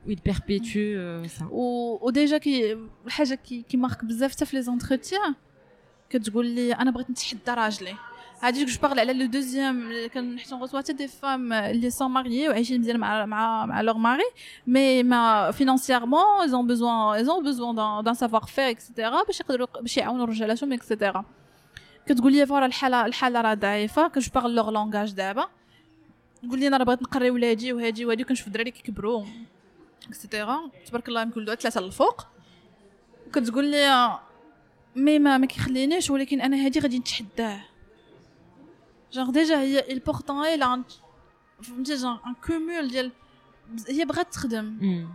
[0.07, 5.35] ويد بيربيتو سا وديجا كي الحاجة كي كي مارك بزاف حتى في لي زونتروتيان
[6.09, 7.95] كتقول لي أنا بغيت نتحدى راجلي.
[8.41, 12.49] هادي جو بارل على لو دوزيام كان حتى نغوتوا حتى دي فام اللي سون ماريي
[12.49, 14.23] وعايشين مزيان مع مع مع لور ماري
[14.67, 20.25] مي ما فينانسييرمون ايزون بوزوان ايزون بوزوان دان سافوار فير اكسيتيرا باش يقدروا باش يعاونوا
[20.25, 21.25] رجالاتهم اكسيتيرا
[22.05, 25.47] كتقول لي فوالا الحالة الحالة راه ضعيفة باغ لوغ لونغاج دابا.
[26.43, 29.25] تقول لي أنا راه بغيت نقري ولادي وهادي وهادي كنشوف الدراري كيكبروا
[30.07, 32.27] اكسيتيرا تبارك الله يمكن ثلاثة للفوق.
[33.33, 34.19] كتقول لي
[34.95, 37.61] مي ما ما كيخلينيش ولكن أنا هادي غادي نتحداه.
[39.11, 40.83] جونغ ديجا هي البورطون هي
[41.61, 43.11] فهمتي؟ جونغ ان كومول ديال
[43.89, 45.07] هي بغات تخدم.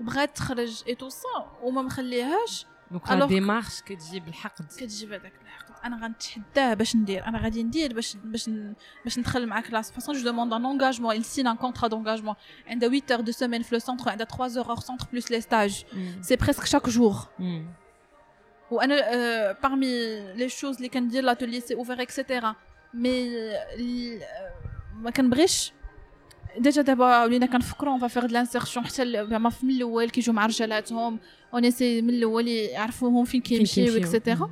[0.00, 2.66] بغات تخرج اي تو سا وما مخليهاش.
[2.90, 5.32] دونك لا ديمارش كتجيب الحقد كتجيب هذاك.
[5.83, 8.49] انا غنتحداه باش ندير انا غادي ندير باش باش
[9.03, 12.35] باش ندخل مع كلاس فاصون جو دوموند ان انغاجمون il signe un contrat d'engagement
[12.67, 15.41] عندها 8 heures de semaine في لو سونتر عندها 3 heures hors centre plus les
[15.41, 15.85] stages
[16.21, 17.15] c'est presque chaque jour
[18.71, 19.87] وانا parmi
[20.37, 22.45] les choses اللي كندير l'atelier c'est ouvert etc
[22.93, 23.29] مي
[24.93, 25.73] ما كنبغيش
[26.57, 31.19] ديجا دابا ولينا كنفكروا اون فافيغ د لانسيرسيون حتى زعما من الاول كيجيو مع رجالاتهم
[31.53, 34.51] اونيسي من الاول يعرفوهم فين كيمشيو اكسيتيرا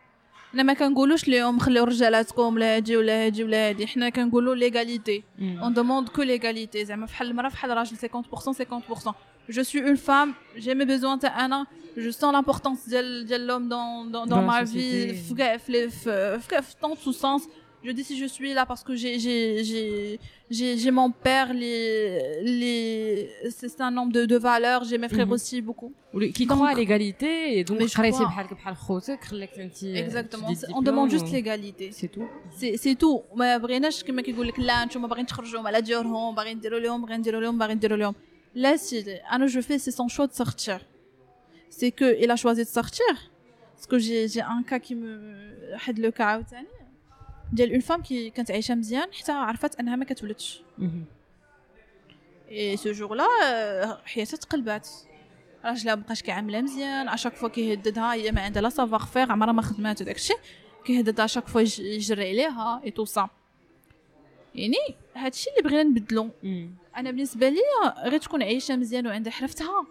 [0.54, 5.24] انا ما كنقولوش ليهم خليو رجالاتكم لا هادي ولا هادي ولا هادي حنا كنقولوا ليغاليتي
[5.40, 8.00] اون دوموند كو ليغاليتي زعما فحال المراه فحال الراجل 50%
[9.08, 9.12] 50%
[9.48, 13.68] je suis une femme j'ai mes besoins تاع انا je sens l'importance ديال ديال l'homme
[13.68, 17.48] dans dans, dans ma vie في في في في tant tout sens
[17.86, 19.86] je dis si je suis là parce que j'ai j'ai j'ai
[20.56, 21.78] j'ai j'ai mon père les
[22.60, 25.40] les c'est un homme de, de valeurs j'ai mes frères mm -hmm.
[25.44, 25.92] aussi beaucoup
[26.38, 30.48] qui croit à l'égalité et donc قريتي بحالك بحال خوتك خلاك انت exactement
[30.78, 34.84] on demande juste l'égalité c'est tout c'est c'est tout ما بغيناش كما كيقول لك لا
[34.84, 38.14] نتوما باغيين تخرجوا على ديورهم باغيين ديروا لهم باغيين ديروا لهم باغيين ديروا لهم
[38.54, 40.80] لا سيدي انا جو في سي سون شو de sortir
[41.78, 43.14] c'est que il a choisi de sortir
[43.74, 45.10] parce que j'ai j'ai un cas qui me
[45.72, 46.66] واحد لو كا عاوتاني
[47.51, 50.63] ديال اون فام كي كانت عايشة مزيان حتى عرفت أنها ما كتولدش.
[52.51, 53.25] اي سو جور لا
[54.05, 54.89] حياتها تقلبات.
[55.65, 59.61] راجلها مابقاش كيعاملها مزيان اشاك فوا كيهددها هي ما عندها لا سافوار فير عمرها ما
[59.61, 60.37] خدمات وداك الشيء
[60.85, 63.29] كيهدد شاك فوا يجري عليها اي تو سا
[64.55, 64.77] يعني
[65.15, 66.29] هادشي اللي بغينا نبدلو.
[66.97, 67.61] أنا بالنسبة لي
[68.03, 69.85] غير تكون عايشة مزيان وعندها حرفتها.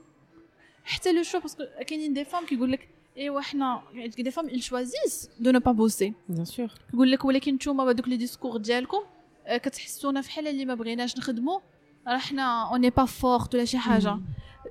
[0.85, 2.89] حتى لو شو باسكو كاينين دي فام كيقول لك
[3.20, 3.82] ايوا حنا
[4.18, 8.08] دي فام ils choisissent دو نو با بوسي بيان سور كيقول لك ولكن نتوما دوك
[8.08, 9.02] لي ديسكور ديالكم
[9.48, 11.62] كتحسونا في حاله اللي ما بغيناش نخدمو
[12.08, 14.18] راه حنا اوني با فورت ولا شي حاجه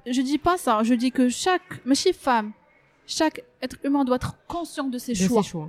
[0.09, 2.53] je dis pas ça je dis que chaque ماشي femme
[3.07, 5.69] chaque être humain doit être conscient de ses choix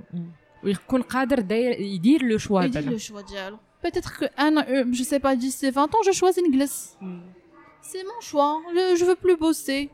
[0.64, 5.20] ويكون قادر داير يدير لو شوا يدير لو شوا ديالو peut-être que انا je sais
[5.20, 6.96] pas 10 20 ans je choisis نجلس
[7.82, 8.62] c'est mon choix
[8.98, 9.90] je veux plus bosser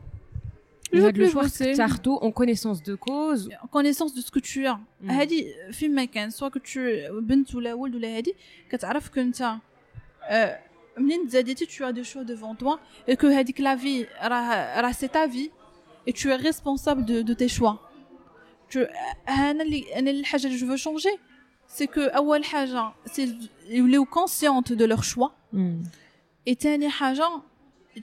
[0.93, 4.67] je veux plus bosser surtout en connaissance de cause en connaissance de ce que tu
[4.67, 6.79] as هذه فين ما كان سواء que tu
[7.11, 8.33] بنت ولا ولد ولا هذه
[8.71, 9.55] كتعرف كنت
[10.97, 14.91] منين تزاديتي tu as des choix devant toi et que هذيك la vie راه راه
[14.91, 15.51] c'est ta vie
[16.07, 17.77] et tu es responsable de, de tes choix
[18.69, 18.79] tu
[19.29, 21.17] انا اللي انا الحاجه اللي جو changer
[21.75, 23.29] c'est que اول حاجه c'est
[23.67, 25.31] يوليو conscientes de leur choix
[26.49, 27.29] et ثاني حاجه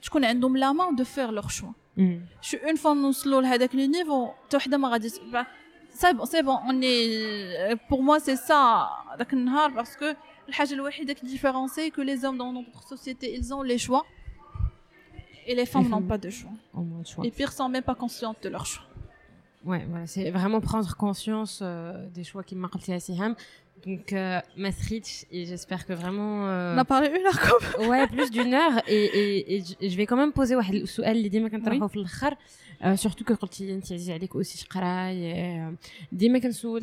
[0.03, 1.73] تكون عندهم لا مان de faire leur choix
[2.41, 6.55] شو اون فوا نوصلوا لهذاك لو نيفو حتى وحده ما غادي سي بون سي بون
[6.55, 8.89] اوني بور موا سي سا
[9.19, 10.13] داك النهار باسكو
[10.49, 14.05] الحاجه الوحيده qui différencie que les hommes dans notre société ils ont les choix
[15.47, 16.51] et les femmes n'ont pas de choix.
[17.23, 18.85] Et pire, sont même pas conscientes de leur choix.
[19.63, 23.35] Ouais, voilà, c'est vraiment prendre conscience euh, des choix qui marquent à Siham.
[23.85, 26.47] Donc, euh, Maastricht, et j'espère que vraiment.
[26.47, 26.75] Euh...
[26.75, 27.89] On a parlé une heure quand même.
[27.89, 28.77] Ouais, plus d'une heure.
[28.87, 32.35] Et, et, et, je vais quand même poser واحد السؤال اللي ديما كنطرحه في الاخر
[32.95, 35.75] سورتو كي قلتي انت عزيز عليك اوسي تقراي
[36.11, 36.81] ديما كنسول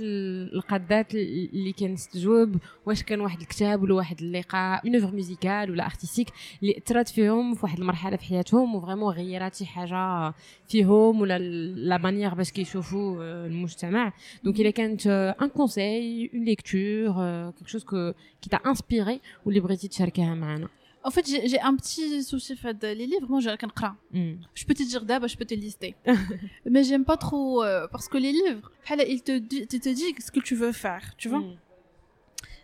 [0.55, 2.57] القادات اللي كنستجوب
[2.87, 6.29] واش كان واحد الكتاب ولا واحد اللقاء اون اوفر ميوزيكال ولا ارتستيك
[6.63, 10.35] اللي اثرت فيهم في واحد المرحله في حياتهم وفريمون غيرات شي حاجه
[10.69, 14.13] فيهم ولا لا مانيير باش كيشوفوا المجتمع
[14.45, 15.07] دونك الا كانت
[15.43, 20.68] ان كونساي اون ليكتور euh, quelque chose que, qui t'a inspiré ou librairie de Sharkahamana
[21.06, 23.28] en fait, j'ai un petit souci fait les livres.
[23.28, 23.68] Moi, j'ai qu'un
[24.14, 24.36] mm.
[24.54, 25.96] Je peux te dire d'abord, je peux te lister.
[26.66, 30.32] Mais j'aime pas trop euh, parce que les livres, ils te, ils te disent ce
[30.32, 31.40] que tu veux faire, tu vois?
[31.40, 31.58] Mm.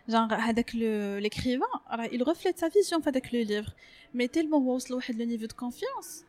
[0.08, 1.66] Genre, avec l'écrivain,
[2.12, 3.72] il reflète sa vision avec le livre.
[4.14, 6.24] Mais tellement, on le niveau de confiance.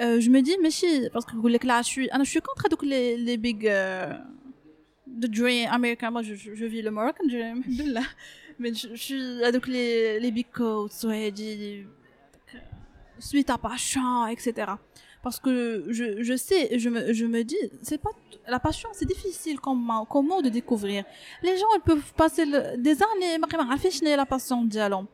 [0.00, 3.16] Euh, je me dis, mais si, parce que là, je suis, je suis contre les,
[3.16, 3.70] les big
[5.20, 6.10] the dream américain.
[6.10, 7.62] Moi, je, je, vis le Moroccan dream,
[8.58, 11.84] mais je, je suis donc les, les big coats, ouais, dit,
[13.18, 14.72] suis ta passion, etc.
[15.22, 18.10] Parce que je, je sais, je me, je me dis, c'est pas
[18.46, 21.04] la passion, c'est difficile comme, comme mot de découvrir.
[21.42, 22.44] Les gens, ils peuvent passer
[22.76, 25.06] des années, la passion dialogue.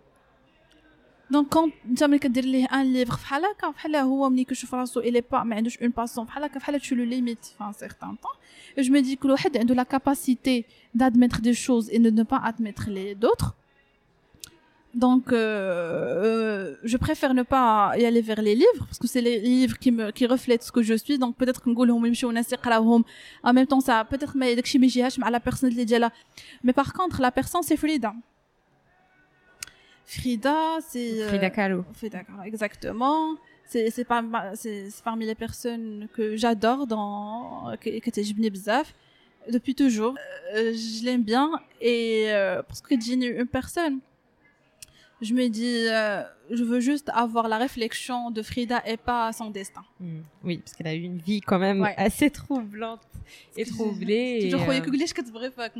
[1.32, 5.00] دونك كون انت ملي كدير ليه ان ليفر فحال هكا فحال هو ملي كيشوف راسو
[5.00, 8.86] الي با ما عندوش اون باسون فحال هكا فحال tu le limites فان سيغتان طون
[8.86, 10.66] je me dis que الواحد عنده la capacité
[10.96, 13.56] d'admettre des choses et de ne pas admettre les d'autres
[14.96, 19.22] donc euh, euh, je préfère ne pas y aller vers les livres parce que c'est
[19.30, 22.54] les livres qui me qui reflètent ce que je suis donc peut-être نقولهم يمشيو ناس
[22.54, 23.06] يقراوهم
[23.48, 26.12] en même temps ça peut-être ما داكشي ما يجيهاش مع la personne اللي ديالها
[26.68, 28.14] mais par contre la personne c'est Frida
[30.11, 31.23] Frida, c'est.
[31.23, 31.85] Euh, Frida Kahlo.
[31.95, 33.37] Frida Kahlo, exactement.
[33.65, 37.77] C'est c'est parmi les personnes que j'adore dans.
[37.81, 38.93] que j'aime bzaf
[39.49, 40.17] depuis toujours.
[40.55, 44.01] Euh, je l'aime bien et euh, parce que Jean une personne
[45.21, 49.51] je me dis, euh, je veux juste avoir la réflexion de Frida et pas son
[49.51, 49.83] destin.
[50.01, 50.21] Mm.
[50.45, 51.95] Oui, parce qu'elle a eu une vie quand même ouais.
[51.97, 53.01] assez troublante
[53.57, 54.51] et troublée.
[54.51, 54.91] Je croyais que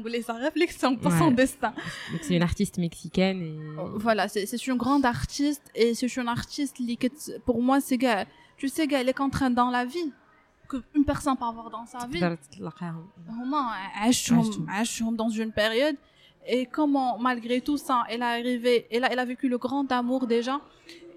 [0.01, 1.73] voulais sa réflexion, pas son destin.
[2.13, 3.43] Donc c'est une artiste mexicaine.
[3.43, 3.57] Et...
[3.97, 6.99] Voilà, c'est une grande artiste et c'est une artiste qui,
[7.45, 8.27] pour moi, c'est gars,
[8.57, 10.13] tu sais, gars, elle est contrainte dans la vie
[10.69, 12.21] qu'une personne peut avoir dans sa vie.
[12.21, 12.37] Dans
[15.29, 15.97] une période
[16.47, 19.91] et comment malgré tout ça elle a arrivé elle a, elle a vécu le grand
[19.93, 20.61] amour déjà.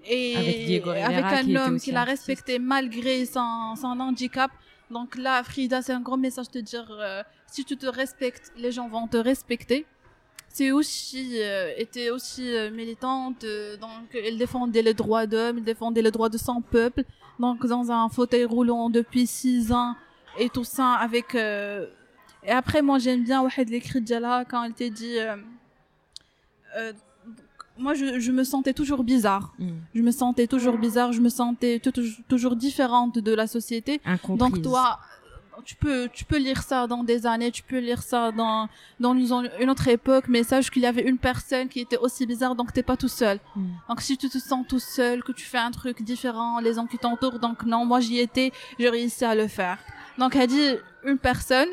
[0.06, 4.50] Et avec, Diego avec un homme qui l'a respecté malgré son, son handicap.
[4.90, 8.70] Donc là Frida c'est un grand message de dire euh, si tu te respectes les
[8.70, 9.86] gens vont te respecter.
[10.48, 13.46] C'est aussi euh, était aussi euh, militante
[13.80, 17.02] donc elle défendait les droits d'homme elle défendait les droits de son peuple.
[17.40, 19.96] Donc dans un fauteuil roulant depuis six ans
[20.38, 21.34] et tout ça avec
[22.46, 25.18] et après, moi, j'aime bien l'écrit Djala quand elle t'a dit.
[25.18, 25.36] Euh,
[26.76, 26.92] euh,
[27.78, 29.52] moi, je, je, me sentais toujours bizarre.
[29.58, 29.68] Mm.
[29.94, 31.12] Je me sentais toujours bizarre.
[31.12, 31.80] Je me sentais
[32.28, 34.00] toujours différente de la société.
[34.28, 35.00] Donc, toi,
[35.64, 38.68] tu peux, tu peux lire ça dans des années, tu peux lire ça dans,
[39.00, 42.54] dans une autre époque, mais sache qu'il y avait une personne qui était aussi bizarre,
[42.54, 43.38] donc t'es pas tout seul.
[43.56, 43.66] Mm.
[43.88, 46.86] Donc si tu te sens tout seul, que tu fais un truc différent, les gens
[46.86, 49.78] qui t'entourent, donc non, moi j'y étais, j'ai réussi à le faire.
[50.18, 51.68] Donc elle dit une personne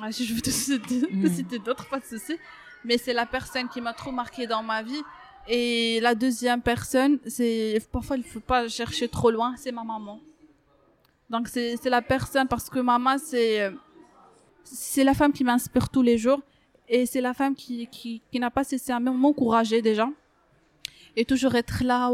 [0.00, 2.36] Ah, si je veux te citer d'autres, pas de souci.
[2.84, 5.02] Mais c'est la personne qui m'a trop marqué dans ma vie.
[5.48, 10.20] Et la deuxième personne, c'est parfois il faut pas chercher trop loin, c'est ma maman.
[11.30, 13.72] Donc c'est la personne parce que maman c'est
[14.64, 16.40] c'est la femme qui m'inspire tous les jours
[16.88, 20.08] et c'est la femme qui qui, qui n'a pas cessé à m'encourager déjà
[21.16, 22.10] et toujours être là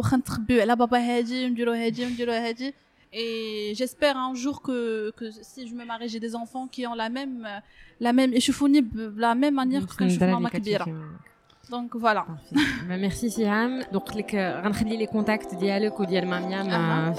[3.13, 6.95] et j'espère un jour que, que si je me marie j'ai des enfants qui ont
[7.03, 7.45] la même
[7.99, 8.31] la même
[9.27, 10.85] la même manière que je maman كبيره
[11.69, 12.25] دونك فوالا
[12.87, 17.13] ميرسي سهام دونك لك غنخلي لي كونتاكت ديالك وديال ماميام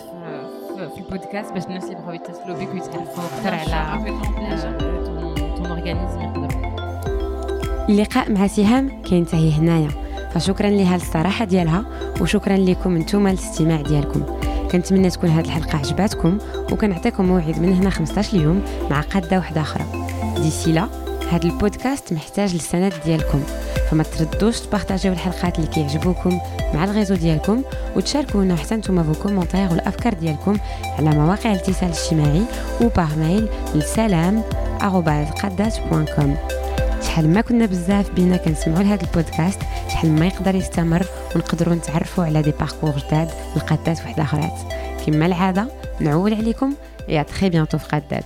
[0.74, 4.04] في البودكاست باش الناس اللي بغاو يتصلوا بك ويتعرفوا اكثر على
[5.56, 6.32] تون اورغانيزم
[7.88, 9.88] اللقاء مع سهام كينتهي هنايا
[10.34, 11.84] فشكرا لها للصراحه ديالها
[12.20, 14.22] وشكرا لكم نتوما الاستماع ديالكم
[14.71, 16.37] كنتمنى تكون هذه الحلقة عجباتكم
[16.71, 19.85] وكنعطيكم موعد من هنا 15 يوم مع قادة واحدة أخرى.
[20.37, 20.87] ديسي لا
[21.31, 23.43] هذا البودكاست محتاج السند ديالكم.
[23.91, 26.39] فما تردوش تبارطاجيو الحلقات اللي كيعجبوكم
[26.73, 27.63] مع الغيزو ديالكم
[27.95, 30.57] وتشاركونا حتى نتوما فو كومونتير والأفكار ديالكم
[30.99, 32.43] على مواقع الاتصال الاجتماعي
[32.81, 34.43] و باغ ميل لسلام
[35.89, 36.37] كوم
[37.01, 39.59] شحال ما كنا بزاف بينا كنسمعوا لهذا البودكاست
[39.89, 41.05] شحال ما يقدر يستمر
[41.35, 44.59] ونقدروا نتعرفوا على دي باركور جداد لقادات وحدة أخرات.
[45.05, 45.67] كما العادة
[45.99, 46.73] نعول عليكم
[47.09, 48.25] يا تري بيانتو في قادات.